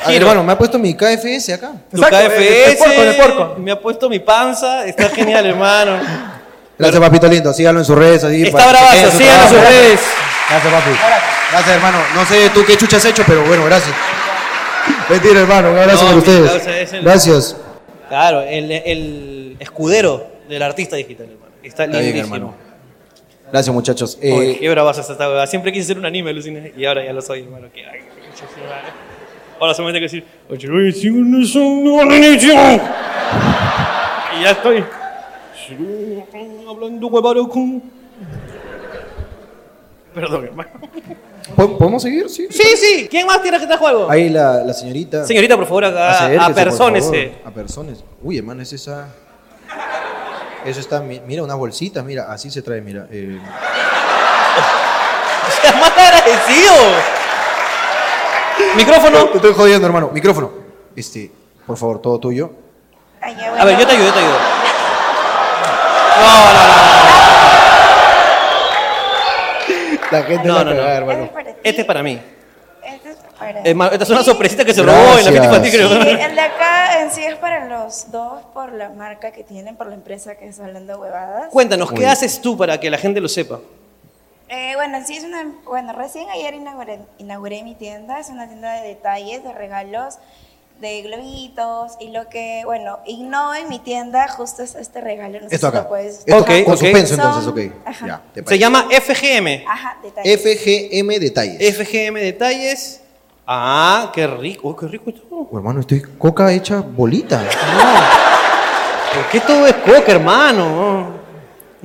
Ver, 0.08 0.22
hermano, 0.22 0.43
me 0.43 0.53
ha 0.53 0.58
puesto 0.58 0.78
mi 0.80 0.93
KFS 0.93 1.53
acá. 1.53 1.72
Tu 1.91 1.97
Exacto, 1.97 2.18
KFS, 2.18 2.38
el- 2.41 2.70
el 2.72 2.78
porco, 2.78 3.01
el 3.01 3.16
porco. 3.16 3.56
me 3.60 3.72
ha 3.72 3.80
puesto 3.80 4.10
mi 4.10 4.20
panza, 4.20 4.86
está 4.86 5.10
genial, 5.10 5.45
hermano. 5.45 5.99
Gracias, 6.78 6.99
papito 7.01 7.28
lindo. 7.28 7.53
Síganlo 7.53 7.80
en 7.82 7.86
sus 7.86 7.95
redes. 7.97 8.24
Así, 8.24 8.43
Está 8.43 8.68
bravazo, 8.70 9.12
su 9.12 9.18
síganlo 9.18 9.43
en 9.43 9.49
sus 9.49 9.60
redes. 9.62 9.99
Gracias, 10.49 10.74
papi. 10.74 10.89
Gracias, 11.51 11.76
hermano. 11.76 11.97
No 12.16 12.26
sé 12.26 12.49
tú 12.53 12.66
qué 12.66 12.76
chucha 12.78 12.97
has 12.97 13.06
hecho, 13.06 13.24
pero 13.26 13.43
bueno, 13.45 13.64
gracias. 13.66 13.95
Mentira, 15.10 15.39
hermano. 15.41 15.72
Un 15.72 15.78
abrazo 15.78 16.01
No, 16.01 16.06
para 16.08 16.18
ustedes. 16.18 16.51
causa 16.51 16.80
es 16.80 16.93
el- 16.93 17.03
Gracias. 17.03 17.56
Claro, 18.10 18.41
el, 18.41 18.72
el 18.72 19.56
escudero 19.60 20.28
del 20.49 20.62
artista 20.62 20.95
digital, 20.95 21.28
hermano. 21.32 21.51
Está 21.64 21.86
Está 21.86 21.97
bien, 21.99 22.14
lindísimo. 22.14 22.36
hermano. 22.36 22.56
Gracias, 23.51 23.74
muchachos. 23.74 24.18
Eh, 24.22 24.34
Oye, 24.34 24.58
qué 24.60 24.70
bravazo 24.70 25.01
está 25.01 25.14
esta 25.14 25.28
huevada. 25.28 25.47
Siempre 25.47 25.72
quise 25.72 25.88
ser 25.88 25.97
un 25.97 26.06
anime, 26.06 26.30
alucina, 26.32 26.60
y 26.76 26.86
ahora 26.86 27.03
ya 27.06 27.14
lo 27.14 27.22
soy, 27.22 27.43
hermano. 27.43 27.68
Qué- 27.74 27.82
qué 27.84 27.88
madre. 28.68 29.05
Ahora 29.60 29.74
solamente 29.74 30.03
hay 30.03 30.10
que 30.10 30.16
decir, 30.16 30.26
oye, 30.49 30.70
oye, 30.70 30.91
sí, 30.91 31.10
no 31.10 31.45
son 31.45 31.88
una 31.88 32.06
religión. 32.06 32.82
Y 34.38 34.43
ya 34.43 34.51
estoy. 34.51 34.84
Hablando 36.70 37.08
huevado 37.08 37.47
con... 37.49 37.82
Perdón, 40.14 40.45
hermano. 40.45 40.70
¿po- 41.56 41.78
¿Podemos 41.78 42.01
seguir? 42.01 42.30
Sí. 42.30 42.47
Sí, 42.49 42.68
sí. 42.78 43.08
¿Quién 43.10 43.28
más 43.28 43.41
tiene 43.41 43.58
que 43.58 43.64
estar 43.64 43.78
juego? 43.80 44.10
Ahí 44.10 44.30
la, 44.30 44.64
la 44.64 44.74
señorita. 44.74 45.26
Señorita, 45.26 45.56
por 45.58 45.66
favor, 45.66 45.86
acá, 45.86 46.12
Acérquese, 46.12 46.41
a 46.41 46.45
por 46.45 46.56
personas. 46.56 47.03
favor. 47.06 47.30
A 47.45 47.51
personas. 47.51 48.03
Uy, 48.22 48.38
hermano, 48.38 48.62
es 48.62 48.72
esa. 48.74 49.08
Eso 50.66 50.80
está. 50.80 51.01
mi- 51.01 51.22
Mira, 51.26 51.43
unas 51.43 51.58
bolsitas, 51.58 52.03
mira, 52.06 52.32
así 52.32 52.49
se 52.49 52.62
trae, 52.62 52.82
mira. 52.82 53.08
eh, 53.12 53.39
Seas 55.62 55.76
más 55.76 55.91
agradecido. 55.91 56.74
Micrófono. 58.76 59.26
Te 59.30 59.38
estoy 59.38 59.53
jodiendo, 59.53 59.88
hermano. 59.88 60.10
Micrófono. 60.14 60.51
Este, 60.95 61.32
por 61.66 61.78
favor, 61.78 62.01
todo 62.01 62.20
tuyo. 62.20 62.51
A 63.22 63.66
ver, 63.66 63.78
yo 63.80 63.88
te 63.88 63.93
ayudo, 63.93 64.06
yo 64.08 64.14
te 64.14 64.20
ayudo. 64.20 64.38
No, 66.22 66.53
no, 66.53 66.76
La 70.12 70.24
gente 70.24 70.47
no, 70.47 70.53
la 70.56 70.64
no, 70.64 70.74
no. 70.74 70.82
no. 70.82 70.88
hermano. 70.88 71.30
Este 71.64 71.82
es 71.82 71.88
para 71.88 72.03
mí. 72.03 72.22
Este 72.84 73.10
es 73.10 73.18
para 73.38 73.60
Hermano, 73.62 73.91
esta 73.91 74.03
es 74.03 74.10
una 74.12 74.24
sorpresita 74.24 74.64
que 74.64 74.74
se 74.74 74.84
robó 74.84 75.18
en 75.18 75.26
la 75.26 75.32
fiesta 75.32 75.45
infantil, 75.45 75.72
Sí, 75.72 75.78
creo. 75.78 75.89
el 75.91 76.36
de 76.36 76.41
acá 76.41 77.01
en 77.01 77.12
sí 77.12 77.24
es 77.26 77.36
para 77.36 77.66
los 77.66 78.12
dos, 78.12 78.43
por 78.53 78.72
la 78.72 78.89
marca 78.89 79.32
que 79.32 79.43
tienen, 79.43 79.76
por 79.76 79.88
la 79.88 79.95
empresa 79.95 80.36
que 80.36 80.47
es 80.47 80.60
Hablando 80.60 80.99
Huevadas. 80.99 81.49
Cuéntanos, 81.51 81.91
¿qué 81.91 82.06
haces 82.08 82.39
tú 82.41 82.56
para 82.58 82.80
que 82.80 82.89
la 82.89 82.97
gente 82.97 83.20
lo 83.20 83.28
sepa? 83.28 83.60
Eh, 84.50 84.74
bueno, 84.76 84.98
en 84.98 85.06
sí 85.08 85.18
es 85.18 85.24
una. 85.24 85.46
Bueno, 85.66 85.93
recién 85.93 86.30
ayer 86.30 86.54
inauguré, 86.54 87.00
inauguré 87.18 87.64
mi 87.64 87.76
tienda. 87.76 88.20
Es 88.20 88.30
una 88.30 88.48
tienda 88.48 88.74
de 88.74 88.88
detalles, 88.89 89.43
de 89.43 89.52
regalos, 89.54 90.20
de 90.80 91.02
globitos. 91.02 91.93
Y 92.00 92.10
lo 92.10 92.30
que, 92.30 92.62
bueno, 92.66 93.00
innovo 93.06 93.56
en 93.56 93.70
mi 93.70 93.80
tienda 93.80 94.28
justo 94.28 94.62
es 94.62 94.76
este 94.76 95.02
regalo. 95.02 95.39
No 95.41 95.50
sé 95.50 95.56
Esto 95.56 95.68
si 95.70 95.74
lo 95.74 95.80
acá. 95.80 95.89
puedes- 95.89 96.20
Esto 96.26 96.38
Ok, 96.38 96.48
con 96.64 96.74
ok. 96.74 96.80
suspenso, 96.80 97.16
Son- 97.16 97.26
entonces, 97.26 97.48
ok. 97.72 97.88
Ajá. 97.88 98.08
Ya, 98.08 98.22
te 98.34 98.39
Se 98.39 98.43
parece. 98.43 98.60
llama 98.60 98.88
FGM. 98.91 99.66
Ajá, 99.68 99.98
detalles. 100.04 100.39
FGM 100.41 101.20
Detalles. 101.20 101.62
FGM 101.76 102.20
Detalles. 102.20 103.02
Ah, 103.48 104.12
qué 104.14 104.28
rico. 104.28 104.70
Oh, 104.70 104.76
qué 104.76 104.88
rico 104.88 105.10
esto. 105.10 105.24
Oh, 105.32 105.58
hermano, 105.58 105.80
estoy 105.80 106.02
coca 106.02 106.52
hecha 106.52 106.82
bolita. 106.82 107.43
¿Por 109.14 109.28
qué 109.32 109.39
todo 109.39 109.66
es 109.66 109.74
coca, 109.76 110.12
hermano? 110.12 111.25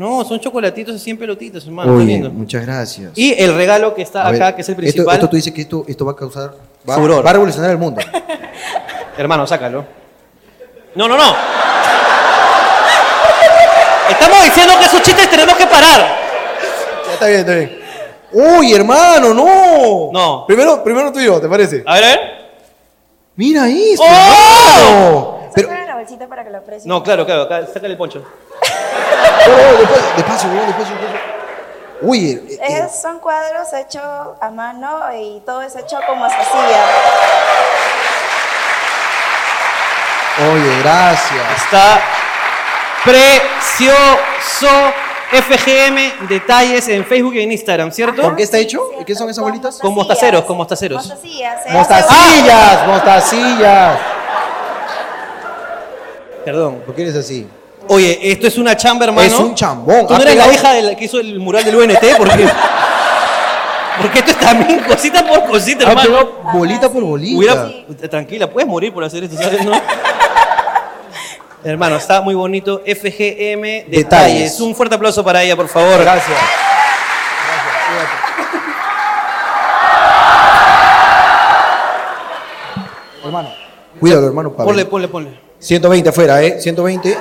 No, 0.01 0.25
son 0.25 0.41
chocolatitos 0.41 0.97
así 0.97 1.11
en 1.11 1.19
pelotitas, 1.19 1.63
hermano. 1.67 1.95
Oye, 1.95 2.19
muchas 2.31 2.65
gracias. 2.65 3.13
Y 3.17 3.35
el 3.39 3.55
regalo 3.55 3.95
que 3.95 4.01
está 4.01 4.27
A 4.27 4.31
ver, 4.31 4.43
acá, 4.43 4.57
que 4.57 4.63
es 4.63 4.69
el 4.71 4.73
esto- 4.73 4.81
principal. 4.81 5.15
Esto, 5.17 5.29
tú 5.29 5.37
dices 5.37 5.53
que 5.53 5.61
esto, 5.61 5.85
esto 5.87 6.07
va 6.07 6.13
a 6.13 6.17
causar. 6.17 6.55
Va, 6.89 6.95
Furor. 6.95 7.23
va 7.23 7.29
a 7.29 7.33
revolucionar 7.35 7.71
el 7.71 7.77
mundo. 7.77 8.01
Hermano, 9.19 9.47
sácalo. 9.47 9.85
No, 10.95 11.07
no, 11.07 11.19
no. 11.19 11.35
Estamos 14.09 14.43
diciendo 14.45 14.73
que 14.79 14.87
esos 14.87 15.03
chistes 15.03 15.29
tenemos 15.29 15.55
que 15.57 15.67
parar. 15.67 16.17
Ya, 17.07 17.13
está 17.13 17.27
bien, 17.27 17.41
está 17.41 17.55
bien. 17.55 17.79
Uy, 18.33 18.73
hermano, 18.73 19.35
no. 19.35 20.11
No. 20.15 20.47
Primero, 20.47 20.83
primero 20.83 21.13
tú 21.13 21.21
y 21.21 21.27
yo, 21.27 21.39
¿te 21.43 21.47
parece? 21.47 21.83
A 21.87 21.95
ver, 21.97 22.05
a 22.05 22.09
ver. 22.09 22.21
Mira 23.37 23.69
esto, 23.69 24.03
¡Oh! 24.03 24.07
hermano. 24.09 25.51
Pero, 25.55 25.69
la 25.69 25.95
bolsita 25.97 26.27
para 26.27 26.43
que 26.43 26.49
lo 26.49 26.57
aprecien. 26.57 26.89
No, 26.89 27.03
claro, 27.03 27.27
claro, 27.27 27.43
acá, 27.43 27.67
sácale 27.67 27.89
el 27.89 27.99
poncho. 27.99 28.25
oh, 29.47 29.79
despacio, 29.81 30.11
despacio, 30.17 30.51
bro, 30.51 30.61
despacio, 30.67 30.95
despacio. 30.97 31.21
Uy, 32.03 32.31
eh, 32.31 32.59
eh, 32.63 32.83
Es- 32.87 33.03
son 33.03 33.19
cuadros 33.19 33.73
hechos 33.75 34.03
a 34.41 34.51
mano 34.51 35.01
y 35.15 35.41
todo 35.45 35.61
es 35.63 35.77
hecho 35.77 35.99
con 36.07 36.19
mostacilla. 36.19 36.85
oye, 40.53 40.79
gracias. 40.83 41.45
Está 41.57 42.01
precioso. 43.05 44.69
FGM 45.33 46.27
Detalles 46.29 46.89
en 46.89 47.05
Facebook 47.05 47.35
y 47.35 47.43
en 47.43 47.53
Instagram, 47.53 47.93
¿cierto? 47.93 48.21
¿Con 48.21 48.35
qué 48.35 48.43
está 48.43 48.59
hecho? 48.59 48.81
¿Qué 49.07 49.15
son 49.15 49.31
esas 49.31 49.45
bolitas? 49.45 49.79
Con 49.79 49.95
mostaceros, 49.95 50.43
con 50.45 50.57
mostaceros. 50.57 51.07
Mostacillas. 51.07 51.63
se 51.63 51.69
hace- 51.69 51.79
Mostacillas, 51.79 52.87
mostacillas. 52.89 53.99
Perdón. 56.45 56.83
¿Por 56.85 56.97
qué 56.97 57.03
eres 57.03 57.15
así? 57.15 57.49
Oye, 57.93 58.21
esto 58.23 58.47
es 58.47 58.57
una 58.57 58.77
chamba, 58.77 59.07
hermano. 59.07 59.27
Es 59.27 59.35
un 59.35 59.53
chambón. 59.53 60.07
¿Tú 60.07 60.15
no 60.15 60.23
eres 60.23 60.37
la 60.37 60.53
hija 60.53 60.73
de 60.75 60.83
la 60.83 60.95
que 60.95 61.07
hizo 61.07 61.19
el 61.19 61.41
mural 61.41 61.65
del 61.65 61.75
UNT? 61.75 61.99
Porque 62.19 62.49
Porque 64.01 64.19
esto 64.21 64.31
es 64.31 64.39
también 64.39 64.79
cosita 64.85 65.27
por 65.27 65.45
cosita, 65.47 65.87
Ah, 65.87 65.91
hermano. 65.91 66.09
pero 66.09 66.53
bolita 66.53 66.89
por 66.89 67.03
bolita. 67.03 67.37
Hubiera- 67.37 67.69
tranquila, 68.09 68.49
puedes 68.49 68.69
morir 68.69 68.95
por 68.95 69.03
hacer 69.03 69.25
esto, 69.25 69.37
¿sabes? 69.37 69.65
No? 69.65 69.73
Hermano, 71.65 71.97
está 71.97 72.21
muy 72.23 72.35
bonito. 72.37 72.81
FGM 72.87 73.61
Detalles. 73.61 73.91
Detalles. 73.91 74.61
Un 74.61 74.75
fuerte 74.75 74.95
aplauso 74.95 75.23
para 75.25 75.43
ella, 75.43 75.57
por 75.57 75.67
favor. 75.69 75.99
Gracias. 76.01 76.39
Hermano. 83.25 83.49
Cuídalo, 83.99 84.27
hermano. 84.27 84.53
Ponle, 84.53 84.85
ponle, 84.87 85.09
ponle. 85.09 85.31
120 85.59 86.09
afuera, 86.09 86.43
¿eh? 86.43 86.59
120. 86.61 87.17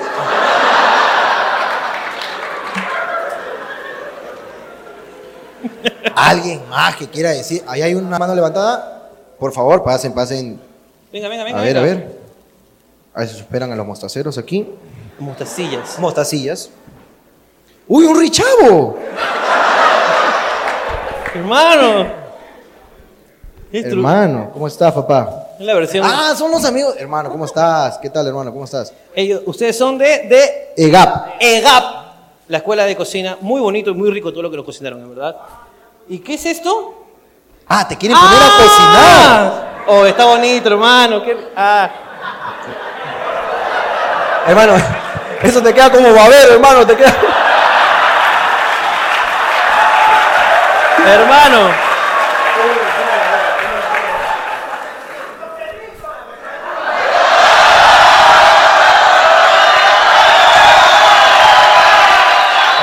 Alguien 6.19 6.67
más 6.69 6.95
que 6.97 7.07
quiera 7.07 7.31
decir. 7.31 7.63
Ahí 7.65 7.81
hay 7.81 7.95
una 7.95 8.19
mano 8.19 8.35
levantada. 8.35 9.09
Por 9.39 9.53
favor, 9.53 9.83
pasen, 9.83 10.13
pasen. 10.13 10.59
Venga, 11.13 11.29
venga, 11.29 11.43
venga. 11.45 11.59
A 11.59 11.61
ver, 11.63 11.77
a 11.77 11.81
ver. 11.81 12.19
A 13.13 13.19
ver 13.21 13.29
si 13.29 13.35
se 13.35 13.41
esperan 13.41 13.71
a 13.71 13.75
los 13.75 13.85
mostaceros 13.85 14.37
aquí. 14.37 14.67
Mostacillas. 15.17 15.97
Mostacillas. 15.97 16.69
¡Uy, 17.87 18.05
un 18.05 18.19
richavo! 18.19 18.97
Hermano. 21.33 22.07
Hermano, 23.71 24.49
¿cómo 24.51 24.67
estás, 24.67 24.93
papá? 24.93 25.47
La 25.59 25.73
versión. 25.73 26.05
Ah, 26.07 26.33
son 26.37 26.51
los 26.51 26.65
amigos. 26.65 26.95
Hermano, 26.97 27.29
¿cómo 27.29 27.45
estás? 27.45 27.97
¿Qué 27.97 28.09
tal, 28.09 28.27
hermano? 28.27 28.51
¿Cómo 28.51 28.65
estás? 28.65 28.93
Ellos, 29.15 29.41
ustedes 29.45 29.77
son 29.77 29.97
de, 29.97 30.05
de 30.05 30.73
EGAP. 30.75 31.37
EGAP, 31.39 31.83
la 32.47 32.57
escuela 32.57 32.85
de 32.85 32.95
cocina. 32.95 33.37
Muy 33.41 33.61
bonito 33.61 33.91
y 33.91 33.93
muy 33.93 34.09
rico 34.11 34.31
todo 34.31 34.43
lo 34.43 34.51
que 34.51 34.57
nos 34.57 34.65
cocinaron, 34.65 35.01
en 35.01 35.09
verdad. 35.09 35.35
¿Y 36.09 36.19
qué 36.19 36.33
es 36.33 36.45
esto? 36.45 36.95
Ah, 37.67 37.87
te 37.87 37.95
quieren 37.97 38.17
poner 38.17 38.37
a 38.41 38.45
cocinar. 38.45 38.63
cocinar. 38.63 39.69
Oh, 39.87 40.05
está 40.05 40.25
bonito, 40.25 40.69
hermano. 40.69 41.23
qué- 41.23 41.37
Ah, 41.55 41.89
Hermano, 44.47 44.73
eso 45.43 45.61
te 45.61 45.73
queda 45.73 45.91
como 45.91 46.11
babero, 46.13 46.53
hermano. 46.53 46.85
Te 46.87 46.95
queda. 46.97 47.13
hermano. 51.05 51.69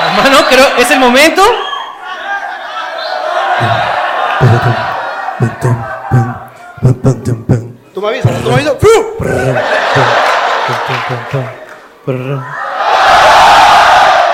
Hermano, 0.05 0.45
creo, 0.49 0.67
¿es 0.77 0.91
el 0.91 0.99
momento? 0.99 1.43
Tú 7.93 8.01
me 8.01 8.07
avisas, 8.09 8.43
tú 8.43 8.49
me 8.49 8.55
avisas. 8.55 8.73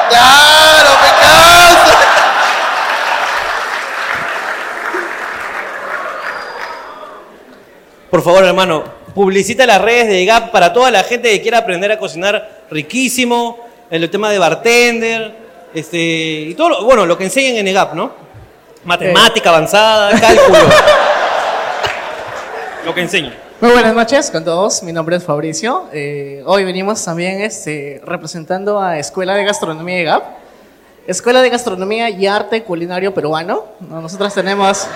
¡Claro, 0.09 0.89
me 1.01 1.09
causa! 1.21 1.97
Por 8.09 8.21
favor, 8.21 8.43
hermano, 8.43 8.83
publicita 9.15 9.65
las 9.65 9.81
redes 9.81 10.07
de 10.09 10.25
GAP 10.25 10.51
para 10.51 10.73
toda 10.73 10.91
la 10.91 11.03
gente 11.03 11.31
que 11.31 11.41
quiera 11.41 11.59
aprender 11.59 11.91
a 11.91 11.97
cocinar 11.97 12.65
riquísimo, 12.69 13.57
el 13.89 14.09
tema 14.09 14.29
de 14.31 14.39
bartender, 14.39 15.35
este, 15.73 15.97
y 15.97 16.53
todo, 16.55 16.69
lo, 16.69 16.83
bueno, 16.83 17.05
lo 17.05 17.17
que 17.17 17.23
enseñan 17.23 17.55
en 17.57 17.67
EGAP, 17.69 17.93
¿no? 17.93 18.32
Matemática 18.85 19.49
avanzada, 19.49 20.19
cálculo. 20.19 20.57
lo 22.85 22.93
que 22.93 23.01
enseñan. 23.01 23.33
Muy 23.61 23.71
buenas 23.71 23.95
noches 23.95 24.29
con 24.29 24.43
todos, 24.43 24.83
mi 24.83 24.91
nombre 24.91 25.15
es 25.15 25.23
Fabricio. 25.23 25.85
Eh, 25.93 26.43
hoy 26.45 26.65
venimos 26.65 27.03
también 27.03 27.39
este, 27.39 28.01
representando 28.05 28.81
a 28.81 28.99
Escuela 28.99 29.35
de 29.35 29.45
Gastronomía 29.45 29.95
de 29.95 30.03
GAP. 30.03 30.23
Escuela 31.07 31.41
de 31.41 31.49
Gastronomía 31.49 32.09
y 32.09 32.27
Arte 32.27 32.63
Culinario 32.63 33.13
Peruano. 33.13 33.63
¿no? 33.79 34.01
Nosotros 34.01 34.33
tenemos... 34.33 34.85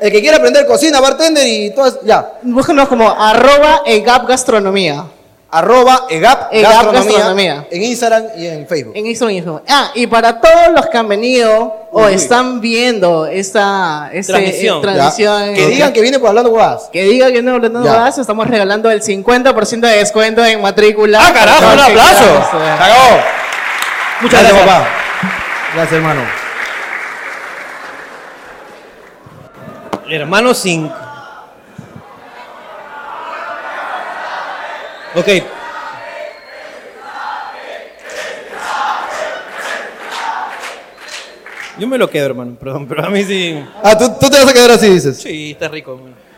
El 0.00 0.12
que 0.12 0.20
quiera 0.20 0.36
aprender 0.38 0.64
cocina, 0.66 1.00
bartender 1.00 1.44
y 1.46 1.74
todas. 1.74 2.00
Ya. 2.02 2.38
Búsquenos 2.42 2.88
como 2.88 3.10
arroba 3.10 3.82
EGAP 3.84 4.28
Gastronomía. 4.28 5.04
Arroba 5.50 6.04
EGAP, 6.10 6.52
EGAP 6.52 6.72
gastronomía, 6.72 7.12
Gastronomía. 7.12 7.66
En 7.70 7.82
Instagram 7.82 8.24
y 8.36 8.46
en 8.48 8.66
Facebook. 8.66 8.92
En 8.94 9.06
Instagram 9.06 9.34
y 9.34 9.40
Facebook. 9.40 9.62
Ah, 9.66 9.90
y 9.94 10.06
para 10.06 10.40
todos 10.42 10.72
los 10.74 10.86
que 10.88 10.98
han 10.98 11.08
venido 11.08 11.88
o 11.90 12.06
están 12.06 12.60
viendo 12.60 13.24
esta 13.26 14.10
este, 14.12 14.34
Transmisión. 14.34 14.78
eh, 14.78 14.82
transmisión, 14.82 15.54
Que 15.54 15.66
digan 15.68 15.92
que 15.94 16.02
viene 16.02 16.18
por 16.18 16.28
hablando 16.28 16.50
guadas. 16.50 16.90
que 16.92 17.02
digan 17.04 17.32
que 17.32 17.40
no 17.42 17.54
hablando 17.54 17.80
más, 17.80 18.18
estamos 18.18 18.46
regalando 18.46 18.90
el 18.90 19.00
50% 19.00 19.80
de 19.80 19.96
descuento 19.96 20.44
en 20.44 20.60
matrícula. 20.60 21.18
¡Ah, 21.26 21.32
carajo! 21.32 21.64
¡Un 21.72 21.80
aplauso! 21.80 22.24
acabó. 22.74 23.20
Muchas 24.20 24.42
gracias. 24.42 24.60
papá. 24.66 24.88
Gracias, 25.74 25.92
hermano. 25.94 26.20
Hermano 30.10 30.52
sin... 30.54 30.90
Ok. 35.14 35.28
Yo 41.78 41.86
me 41.86 41.96
lo 41.96 42.10
quedo, 42.10 42.26
hermano, 42.26 42.56
perdón, 42.58 42.88
pero 42.88 43.06
a 43.06 43.08
mí 43.08 43.22
sí... 43.22 43.64
Ah, 43.84 43.96
¿tú, 43.96 44.12
tú 44.18 44.28
te 44.28 44.38
vas 44.38 44.48
a 44.48 44.52
quedar 44.52 44.72
así, 44.72 44.88
dices. 44.88 45.16
Sí, 45.16 45.52
está 45.52 45.68
rico. 45.68 45.92
hermano. 45.92 46.28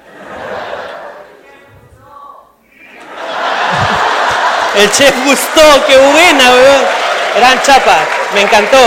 El 4.76 4.90
chef 4.92 5.14
gustó, 5.24 5.62
qué 5.86 5.96
buena, 5.96 6.50
weón. 6.52 6.82
Gran 7.36 7.62
chapa, 7.62 7.98
me 8.34 8.42
encantó. 8.42 8.78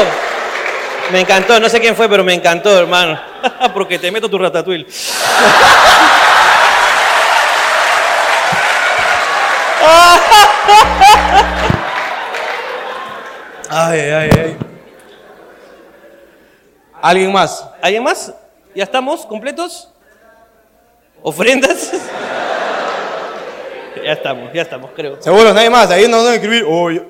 Me 1.11 1.21
encantó, 1.21 1.59
no 1.59 1.67
sé 1.69 1.79
quién 1.79 1.95
fue, 1.95 2.07
pero 2.07 2.23
me 2.23 2.33
encantó, 2.33 2.77
hermano. 2.79 3.19
Porque 3.73 3.99
te 3.99 4.11
meto 4.11 4.29
tu 4.29 4.37
ratatouille. 4.37 4.85
Ay, 13.69 13.99
ay, 13.99 14.29
ay. 14.37 14.57
¿Alguien 17.01 17.31
más? 17.31 17.67
¿Alguien 17.81 18.03
más? 18.03 18.33
¿Ya 18.75 18.83
estamos 18.83 19.25
completos? 19.25 19.89
¿Ofrendas? 21.21 21.91
ya 24.03 24.11
estamos, 24.13 24.53
ya 24.53 24.61
estamos, 24.61 24.91
creo. 24.95 25.21
Seguro, 25.21 25.53
nadie 25.53 25.69
más. 25.69 25.89
Ahí 25.91 26.07
no 26.07 26.17
van 26.17 26.27
a 26.27 26.33
escribir. 26.35 26.65
Oh, 26.67 26.89
yo- 26.91 27.05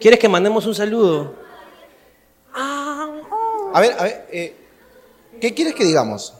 ¿Quieres 0.00 0.20
que 0.20 0.28
mandemos 0.28 0.66
un 0.66 0.74
saludo? 0.74 1.34
A 2.54 3.80
ver, 3.80 3.96
a 3.98 4.02
ver. 4.04 4.26
eh, 4.30 4.56
¿Qué 5.40 5.54
quieres 5.54 5.74
que 5.74 5.84
digamos? 5.84 6.34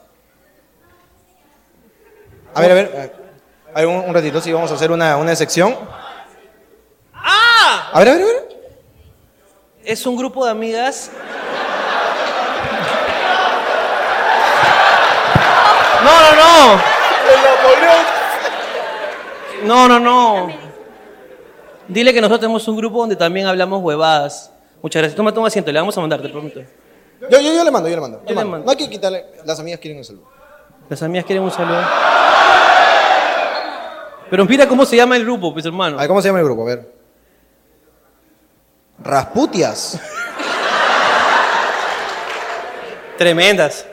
A 2.57 2.61
ver, 2.63 2.71
a 2.71 2.75
ver. 2.75 3.13
Hay 3.75 3.85
un, 3.85 3.97
un 3.97 4.15
ratito, 4.15 4.41
sí, 4.41 4.51
vamos 4.51 4.71
a 4.71 4.75
hacer 4.77 4.91
una, 4.91 5.19
una 5.19 5.37
sección. 5.37 5.77
¡Ah! 7.13 7.91
A 7.93 7.99
ver, 7.99 8.09
a 8.09 8.13
ver, 8.15 8.23
a 8.23 8.25
ver. 8.25 8.49
Es 9.85 10.07
un 10.07 10.17
grupo 10.17 10.43
de 10.47 10.53
amigas. 10.53 11.11
No, 16.03 16.21
no, 16.21 16.37
no. 16.37 16.83
No, 19.65 19.89
no, 19.89 20.01
no. 20.01 20.49
Dile 21.89 22.15
que 22.15 22.21
nosotros 22.23 22.41
tenemos 22.41 22.67
un 22.69 22.77
grupo 22.79 23.01
donde 23.01 23.17
también 23.17 23.47
hablamos 23.47 23.83
huevadas. 23.83 24.51
Muchas 24.81 25.03
gracias. 25.03 25.17
Toma, 25.17 25.35
toma 25.35 25.49
asiento, 25.49 25.71
le 25.71 25.79
vamos 25.79 25.97
a 25.99 26.01
mandar, 26.01 26.23
te 26.23 26.31
prometo. 26.31 26.61
Yo, 27.21 27.41
yo, 27.41 27.53
yo 27.53 27.65
le 27.65 27.71
mando, 27.71 27.89
yo 27.91 27.97
le 27.97 28.01
mando. 28.01 28.23
Yo 28.27 28.35
le 28.35 28.45
mando. 28.47 28.65
No 28.65 28.71
hay 28.71 28.77
que 28.79 28.89
quitarle. 28.89 29.27
Las 29.45 29.61
amigas 29.61 29.79
quieren 29.79 29.99
un 29.99 30.05
saludo. 30.05 30.36
Las 30.89 31.03
amigas 31.03 31.25
quieren 31.25 31.43
un 31.45 31.51
saludo. 31.51 31.81
Pero 34.31 34.45
mira 34.45 34.67
cómo 34.69 34.85
se 34.85 34.97
llama 34.97 35.17
el 35.17 35.25
grupo, 35.25 35.53
pues 35.53 35.65
hermano. 35.65 35.97
A 35.97 36.01
ver, 36.01 36.09
¿cómo 36.09 36.21
se 36.21 36.29
llama 36.29 36.41
el 36.41 36.45
grupo? 36.45 36.63
A 36.63 36.67
ver. 36.67 36.93
Rasputias. 39.03 40.01
Tremendas. 43.19 43.87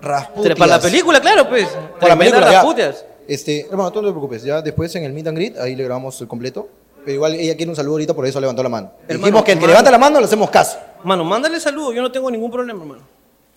Rasputias. 0.00 0.58
Para 0.58 0.76
la 0.76 0.80
película, 0.80 1.20
claro, 1.20 1.48
pues. 1.48 1.68
Por 2.00 2.08
la 2.08 2.16
película, 2.16 2.46
ya. 2.50 2.52
Rasputias. 2.58 3.04
Este, 3.28 3.66
hermano, 3.70 3.90
tú 3.92 4.02
no 4.02 4.08
te 4.08 4.12
preocupes. 4.12 4.42
Ya 4.42 4.62
después 4.62 4.94
en 4.96 5.04
el 5.04 5.12
meet 5.12 5.26
and 5.28 5.36
greet, 5.36 5.58
ahí 5.58 5.74
le 5.76 5.84
grabamos 5.84 6.20
el 6.20 6.28
completo. 6.28 6.68
Pero 7.04 7.14
igual 7.14 7.34
ella 7.34 7.56
quiere 7.56 7.70
un 7.70 7.76
saludo 7.76 7.94
ahorita, 7.94 8.14
por 8.14 8.26
eso 8.26 8.40
levantó 8.40 8.62
la 8.62 8.68
mano. 8.68 8.92
Hermano, 9.08 9.18
Dijimos 9.26 9.42
que 9.44 9.52
el 9.52 9.58
que 9.58 9.62
mano. 9.62 9.70
levanta 9.72 9.90
la 9.90 9.98
mano 9.98 10.18
le 10.20 10.24
hacemos 10.26 10.50
caso. 10.50 10.78
Mano, 11.02 11.24
mándale 11.24 11.58
saludo, 11.58 11.92
yo 11.92 12.00
no 12.00 12.12
tengo 12.12 12.30
ningún 12.30 12.50
problema, 12.50 12.80
hermano. 12.80 13.02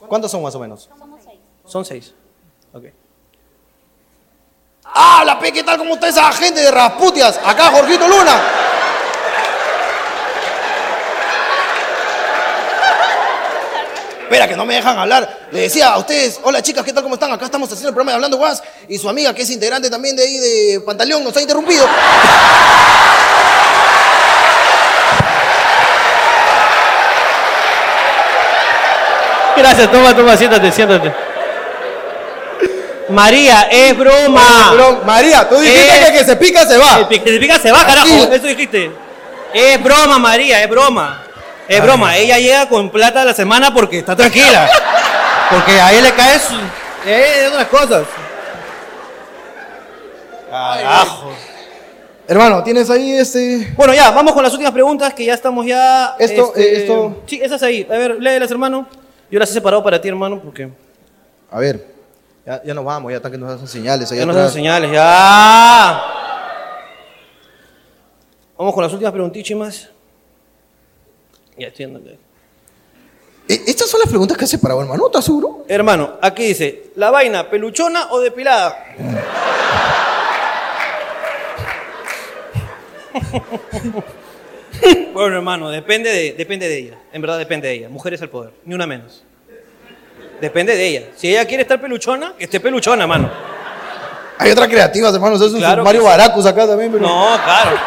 ¿Cuántos 0.08 0.32
son 0.32 0.41
más 0.41 0.56
o 0.56 0.60
menos? 0.60 0.89
Son 1.66 1.84
seis. 1.84 2.13
Ok. 2.74 2.86
¡Habla, 4.84 5.39
pe! 5.39 5.51
¿Qué 5.51 5.63
tal? 5.63 5.78
¿Cómo 5.78 5.95
está 5.95 6.07
esa 6.07 6.32
gente 6.32 6.61
de 6.61 6.72
Rasputias? 6.72 7.39
Acá, 7.43 7.72
Jorgito 7.72 8.07
Luna. 8.07 8.39
Espera, 14.22 14.47
que 14.47 14.55
no 14.55 14.66
me 14.66 14.76
dejan 14.76 14.97
hablar. 14.97 15.47
Le 15.51 15.61
decía 15.61 15.89
a 15.89 15.97
ustedes, 15.99 16.39
hola 16.43 16.61
chicas, 16.61 16.84
¿qué 16.84 16.91
tal? 16.91 17.03
¿Cómo 17.03 17.16
están? 17.16 17.32
Acá 17.32 17.45
estamos 17.45 17.68
haciendo 17.70 17.89
el 17.89 17.93
programa 17.93 18.11
de 18.11 18.16
Hablando 18.16 18.38
Guas 18.38 18.61
y 18.88 18.97
su 18.97 19.07
amiga, 19.07 19.34
que 19.34 19.43
es 19.43 19.49
integrante 19.49 19.89
también 19.89 20.16
de 20.16 20.24
ahí 20.24 20.38
de 20.38 20.82
Pantaleón, 20.82 21.24
nos 21.24 21.38
ha 21.38 21.41
interrumpido. 21.41 21.88
Gracias, 29.57 29.91
toma, 29.91 30.16
toma, 30.16 30.36
siéntate, 30.36 30.72
siéntate. 30.72 31.34
María, 33.16 33.61
es 33.72 33.97
broma. 33.97 34.72
Bro, 34.74 35.01
María, 35.05 35.47
tú 35.49 35.57
dijiste 35.59 35.97
Eh, 35.97 36.05
que, 36.11 36.20
que 36.20 36.24
se 36.26 36.36
pica 36.36 36.66
se 36.66 36.78
va. 36.78 37.07
Que 37.09 37.16
se 37.20 37.39
pica 37.39 37.57
se 37.59 37.72
va, 37.72 37.86
carajo. 37.86 38.07
Eso 38.32 38.47
dijiste. 38.47 38.91
Es 39.53 39.82
broma, 39.84 40.20
María, 40.20 40.61
es 40.63 40.70
broma. 40.70 41.24
Es 41.68 41.82
broma. 41.82 42.16
Ella 42.18 42.38
llega 42.38 42.68
con 42.70 42.89
plata 42.91 43.22
a 43.22 43.26
la 43.26 43.34
semana 43.34 43.74
porque 43.74 43.99
está 43.99 44.16
tranquila. 44.16 44.70
Porque 45.49 45.80
a 45.80 45.93
él 45.93 46.01
le 46.03 46.11
cae 46.16 46.39
su. 46.39 46.55
Eh, 47.05 47.45
otras 47.49 47.68
cosas. 47.68 48.03
Carajo. 50.49 51.32
Hermano, 52.28 52.63
¿tienes 52.63 52.89
ahí 52.89 53.11
este...? 53.16 53.72
Bueno, 53.78 53.93
ya, 53.93 54.09
vamos 54.09 54.34
con 54.34 54.41
las 54.41 54.51
últimas 54.53 54.74
preguntas 54.74 55.13
que 55.13 55.26
ya 55.26 55.36
estamos 55.36 55.66
ya. 55.68 56.16
Esto, 56.18 56.47
este, 56.55 56.61
eh, 56.61 56.82
esto- 56.82 57.22
Sí, 57.28 57.39
esas 57.43 57.61
ahí. 57.61 57.86
A 57.89 57.93
ver, 57.93 58.18
léelas, 58.20 58.49
hermano. 58.49 58.88
Yo 59.30 59.38
las 59.38 59.51
he 59.51 59.53
separado 59.53 59.84
para 59.84 60.01
ti, 60.01 60.07
hermano, 60.07 60.39
porque. 60.43 60.68
A 61.51 61.59
ver, 61.59 61.86
ya, 62.45 62.61
ya 62.63 62.73
nos 62.73 62.85
vamos, 62.85 63.11
ya 63.11 63.17
están 63.17 63.31
que 63.31 63.37
nos 63.37 63.51
hacen 63.55 63.67
señales 63.67 64.09
Ya 64.09 64.25
nos 64.25 64.35
dan 64.35 64.49
señales, 64.51 64.91
ya. 64.91 66.01
Vamos 68.57 68.73
con 68.73 68.83
las 68.83 68.93
últimas 68.93 69.11
preguntichimas. 69.11 69.89
Ya 71.57 71.67
estoy 71.67 71.85
andando. 71.85 72.11
Eh, 72.11 72.17
Estas 73.67 73.89
son 73.89 73.99
las 73.99 74.09
preguntas 74.09 74.37
que 74.37 74.45
has 74.45 74.49
separado, 74.49 74.81
hermano, 74.81 75.07
¿estás 75.07 75.25
seguro? 75.25 75.65
Hermano, 75.67 76.13
aquí 76.21 76.43
dice, 76.43 76.91
¿la 76.95 77.11
vaina 77.11 77.49
peluchona 77.49 78.07
o 78.11 78.19
depilada? 78.19 78.75
bueno, 85.13 85.35
hermano, 85.37 85.69
depende 85.69 86.09
de, 86.11 86.33
depende 86.33 86.67
de 86.67 86.77
ella. 86.77 86.97
En 87.11 87.21
verdad 87.21 87.37
depende 87.37 87.67
de 87.67 87.73
ella. 87.75 87.89
Mujeres 87.89 88.21
al 88.21 88.29
poder, 88.29 88.53
ni 88.65 88.75
una 88.75 88.85
menos. 88.87 89.23
Depende 90.41 90.75
de 90.75 90.88
ella. 90.88 91.01
Si 91.15 91.29
ella 91.29 91.45
quiere 91.45 91.63
estar 91.63 91.79
peluchona, 91.79 92.33
que 92.38 92.43
esté 92.45 92.59
peluchona, 92.59 93.07
mano. 93.07 93.29
Hay 94.38 94.51
otras 94.51 94.67
creativas, 94.67 95.13
hermano, 95.13 95.36
eso 95.38 95.45
es 95.45 95.53
un 95.53 95.59
Claro 95.59 95.83
Mario 95.83 96.01
sí. 96.01 96.07
Baracus 96.07 96.45
acá 96.45 96.67
también, 96.67 96.91
pero... 96.91 97.07
No, 97.07 97.39
claro. 97.43 97.77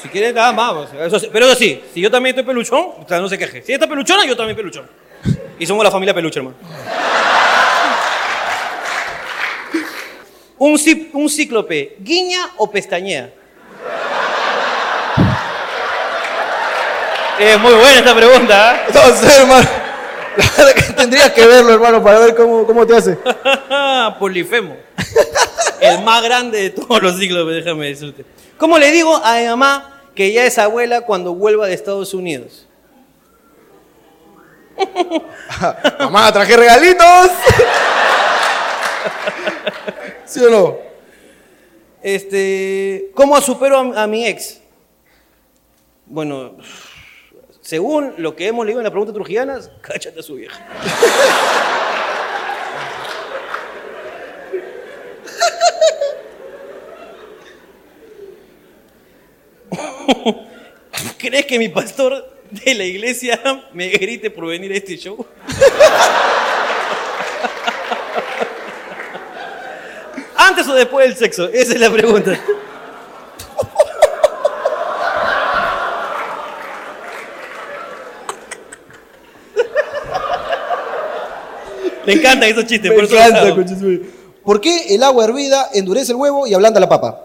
Si 0.00 0.08
quiere, 0.08 0.32
nada 0.32 0.52
más. 0.52 0.88
eso 0.92 1.28
pero 1.32 1.46
eso 1.46 1.54
sí, 1.54 1.82
si 1.92 2.00
yo 2.00 2.10
también 2.10 2.34
estoy 2.34 2.44
peluchón, 2.44 3.06
sea, 3.06 3.20
no 3.20 3.28
se 3.28 3.38
queje. 3.38 3.62
Si 3.62 3.72
ella 3.72 3.76
está 3.76 3.86
peluchona, 3.86 4.24
yo 4.24 4.36
también 4.36 4.56
peluchón. 4.56 4.88
Y 5.58 5.66
somos 5.66 5.84
la 5.84 5.90
familia 5.90 6.14
peluche, 6.14 6.40
hermano. 6.40 6.56
Un 10.58 11.28
cíclope, 11.28 11.96
¿guiña 12.00 12.50
o 12.56 12.70
pestañea? 12.70 13.30
Es 17.38 17.58
muy 17.58 17.72
buena 17.72 17.98
esta 17.98 18.14
pregunta, 18.14 18.76
¿eh? 18.76 18.80
No 18.94 19.16
sé, 19.16 19.40
hermano. 19.40 19.83
Tendrías 20.96 21.30
que 21.32 21.46
verlo, 21.46 21.74
hermano, 21.74 22.02
para 22.02 22.18
ver 22.18 22.34
cómo, 22.34 22.66
cómo 22.66 22.86
te 22.86 22.96
hace. 22.96 23.18
Polifemo. 24.18 24.76
El 25.80 26.02
más 26.02 26.22
grande 26.22 26.62
de 26.62 26.70
todos 26.70 27.02
los 27.02 27.18
cíclopes, 27.18 27.56
déjame 27.56 27.86
decirte. 27.88 28.24
¿Cómo 28.56 28.78
le 28.78 28.90
digo 28.90 29.14
a 29.16 29.38
mi 29.38 29.46
mamá 29.46 30.02
que 30.14 30.32
ya 30.32 30.44
es 30.44 30.58
abuela 30.58 31.02
cuando 31.02 31.34
vuelva 31.34 31.66
de 31.66 31.74
Estados 31.74 32.14
Unidos? 32.14 32.66
Mamá, 35.98 36.32
traje 36.32 36.56
regalitos. 36.56 37.30
¿Sí 40.24 40.40
o 40.40 40.50
no? 40.50 40.78
Este, 42.02 43.10
¿Cómo 43.14 43.40
supero 43.40 43.78
a, 43.78 44.02
a 44.02 44.06
mi 44.06 44.26
ex? 44.26 44.60
Bueno, 46.06 46.56
según 47.64 48.14
lo 48.18 48.36
que 48.36 48.46
hemos 48.46 48.66
leído 48.66 48.80
en 48.80 48.84
la 48.84 48.90
pregunta 48.90 49.14
trujillana, 49.14 49.58
cáchate 49.80 50.20
a 50.20 50.22
su 50.22 50.34
vieja. 50.34 50.54
¿Crees 61.18 61.46
que 61.46 61.58
mi 61.58 61.70
pastor 61.70 62.36
de 62.50 62.74
la 62.74 62.84
iglesia 62.84 63.40
me 63.72 63.88
grite 63.88 64.30
por 64.30 64.46
venir 64.46 64.70
a 64.72 64.76
este 64.76 64.98
show? 64.98 65.26
¿Antes 70.36 70.68
o 70.68 70.74
después 70.74 71.08
del 71.08 71.16
sexo? 71.16 71.48
Esa 71.48 71.72
es 71.72 71.80
la 71.80 71.90
pregunta. 71.90 72.38
Le 82.06 82.12
encantan 82.14 82.48
esos 82.48 82.66
chistes, 82.66 82.90
Me 82.90 82.96
por 82.96 83.04
eso 83.04 83.14
encanta, 83.16 83.40
hago. 83.42 83.64
¿Por 84.44 84.60
qué 84.60 84.94
el 84.94 85.02
agua 85.02 85.24
hervida 85.24 85.68
endurece 85.72 86.12
el 86.12 86.16
huevo 86.16 86.46
y 86.46 86.54
ablanda 86.54 86.78
la 86.80 86.88
papa? 86.88 87.20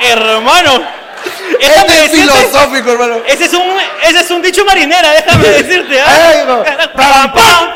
Hermano, 0.00 0.80
Este 1.60 1.68
déjame 1.68 2.04
es 2.04 2.12
decirte- 2.12 2.32
filosófico, 2.32 2.92
hermano. 2.92 3.16
Ese 3.26 3.44
es 3.46 3.52
un, 3.52 3.62
ese 4.08 4.20
es 4.20 4.30
un 4.30 4.40
dicho 4.42 4.64
marinera, 4.64 5.10
déjame 5.12 5.48
decirte. 5.48 6.00
¿ah? 6.00 6.06
Ay, 6.30 6.44
no. 6.46 6.62
Pam, 6.94 7.32
pam. 7.32 7.68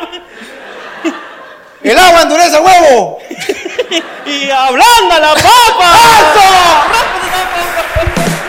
¡El 1.82 1.98
agua 1.98 2.22
endurece 2.22 2.56
el 2.56 2.62
huevo! 2.62 3.18
Y 4.24 4.48
ablanda 4.50 5.18
la 5.18 5.34
papa. 5.34 5.92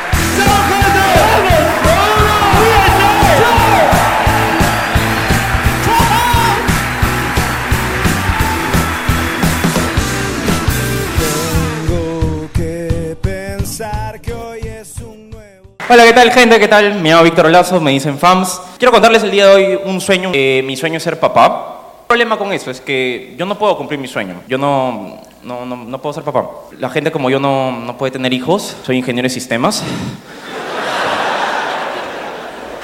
Hola, 15.90 16.06
¿qué 16.06 16.14
tal 16.14 16.32
gente? 16.32 16.60
¿Qué 16.60 16.70
tal? 16.70 16.96
Me 17.02 17.10
llamo 17.10 17.24
Víctor 17.24 17.50
Lazo, 17.52 17.82
me 17.82 17.92
dicen 17.92 18.18
FAMS. 18.18 18.62
Quiero 18.78 18.94
contarles 18.94 19.22
el 19.24 19.32
día 19.32 19.48
de 19.48 19.54
hoy 19.54 19.80
un 19.84 20.00
sueño. 20.00 20.32
Eh, 20.34 20.64
mi 20.64 20.78
sueño 20.78 20.96
es 20.96 21.04
ser 21.04 21.20
papá. 21.20 21.80
El 22.04 22.08
problema 22.08 22.38
con 22.38 22.54
eso 22.54 22.72
es 22.72 22.80
que 22.80 23.36
yo 23.38 23.46
no 23.46 23.58
puedo 23.60 23.76
cumplir 23.76 24.00
mi 24.00 24.08
sueño. 24.08 24.44
Yo 24.48 24.58
no, 24.58 25.20
no, 25.44 25.66
no, 25.66 25.76
no 25.76 26.02
puedo 26.02 26.14
ser 26.14 26.24
papá. 26.24 26.48
La 26.80 26.90
gente 26.90 27.12
como 27.12 27.30
yo 27.30 27.38
no, 27.38 27.74
no 27.74 27.98
puede 27.98 28.12
tener 28.12 28.32
hijos. 28.32 28.78
Soy 28.86 28.96
ingeniero 28.98 29.26
de 29.26 29.30
sistemas. 29.30 29.84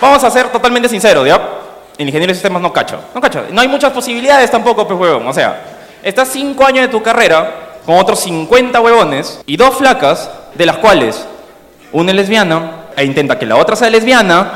Vamos 0.01 0.21
a 0.21 0.29
ser 0.29 0.49
totalmente 0.49 0.89
sinceros, 0.89 1.25
¿ya? 1.25 1.41
El 1.97 2.05
ingeniero 2.05 2.31
de 2.31 2.35
sistemas 2.35 2.61
no 2.61 2.73
cacho. 2.73 2.99
No 3.15 3.21
cacho. 3.21 3.45
No 3.49 3.61
hay 3.61 3.69
muchas 3.69 3.93
posibilidades 3.93 4.51
tampoco, 4.51 4.85
pues, 4.85 4.99
huevón. 4.99 5.25
O 5.25 5.33
sea, 5.33 5.63
estás 6.03 6.27
cinco 6.33 6.65
años 6.65 6.81
de 6.81 6.89
tu 6.89 7.01
carrera 7.01 7.77
con 7.85 7.97
otros 7.97 8.19
50 8.19 8.81
huevones 8.81 9.41
y 9.45 9.55
dos 9.55 9.75
flacas, 9.75 10.29
de 10.53 10.65
las 10.65 10.77
cuales 10.77 11.25
una 11.93 12.11
es 12.11 12.17
lesbiana 12.17 12.78
e 12.99 13.05
intenta 13.05 13.39
que 13.39 13.45
la 13.45 13.55
otra 13.55 13.75
sea 13.75 13.89
lesbiana. 13.89 14.51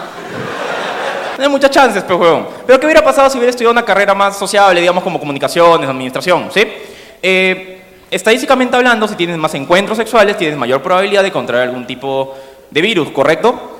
No 1.37 1.43
hay 1.43 1.49
muchas 1.49 1.71
chances, 1.71 2.03
pues, 2.03 2.19
huevón. 2.19 2.47
Pero 2.65 2.79
¿qué 2.79 2.85
hubiera 2.85 3.03
pasado 3.03 3.29
si 3.29 3.37
hubiera 3.37 3.49
estudiado 3.49 3.71
una 3.71 3.85
carrera 3.85 4.13
más 4.13 4.37
sociable, 4.37 4.81
digamos, 4.81 5.03
como 5.03 5.19
comunicaciones, 5.19 5.89
administración, 5.89 6.49
¿sí? 6.53 6.67
Eh, 7.21 7.81
estadísticamente 8.11 8.75
hablando, 8.75 9.07
si 9.07 9.15
tienes 9.15 9.37
más 9.37 9.53
encuentros 9.55 9.97
sexuales, 9.97 10.37
tienes 10.37 10.57
mayor 10.57 10.81
probabilidad 10.81 11.23
de 11.23 11.31
contraer 11.31 11.63
algún 11.69 11.87
tipo 11.87 12.35
de 12.69 12.81
virus, 12.81 13.09
¿correcto? 13.11 13.79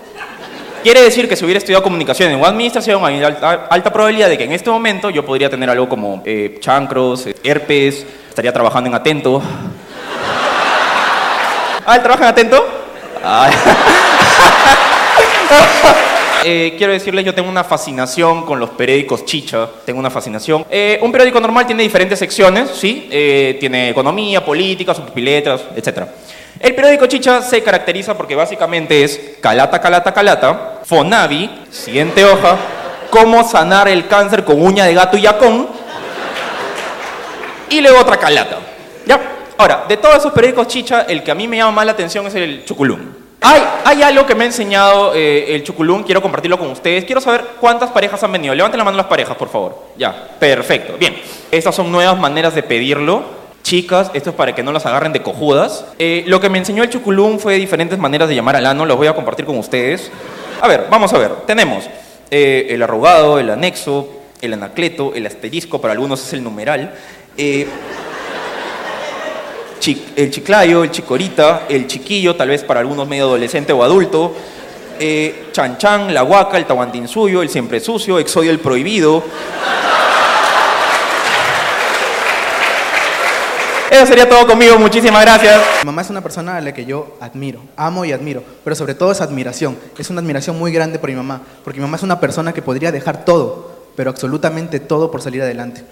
Quiere 0.81 1.01
decir 1.01 1.29
que 1.29 1.35
si 1.35 1.45
hubiera 1.45 1.59
estudiado 1.59 1.83
comunicación 1.83 2.33
o 2.41 2.45
administración, 2.45 3.03
hay 3.05 3.23
alta, 3.23 3.67
alta 3.69 3.91
probabilidad 3.91 4.29
de 4.29 4.37
que 4.37 4.45
en 4.45 4.51
este 4.53 4.69
momento 4.69 5.09
yo 5.09 5.25
podría 5.25 5.49
tener 5.49 5.69
algo 5.69 5.87
como 5.87 6.21
eh, 6.25 6.57
chancros, 6.59 7.27
eh, 7.27 7.35
herpes, 7.43 8.05
estaría 8.29 8.51
trabajando 8.51 8.89
en 8.89 8.95
Atento. 8.95 9.41
Ah, 11.85 11.97
¿él 11.97 12.01
trabaja 12.01 12.23
en 12.23 12.29
Atento? 12.29 12.65
Ay. 13.21 13.51
Eh, 16.45 16.75
quiero 16.77 16.91
decirles, 16.91 17.23
yo 17.23 17.33
tengo 17.33 17.47
una 17.47 17.63
fascinación 17.63 18.45
con 18.45 18.59
los 18.59 18.71
periódicos 18.71 19.23
chicha, 19.23 19.69
tengo 19.85 19.97
una 19.97 20.09
fascinación. 20.09 20.65
Eh, 20.69 20.99
un 21.01 21.09
periódico 21.09 21.39
normal 21.39 21.65
tiene 21.65 21.83
diferentes 21.83 22.19
secciones, 22.19 22.69
¿sí? 22.69 23.07
Eh, 23.09 23.55
tiene 23.61 23.91
economía, 23.91 24.43
política, 24.43 24.93
subpiletras, 24.93 25.61
etc. 25.73 26.03
El 26.59 26.75
periódico 26.75 27.05
chicha 27.05 27.41
se 27.41 27.63
caracteriza 27.63 28.17
porque 28.17 28.35
básicamente 28.35 29.05
es 29.05 29.37
calata, 29.39 29.79
calata, 29.79 30.13
calata, 30.13 30.81
Fonavi, 30.83 31.49
siguiente 31.71 32.25
hoja, 32.25 32.57
cómo 33.09 33.47
sanar 33.47 33.87
el 33.87 34.07
cáncer 34.07 34.43
con 34.43 34.61
uña 34.61 34.83
de 34.83 34.95
gato 34.95 35.15
y 35.15 35.21
yacón, 35.21 35.69
y 37.69 37.79
luego 37.79 37.99
otra 37.99 38.17
calata. 38.17 38.57
¿Ya? 39.05 39.19
Ahora, 39.57 39.85
de 39.87 39.95
todos 39.95 40.17
esos 40.17 40.33
periódicos 40.33 40.67
chicha, 40.67 41.03
el 41.03 41.23
que 41.23 41.31
a 41.31 41.35
mí 41.35 41.47
me 41.47 41.55
llama 41.55 41.71
más 41.71 41.85
la 41.85 41.91
atención 41.93 42.27
es 42.27 42.35
el 42.35 42.65
Chuculum. 42.65 43.12
Hay, 43.45 44.01
algo 44.01 44.25
que 44.25 44.35
me 44.35 44.45
ha 44.45 44.47
enseñado 44.47 45.13
eh, 45.13 45.53
el 45.53 45.63
Chuculum, 45.63 46.03
quiero 46.03 46.21
compartirlo 46.21 46.57
con 46.57 46.69
ustedes. 46.71 47.03
Quiero 47.03 47.19
saber 47.19 47.43
cuántas 47.59 47.89
parejas 47.91 48.23
han 48.23 48.31
venido. 48.31 48.55
Levanten 48.55 48.77
la 48.77 48.85
mano 48.85 48.95
las 48.95 49.07
parejas, 49.07 49.35
por 49.35 49.49
favor. 49.49 49.77
Ya, 49.97 50.29
perfecto. 50.39 50.95
Bien, 50.97 51.13
estas 51.51 51.75
son 51.75 51.91
nuevas 51.91 52.17
maneras 52.17 52.55
de 52.55 52.63
pedirlo. 52.63 53.43
Chicas, 53.61 54.11
esto 54.13 54.29
es 54.29 54.35
para 54.35 54.55
que 54.55 54.63
no 54.63 54.71
las 54.71 54.85
agarren 54.85 55.11
de 55.11 55.21
cojudas. 55.21 55.85
Eh, 55.99 56.23
lo 56.27 56.39
que 56.39 56.49
me 56.49 56.57
enseñó 56.57 56.83
el 56.83 56.89
Chuculum 56.89 57.37
fue 57.37 57.55
diferentes 57.55 57.99
maneras 57.99 58.29
de 58.29 58.35
llamar 58.35 58.55
al 58.55 58.65
ano, 58.65 58.85
los 58.85 58.95
voy 58.95 59.07
a 59.07 59.13
compartir 59.13 59.45
con 59.45 59.57
ustedes. 59.57 60.09
A 60.61 60.67
ver, 60.69 60.87
vamos 60.89 61.11
a 61.13 61.17
ver. 61.17 61.31
Tenemos 61.45 61.89
eh, 62.31 62.67
el 62.69 62.81
arrugado, 62.81 63.39
el 63.39 63.49
anexo, 63.49 64.07
el 64.41 64.53
anacleto, 64.53 65.13
el 65.15 65.25
asterisco, 65.25 65.81
para 65.81 65.91
algunos 65.91 66.25
es 66.25 66.31
el 66.31 66.43
numeral. 66.43 66.93
El 70.15 70.31
chiclayo, 70.31 70.83
el 70.83 70.91
chicorita, 70.91 71.63
el 71.67 71.87
chiquillo, 71.87 72.35
tal 72.35 72.49
vez 72.49 72.63
para 72.63 72.79
algunos 72.79 73.07
medio 73.07 73.25
adolescente 73.25 73.73
o 73.73 73.83
adulto, 73.83 74.33
eh, 74.99 75.47
chan 75.51 75.77
chan, 75.77 76.13
la 76.13 76.23
huaca, 76.23 76.57
el 76.57 76.65
tahuantinsuyo, 76.65 77.41
el 77.41 77.49
siempre 77.49 77.79
sucio, 77.79 78.19
exodio 78.19 78.51
el 78.51 78.59
prohibido. 78.59 79.23
Eso 83.91 84.07
sería 84.07 84.27
todo 84.27 84.47
conmigo, 84.47 84.79
muchísimas 84.79 85.21
gracias. 85.21 85.61
Mi 85.81 85.85
mamá 85.85 86.01
es 86.01 86.09
una 86.09 86.21
persona 86.21 86.57
a 86.57 86.61
la 86.61 86.73
que 86.73 86.85
yo 86.85 87.15
admiro, 87.19 87.59
amo 87.75 88.05
y 88.05 88.11
admiro, 88.11 88.43
pero 88.63 88.75
sobre 88.75 88.95
todo 88.95 89.11
es 89.11 89.21
admiración. 89.21 89.77
Es 89.97 90.09
una 90.09 90.21
admiración 90.21 90.57
muy 90.57 90.71
grande 90.71 90.97
por 90.97 91.09
mi 91.09 91.15
mamá, 91.15 91.41
porque 91.63 91.79
mi 91.79 91.85
mamá 91.85 91.97
es 91.97 92.03
una 92.03 92.19
persona 92.19 92.53
que 92.53 92.61
podría 92.61 92.91
dejar 92.91 93.23
todo, 93.23 93.75
pero 93.95 94.09
absolutamente 94.09 94.79
todo 94.79 95.11
por 95.11 95.21
salir 95.21 95.43
adelante. 95.43 95.83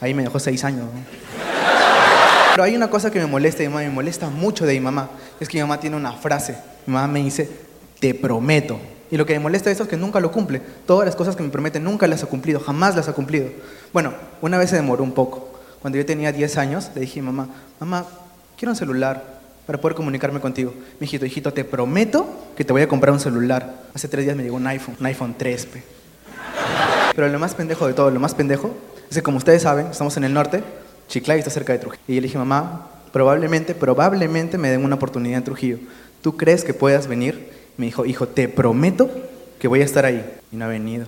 Ahí 0.00 0.12
me 0.12 0.24
dejó 0.24 0.38
seis 0.38 0.62
años. 0.64 0.84
Pero 2.58 2.66
hay 2.66 2.74
una 2.74 2.90
cosa 2.90 3.08
que 3.12 3.20
me 3.20 3.26
molesta 3.26 3.62
mamá, 3.62 3.82
me 3.82 3.90
molesta 3.90 4.30
mucho 4.30 4.66
de 4.66 4.72
mi 4.72 4.80
mamá, 4.80 5.08
es 5.38 5.48
que 5.48 5.58
mi 5.58 5.60
mamá 5.60 5.78
tiene 5.78 5.94
una 5.94 6.10
frase. 6.10 6.58
Mi 6.86 6.92
mamá 6.92 7.06
me 7.06 7.22
dice, 7.22 7.48
te 8.00 8.14
prometo. 8.14 8.80
Y 9.12 9.16
lo 9.16 9.24
que 9.24 9.34
me 9.34 9.38
molesta 9.38 9.70
de 9.70 9.74
eso 9.74 9.84
es 9.84 9.88
que 9.88 9.96
nunca 9.96 10.18
lo 10.18 10.32
cumple. 10.32 10.60
Todas 10.84 11.06
las 11.06 11.14
cosas 11.14 11.36
que 11.36 11.44
me 11.44 11.50
promete 11.50 11.78
nunca 11.78 12.08
las 12.08 12.24
ha 12.24 12.26
cumplido, 12.26 12.58
jamás 12.58 12.96
las 12.96 13.06
ha 13.06 13.12
cumplido. 13.12 13.46
Bueno, 13.92 14.12
una 14.42 14.58
vez 14.58 14.70
se 14.70 14.74
demoró 14.74 15.04
un 15.04 15.12
poco. 15.12 15.56
Cuando 15.80 15.98
yo 15.98 16.04
tenía 16.04 16.32
10 16.32 16.58
años, 16.58 16.90
le 16.96 17.02
dije 17.02 17.20
a 17.20 17.22
mamá, 17.22 17.46
mamá, 17.78 18.06
quiero 18.56 18.72
un 18.72 18.76
celular 18.76 19.38
para 19.64 19.80
poder 19.80 19.94
comunicarme 19.94 20.40
contigo. 20.40 20.74
Mi 20.98 21.06
hijito, 21.06 21.26
hijito, 21.26 21.52
te 21.52 21.64
prometo 21.64 22.26
que 22.56 22.64
te 22.64 22.72
voy 22.72 22.82
a 22.82 22.88
comprar 22.88 23.12
un 23.12 23.20
celular. 23.20 23.84
Hace 23.94 24.08
tres 24.08 24.24
días 24.24 24.36
me 24.36 24.42
llegó 24.42 24.56
un 24.56 24.66
iPhone, 24.66 24.96
un 24.98 25.06
iPhone 25.06 25.36
3, 25.38 25.66
pe. 25.66 25.82
Pero 27.14 27.28
lo 27.28 27.38
más 27.38 27.54
pendejo 27.54 27.86
de 27.86 27.94
todo, 27.94 28.10
lo 28.10 28.18
más 28.18 28.34
pendejo, 28.34 28.74
es 29.08 29.14
que 29.14 29.22
como 29.22 29.36
ustedes 29.36 29.62
saben, 29.62 29.86
estamos 29.86 30.16
en 30.16 30.24
el 30.24 30.34
norte, 30.34 30.64
Chiclayo 31.08 31.38
está 31.38 31.50
cerca 31.50 31.72
de 31.72 31.78
Trujillo. 31.78 32.02
Y 32.06 32.14
yo 32.14 32.20
le 32.20 32.26
dije, 32.26 32.38
mamá, 32.38 32.86
probablemente, 33.12 33.74
probablemente 33.74 34.58
me 34.58 34.70
den 34.70 34.84
una 34.84 34.96
oportunidad 34.96 35.38
en 35.38 35.44
Trujillo. 35.44 35.78
¿Tú 36.22 36.36
crees 36.36 36.64
que 36.64 36.74
puedas 36.74 37.06
venir? 37.06 37.50
Me 37.76 37.86
dijo, 37.86 38.04
hijo, 38.04 38.28
te 38.28 38.48
prometo 38.48 39.10
que 39.58 39.68
voy 39.68 39.80
a 39.80 39.84
estar 39.84 40.04
ahí. 40.04 40.24
Y 40.52 40.56
no 40.56 40.66
ha 40.66 40.68
venido. 40.68 41.06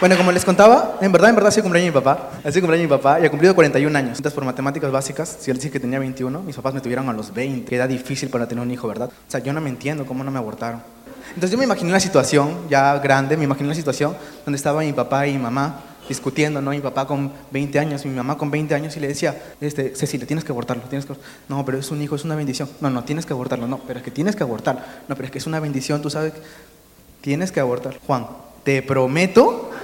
Bueno, 0.00 0.16
como 0.16 0.32
les 0.32 0.46
contaba, 0.46 0.96
en 1.02 1.12
verdad, 1.12 1.28
en 1.28 1.36
verdad, 1.36 1.50
sido 1.50 1.64
cumpleaños 1.64 1.92
de 1.92 2.00
mi 2.00 2.02
papá. 2.02 2.30
Sido 2.50 2.62
cumpleaños 2.62 2.88
de 2.88 2.96
mi 2.96 3.02
papá 3.02 3.20
y 3.20 3.26
ha 3.26 3.30
cumplido 3.30 3.54
41 3.54 3.96
años. 3.98 4.16
Entonces, 4.16 4.32
por 4.32 4.44
matemáticas 4.44 4.90
básicas, 4.90 5.36
si 5.38 5.50
él 5.50 5.58
dice 5.58 5.70
que 5.70 5.78
tenía 5.78 5.98
21, 5.98 6.42
mis 6.42 6.56
papás 6.56 6.74
me 6.74 6.80
tuvieron 6.80 7.08
a 7.08 7.12
los 7.12 7.32
20. 7.32 7.68
Que 7.68 7.76
era 7.76 7.86
difícil 7.86 8.30
para 8.30 8.48
tener 8.48 8.64
un 8.64 8.70
hijo, 8.70 8.88
¿verdad? 8.88 9.10
O 9.10 9.30
sea, 9.30 9.40
yo 9.40 9.52
no 9.52 9.60
me 9.60 9.68
entiendo 9.68 10.06
cómo 10.06 10.24
no 10.24 10.30
me 10.30 10.38
abortaron. 10.38 10.80
Entonces, 11.28 11.50
yo 11.50 11.58
me 11.58 11.64
imaginé 11.64 11.90
una 11.90 12.00
situación 12.00 12.66
ya 12.68 12.98
grande, 12.98 13.36
me 13.36 13.44
imaginé 13.44 13.68
una 13.68 13.74
situación 13.74 14.16
donde 14.44 14.56
estaba 14.56 14.80
mi 14.80 14.92
papá 14.94 15.26
y 15.26 15.34
mi 15.34 15.38
mamá 15.38 15.82
discutiendo, 16.10 16.60
¿no? 16.60 16.72
Mi 16.72 16.80
papá 16.80 17.06
con 17.06 17.32
20 17.52 17.78
años, 17.78 18.04
mi 18.04 18.10
mamá 18.10 18.36
con 18.36 18.50
20 18.50 18.74
años 18.74 18.96
y 18.96 19.00
le 19.00 19.06
decía, 19.06 19.40
este, 19.60 19.94
Cecilia, 19.94 20.26
tienes 20.26 20.44
que 20.44 20.50
abortarlo, 20.50 20.82
tienes 20.82 21.06
que... 21.06 21.14
No, 21.48 21.64
pero 21.64 21.78
es 21.78 21.88
un 21.92 22.02
hijo, 22.02 22.16
es 22.16 22.24
una 22.24 22.34
bendición. 22.34 22.68
No, 22.80 22.90
no, 22.90 23.04
tienes 23.04 23.26
que 23.26 23.32
abortarlo, 23.32 23.68
no, 23.68 23.78
pero 23.78 24.00
es 24.00 24.04
que 24.04 24.10
tienes 24.10 24.34
que 24.34 24.42
abortar. 24.42 25.04
No, 25.06 25.14
pero 25.14 25.26
es 25.26 25.30
que 25.30 25.38
es 25.38 25.46
una 25.46 25.60
bendición, 25.60 26.02
tú 26.02 26.10
sabes, 26.10 26.32
tienes 27.20 27.52
que 27.52 27.60
abortar. 27.60 28.00
Juan, 28.04 28.26
te 28.64 28.82
prometo 28.82 29.70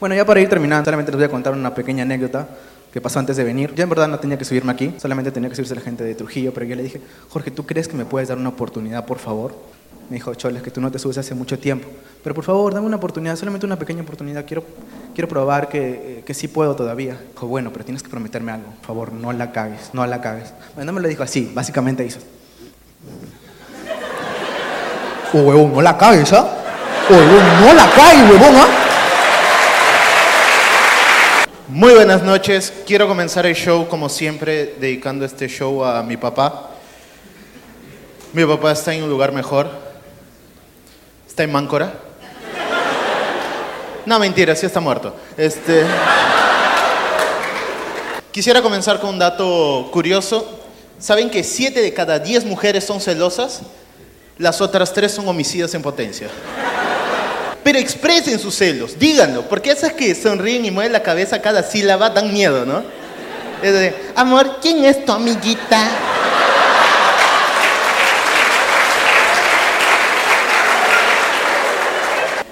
Bueno, 0.00 0.14
ya 0.14 0.24
para 0.24 0.40
ir 0.40 0.48
terminando, 0.48 0.86
solamente 0.86 1.12
les 1.12 1.18
voy 1.18 1.26
a 1.26 1.30
contar 1.30 1.52
una 1.52 1.74
pequeña 1.74 2.04
anécdota 2.04 2.48
que 2.90 3.02
pasó 3.02 3.18
antes 3.18 3.36
de 3.36 3.44
venir. 3.44 3.74
Yo 3.74 3.82
en 3.82 3.90
verdad 3.90 4.08
no 4.08 4.18
tenía 4.18 4.38
que 4.38 4.46
subirme 4.46 4.72
aquí, 4.72 4.94
solamente 4.96 5.30
tenía 5.30 5.50
que 5.50 5.56
subirse 5.56 5.74
la 5.74 5.82
gente 5.82 6.04
de 6.04 6.14
Trujillo, 6.14 6.54
pero 6.54 6.64
yo 6.64 6.74
le 6.74 6.82
dije, 6.82 7.02
Jorge, 7.28 7.50
¿tú 7.50 7.66
crees 7.66 7.86
que 7.86 7.96
me 7.98 8.06
puedes 8.06 8.28
dar 8.28 8.38
una 8.38 8.48
oportunidad, 8.48 9.04
por 9.04 9.18
favor? 9.18 9.54
Me 10.08 10.14
dijo, 10.16 10.34
Choles, 10.34 10.62
que 10.62 10.70
tú 10.70 10.80
no 10.80 10.90
te 10.90 10.98
subes 10.98 11.18
hace 11.18 11.34
mucho 11.34 11.58
tiempo, 11.58 11.88
pero 12.22 12.34
por 12.34 12.44
favor, 12.44 12.72
dame 12.72 12.86
una 12.86 12.96
oportunidad, 12.96 13.34
solamente 13.34 13.66
una 13.66 13.76
pequeña 13.76 14.02
oportunidad, 14.02 14.44
quiero, 14.46 14.62
quiero 15.14 15.28
probar 15.28 15.68
que, 15.68 15.78
eh, 16.18 16.22
que 16.24 16.32
sí 16.32 16.46
puedo 16.46 16.76
todavía. 16.76 17.18
Dijo, 17.32 17.46
bueno, 17.46 17.72
pero 17.72 17.84
tienes 17.84 18.02
que 18.02 18.08
prometerme 18.08 18.52
algo, 18.52 18.66
por 18.66 18.86
favor, 18.86 19.12
no 19.12 19.32
la 19.32 19.50
cagues, 19.50 19.90
no 19.92 20.06
la 20.06 20.20
cagues. 20.20 20.52
Bueno, 20.74 20.92
no 20.92 20.96
me 20.96 21.02
lo 21.02 21.08
dijo 21.08 21.24
así, 21.24 21.50
básicamente 21.52 22.04
hizo. 22.04 22.20
Oh, 25.32 25.38
huevón, 25.38 25.72
no 25.72 25.82
la 25.82 25.98
cagues, 25.98 26.32
¿ah? 26.32 26.46
Oh, 27.10 27.12
huevón, 27.12 27.60
no 27.60 27.74
la 27.74 27.90
cagues, 27.90 28.30
huevón, 28.30 28.56
¿ah? 28.56 28.86
Muy 31.68 31.94
buenas 31.94 32.22
noches. 32.22 32.72
Quiero 32.86 33.08
comenzar 33.08 33.44
el 33.44 33.54
show 33.54 33.88
como 33.88 34.08
siempre 34.08 34.76
dedicando 34.80 35.24
este 35.24 35.48
show 35.48 35.84
a 35.84 36.02
mi 36.02 36.16
papá. 36.16 36.70
Mi 38.32 38.44
papá 38.46 38.72
está 38.72 38.94
en 38.94 39.02
un 39.02 39.10
lugar 39.10 39.32
mejor. 39.32 39.85
Está 41.36 41.44
en 41.44 41.52
Máncora. 41.52 41.92
No, 44.06 44.18
mentira, 44.18 44.56
sí 44.56 44.64
está 44.64 44.80
muerto. 44.80 45.14
Este 45.36 45.84
Quisiera 48.30 48.62
comenzar 48.62 48.98
con 49.00 49.10
un 49.10 49.18
dato 49.18 49.90
curioso. 49.92 50.48
¿Saben 50.98 51.28
que 51.28 51.44
7 51.44 51.82
de 51.82 51.92
cada 51.92 52.18
10 52.18 52.46
mujeres 52.46 52.84
son 52.84 53.02
celosas? 53.02 53.60
Las 54.38 54.62
otras 54.62 54.94
3 54.94 55.12
son 55.12 55.28
homicidas 55.28 55.74
en 55.74 55.82
potencia. 55.82 56.28
Pero 57.62 57.78
expresen 57.78 58.38
sus 58.38 58.54
celos, 58.54 58.98
díganlo, 58.98 59.42
porque 59.42 59.72
esas 59.72 59.92
que 59.92 60.14
sonríen 60.14 60.64
y 60.64 60.70
mueven 60.70 60.94
la 60.94 61.02
cabeza 61.02 61.42
cada 61.42 61.62
sílaba 61.62 62.08
dan 62.08 62.32
miedo, 62.32 62.64
¿no? 62.64 62.82
Amor, 64.14 64.56
¿quién 64.62 64.86
es 64.86 65.04
tu 65.04 65.12
amiguita? 65.12 65.86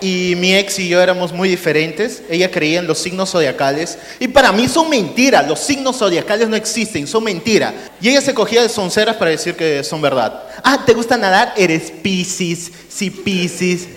Y 0.04 0.36
mi 0.36 0.54
ex 0.54 0.78
y 0.80 0.88
yo 0.88 1.00
éramos 1.00 1.32
muy 1.32 1.48
diferentes. 1.48 2.22
Ella 2.28 2.50
creía 2.50 2.78
en 2.78 2.86
los 2.86 2.98
signos 2.98 3.30
zodiacales. 3.30 3.96
Y 4.20 4.28
para 4.28 4.52
mí 4.52 4.68
son 4.68 4.90
mentiras. 4.90 5.48
Los 5.48 5.60
signos 5.60 5.96
zodiacales 5.96 6.46
no 6.46 6.56
existen, 6.56 7.06
son 7.06 7.24
mentiras. 7.24 7.72
Y 8.02 8.10
ella 8.10 8.20
se 8.20 8.34
cogía 8.34 8.60
de 8.60 8.68
sonceras 8.68 9.16
para 9.16 9.30
decir 9.30 9.54
que 9.54 9.82
son 9.82 10.02
verdad. 10.02 10.42
Ah, 10.62 10.82
¿te 10.84 10.92
gusta 10.92 11.16
nadar? 11.16 11.54
Eres 11.56 11.90
Piscis. 11.90 12.70
Sí, 12.90 13.08
Piscis. 13.08 13.88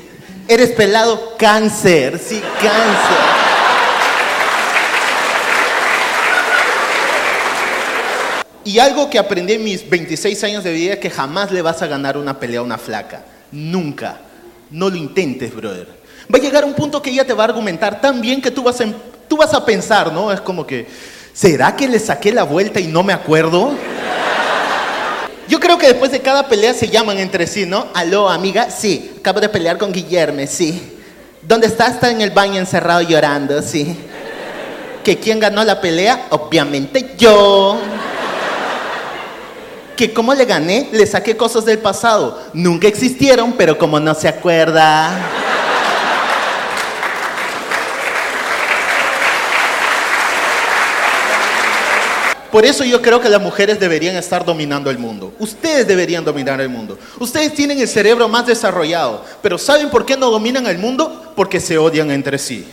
Eres 0.48 0.70
pelado, 0.70 1.36
cáncer. 1.38 2.18
Sí, 2.26 2.42
cáncer. 2.62 3.18
Y 8.64 8.80
algo 8.80 9.10
que 9.10 9.20
aprendí 9.20 9.56
en 9.56 9.64
mis 9.66 9.90
26 9.90 10.42
años 10.46 10.64
de 10.64 10.72
vida 10.72 10.94
es 10.94 11.00
que 11.00 11.10
jamás 11.10 11.52
le 11.52 11.62
vas 11.62 11.82
a 11.82 11.88
ganar 11.88 12.18
una 12.18 12.40
pelea 12.40 12.62
a 12.62 12.64
una 12.64 12.78
flaca. 12.78 13.26
Nunca. 13.52 14.22
No 14.72 14.90
lo 14.90 14.96
intentes, 14.96 15.54
brother. 15.54 15.97
Va 16.34 16.38
a 16.38 16.41
llegar 16.41 16.66
un 16.66 16.74
punto 16.74 17.02
que 17.02 17.10
ella 17.10 17.26
te 17.26 17.34
va 17.34 17.44
a 17.44 17.48
argumentar 17.48 18.02
tan 18.02 18.20
bien 18.20 18.41
que 18.41 18.52
tú 18.52 18.64
vas 18.64 18.80
a, 18.82 18.84
em- 18.84 18.94
tú 19.28 19.38
vas 19.38 19.54
a 19.54 19.64
pensar, 19.66 20.12
¿no? 20.12 20.32
Es 20.32 20.41
como 20.41 20.68
que, 20.68 20.88
¿será 21.34 21.76
que 21.76 21.88
le 21.88 21.99
saqué 21.99 22.32
la 22.34 22.44
vuelta 22.44 22.80
y 22.80 22.88
no 22.88 23.04
me 23.04 23.14
acuerdo? 23.14 23.72
Yo 25.48 25.60
creo 25.62 25.78
que 25.78 25.88
después 25.88 26.12
de 26.12 26.20
cada 26.20 26.48
pelea 26.49 26.74
se 26.74 26.90
llaman 26.90 27.18
entre 27.20 27.48
sí, 27.48 27.66
¿no? 27.66 27.88
Aló, 27.94 28.28
amiga, 28.30 28.70
sí. 28.70 29.14
Acabo 29.20 29.40
de 29.40 29.48
pelear 29.48 29.78
con 29.78 29.94
Guillermo, 29.94 30.41
sí. 30.48 30.95
¿Dónde 31.41 31.68
está? 31.68 31.88
Está 31.88 32.12
en 32.12 32.20
el 32.20 32.32
baño 32.32 32.60
encerrado 32.60 33.02
llorando, 33.02 33.62
sí. 33.62 33.98
¿Que 35.06 35.18
quién 35.18 35.40
ganó 35.40 35.64
la 35.64 35.80
pelea? 35.80 36.28
Obviamente 36.32 37.14
yo. 37.18 37.80
¿Que 39.95 40.14
cómo 40.14 40.34
le 40.34 40.44
gané? 40.44 40.90
Le 40.91 41.08
saqué 41.08 41.38
cosas 41.38 41.64
del 41.64 41.80
pasado. 41.80 42.44
Nunca 42.54 42.90
existieron, 42.90 43.54
pero 43.54 43.78
como 43.78 44.02
no 44.02 44.14
se 44.14 44.28
acuerda. 44.28 45.18
Por 52.52 52.65
eso 52.65 52.84
yo 52.86 53.02
creo 53.02 53.19
que 53.19 53.28
las 53.30 53.41
mujeres 53.41 53.80
deberían 53.80 54.15
estar 54.15 54.45
dominando 54.45 54.90
el 54.90 54.98
mundo. 54.98 55.34
Ustedes 55.38 55.86
deberían 55.86 56.24
dominar 56.24 56.61
el 56.61 56.69
mundo. 56.69 56.98
Ustedes 57.19 57.53
tienen 57.53 57.80
el 57.80 57.88
cerebro 57.88 58.30
más 58.30 58.45
desarrollado. 58.45 59.24
Pero 59.41 59.57
¿saben 59.57 59.90
por 59.90 60.06
qué 60.06 60.15
no 60.15 60.32
dominan 60.32 60.65
el 60.68 60.78
mundo? 60.78 61.34
Porque 61.36 61.60
se 61.60 61.78
odian 61.78 62.10
entre 62.10 62.38
sí. 62.38 62.65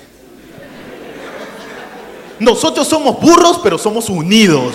Nosotros 2.38 2.86
somos 2.86 3.20
burros, 3.20 3.60
pero 3.62 3.76
somos 3.76 4.09
unidos. 4.09 4.74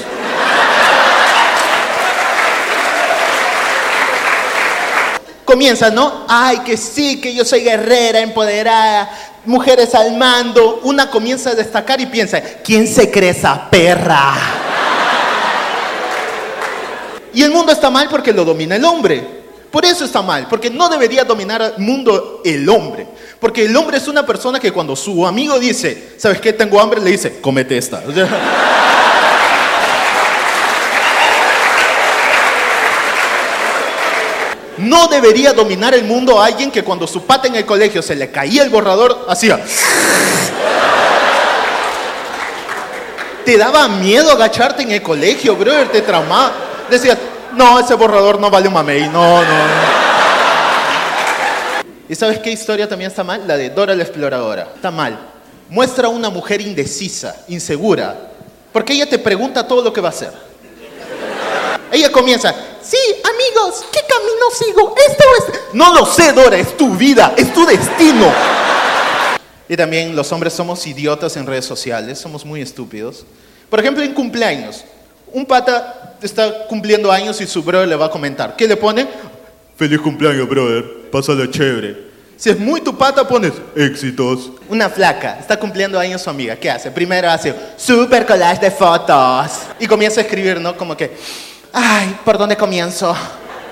Comienza, 5.46 5.90
¿no? 5.90 6.26
Ay, 6.28 6.60
que 6.60 6.78
sí, 6.78 7.20
que 7.20 7.34
yo 7.34 7.44
soy 7.44 7.62
guerrera, 7.62 8.20
empoderada, 8.20 9.10
mujeres 9.46 9.96
al 9.96 10.16
mando. 10.16 10.82
Una 10.84 11.10
comienza 11.10 11.52
a 11.52 11.56
destacar 11.56 12.00
y 12.02 12.06
piensa, 12.06 12.42
¿quién 12.64 12.86
se 12.86 13.10
cree 13.10 13.32
esa 13.32 13.70
perra? 13.70 14.69
Y 17.34 17.44
el 17.44 17.52
mundo 17.52 17.72
está 17.72 17.90
mal 17.90 18.08
porque 18.10 18.34
lo 18.34 18.46
domina 18.46 18.76
el 18.76 18.86
hombre. 18.86 19.40
Por 19.72 19.86
eso 19.86 20.04
está 20.04 20.22
mal, 20.24 20.48
porque 20.50 20.72
no 20.72 20.90
debería 20.90 21.24
dominar 21.24 21.62
al 21.62 21.78
mundo 21.78 22.42
el 22.44 22.68
hombre. 22.68 23.06
Porque 23.40 23.66
el 23.66 23.78
hombre 23.78 23.98
es 23.98 24.08
una 24.08 24.26
persona 24.26 24.60
que 24.60 24.72
cuando 24.72 24.96
su 24.96 25.28
amigo 25.28 25.60
dice, 25.60 26.14
¿sabes 26.18 26.42
qué? 26.42 26.54
Tengo 26.54 26.82
hambre, 26.82 27.00
le 27.00 27.12
dice, 27.12 27.40
cómete 27.40 27.78
esta. 27.78 28.04
No 34.80 35.08
debería 35.08 35.52
dominar 35.52 35.94
el 35.94 36.06
mundo 36.06 36.42
a 36.42 36.46
alguien 36.46 36.72
que 36.72 36.86
cuando 36.86 37.06
su 37.06 37.26
pata 37.26 37.50
en 37.50 37.56
el 37.56 37.66
colegio 37.66 38.02
se 38.02 38.16
le 38.16 38.32
caía 38.32 38.64
el 38.64 38.70
borrador, 38.70 39.26
hacía. 39.28 39.60
Te 43.44 43.58
daba 43.58 43.90
miedo 43.90 44.32
agacharte 44.32 44.84
en 44.84 44.92
el 44.92 45.02
colegio, 45.02 45.58
brother, 45.58 45.92
te 45.92 46.02
traumaba. 46.02 46.69
Decías, 46.90 47.18
no, 47.56 47.80
ese 47.80 47.94
borrador 47.94 48.40
no 48.40 48.50
vale 48.50 48.68
un 48.68 48.74
mamey, 48.74 49.10
no, 49.10 49.42
no. 49.42 50.00
¿Y 52.08 52.16
sabes 52.16 52.40
qué 52.40 52.52
historia 52.52 52.90
también 52.90 53.12
está 53.12 53.24
mal? 53.24 53.48
La 53.48 53.56
de 53.56 53.70
Dora 53.70 53.94
la 53.94 54.04
exploradora. 54.04 54.72
Está 54.76 54.90
mal. 54.90 55.20
Muestra 55.70 56.08
a 56.08 56.10
una 56.10 56.32
mujer 56.32 56.62
indecisa, 56.62 57.36
insegura, 57.48 58.32
porque 58.74 58.94
ella 58.94 59.08
te 59.08 59.20
pregunta 59.20 59.68
todo 59.68 59.84
lo 59.84 59.94
que 59.94 60.02
va 60.02 60.10
a 60.10 60.12
hacer. 60.12 60.34
Ella 61.92 62.12
comienza, 62.12 62.54
sí, 62.82 62.98
amigos, 63.24 63.86
¿qué 63.92 64.00
camino 64.08 64.46
sigo? 64.58 64.96
¿Este 65.08 65.24
o 65.24 65.46
este? 65.46 65.60
No 65.74 65.94
lo 65.94 66.06
sé, 66.08 66.34
Dora, 66.34 66.58
es 66.58 66.76
tu 66.76 66.96
vida, 66.96 67.34
es 67.38 67.54
tu 67.54 67.66
destino. 67.66 68.32
Y 69.68 69.78
también 69.78 70.16
los 70.16 70.32
hombres 70.32 70.54
somos 70.54 70.86
idiotas 70.88 71.38
en 71.38 71.46
redes 71.46 71.66
sociales, 71.66 72.18
somos 72.18 72.44
muy 72.44 72.62
estúpidos. 72.62 73.26
Por 73.70 73.80
ejemplo, 73.80 74.04
en 74.04 74.16
cumpleaños, 74.16 74.84
un 75.34 75.46
pata 75.46 76.16
está 76.22 76.68
cumpliendo 76.68 77.12
años 77.12 77.40
y 77.42 77.48
su 77.48 77.64
brother 77.64 77.88
le 77.88 77.96
va 77.96 78.08
a 78.08 78.12
comentar. 78.12 78.56
¿Qué 78.56 78.68
le 78.68 78.76
pone? 78.76 79.08
Feliz 79.76 80.00
cumpleaños, 80.00 80.48
brother. 80.48 81.10
Pásalo 81.12 81.46
chévere. 81.48 82.10
Si 82.40 82.50
es 82.50 82.58
muy 82.58 82.80
tu 82.80 82.98
pata, 82.98 83.28
pones 83.28 83.52
éxitos. 83.76 84.52
Una 84.70 84.90
flaca, 84.90 85.38
está 85.40 85.60
cumpliendo 85.60 86.00
años 86.00 86.22
su 86.22 86.30
amiga. 86.30 86.56
¿Qué 86.56 86.70
hace? 86.70 86.90
Primero 86.90 87.30
hace 87.30 87.54
super 87.76 88.26
collage 88.26 88.62
de 88.62 88.72
fotos. 88.72 89.52
Y 89.78 89.88
comienza 89.88 90.22
a 90.22 90.24
escribir, 90.24 90.60
¿no? 90.62 90.78
Como 90.78 90.96
que, 90.96 91.12
ay, 91.74 92.16
¿por 92.24 92.38
dónde 92.38 92.56
comienzo? 92.56 93.14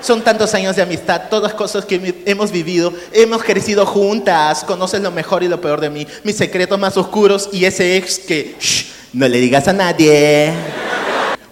Son 0.02 0.22
tantos 0.22 0.54
años 0.54 0.76
de 0.76 0.82
amistad, 0.82 1.24
todas 1.30 1.54
cosas 1.54 1.86
que 1.86 2.22
hemos 2.26 2.52
vivido, 2.52 2.94
hemos 3.14 3.42
crecido 3.42 3.86
juntas, 3.86 4.64
conoces 4.64 5.02
lo 5.02 5.12
mejor 5.12 5.44
y 5.44 5.48
lo 5.48 5.60
peor 5.60 5.82
de 5.82 5.90
mí, 5.90 6.06
mis 6.24 6.38
secretos 6.38 6.78
más 6.78 6.98
oscuros 6.98 7.50
y 7.52 7.66
ese 7.66 7.98
ex 7.98 8.20
que, 8.20 8.56
shh, 8.60 8.86
no 9.14 9.28
le 9.28 9.40
digas 9.40 9.68
a 9.68 9.74
nadie. 9.74 10.54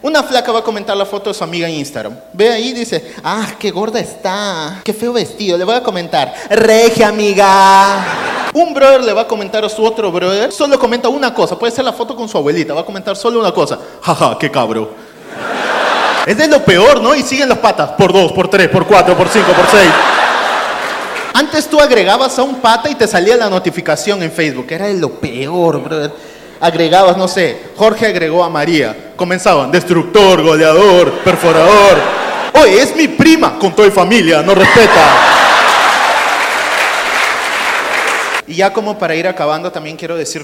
Una 0.05 0.21
flaca 0.21 0.51
va 0.51 0.59
a 0.59 0.61
comentar 0.61 0.95
la 0.95 1.03
foto 1.03 1.31
de 1.31 1.33
su 1.33 1.43
amiga 1.43 1.67
en 1.67 1.73
Instagram. 1.73 2.15
Ve 2.31 2.51
ahí 2.51 2.69
y 2.69 2.73
dice, 2.73 3.15
ah, 3.23 3.47
qué 3.57 3.71
gorda 3.71 3.99
está, 3.99 4.81
qué 4.83 4.93
feo 4.93 5.11
vestido. 5.11 5.57
Le 5.57 5.63
voy 5.63 5.73
a 5.73 5.81
comentar, 5.81 6.31
regia 6.47 7.07
amiga. 7.07 8.05
Un 8.53 8.71
brother 8.71 9.03
le 9.03 9.13
va 9.13 9.21
a 9.21 9.27
comentar 9.27 9.65
a 9.65 9.69
su 9.69 9.83
otro 9.83 10.11
brother, 10.11 10.51
solo 10.51 10.77
comenta 10.77 11.09
una 11.09 11.33
cosa, 11.33 11.57
puede 11.57 11.71
ser 11.71 11.85
la 11.85 11.91
foto 11.91 12.15
con 12.15 12.29
su 12.29 12.37
abuelita, 12.37 12.75
va 12.75 12.81
a 12.81 12.85
comentar 12.85 13.17
solo 13.17 13.39
una 13.39 13.51
cosa. 13.51 13.79
Jaja, 14.03 14.37
qué 14.37 14.51
cabro. 14.51 14.91
Es 16.27 16.37
de 16.37 16.49
lo 16.49 16.63
peor, 16.63 17.01
¿no? 17.01 17.15
Y 17.15 17.23
siguen 17.23 17.49
las 17.49 17.57
patas, 17.57 17.93
por 17.93 18.13
dos, 18.13 18.31
por 18.31 18.47
tres, 18.47 18.69
por 18.69 18.85
cuatro, 18.85 19.17
por 19.17 19.27
cinco, 19.27 19.53
por 19.53 19.65
seis. 19.71 19.91
Antes 21.33 21.67
tú 21.67 21.79
agregabas 21.81 22.37
a 22.37 22.43
un 22.43 22.57
pata 22.57 22.91
y 22.91 22.93
te 22.93 23.07
salía 23.07 23.37
la 23.37 23.49
notificación 23.49 24.21
en 24.21 24.31
Facebook. 24.31 24.67
Era 24.69 24.85
de 24.85 24.99
lo 24.99 25.09
peor, 25.09 25.81
brother. 25.81 26.34
Agregabas, 26.59 27.17
no 27.17 27.27
sé, 27.27 27.57
Jorge 27.77 28.07
agregó 28.07 28.43
a 28.43 28.49
María. 28.49 29.13
Comenzaban, 29.15 29.71
destructor, 29.71 30.41
goleador, 30.41 31.11
perforador. 31.19 31.97
Oye, 32.53 32.81
es 32.81 32.95
mi 32.95 33.07
prima, 33.07 33.59
con 33.59 33.75
toda 33.75 33.91
familia, 33.91 34.41
no 34.41 34.55
respeta. 34.55 35.33
Y 38.47 38.55
ya 38.55 38.71
como 38.71 38.97
para 38.97 39.15
ir 39.15 39.27
acabando, 39.27 39.71
también 39.71 39.97
quiero 39.97 40.15
decir 40.15 40.43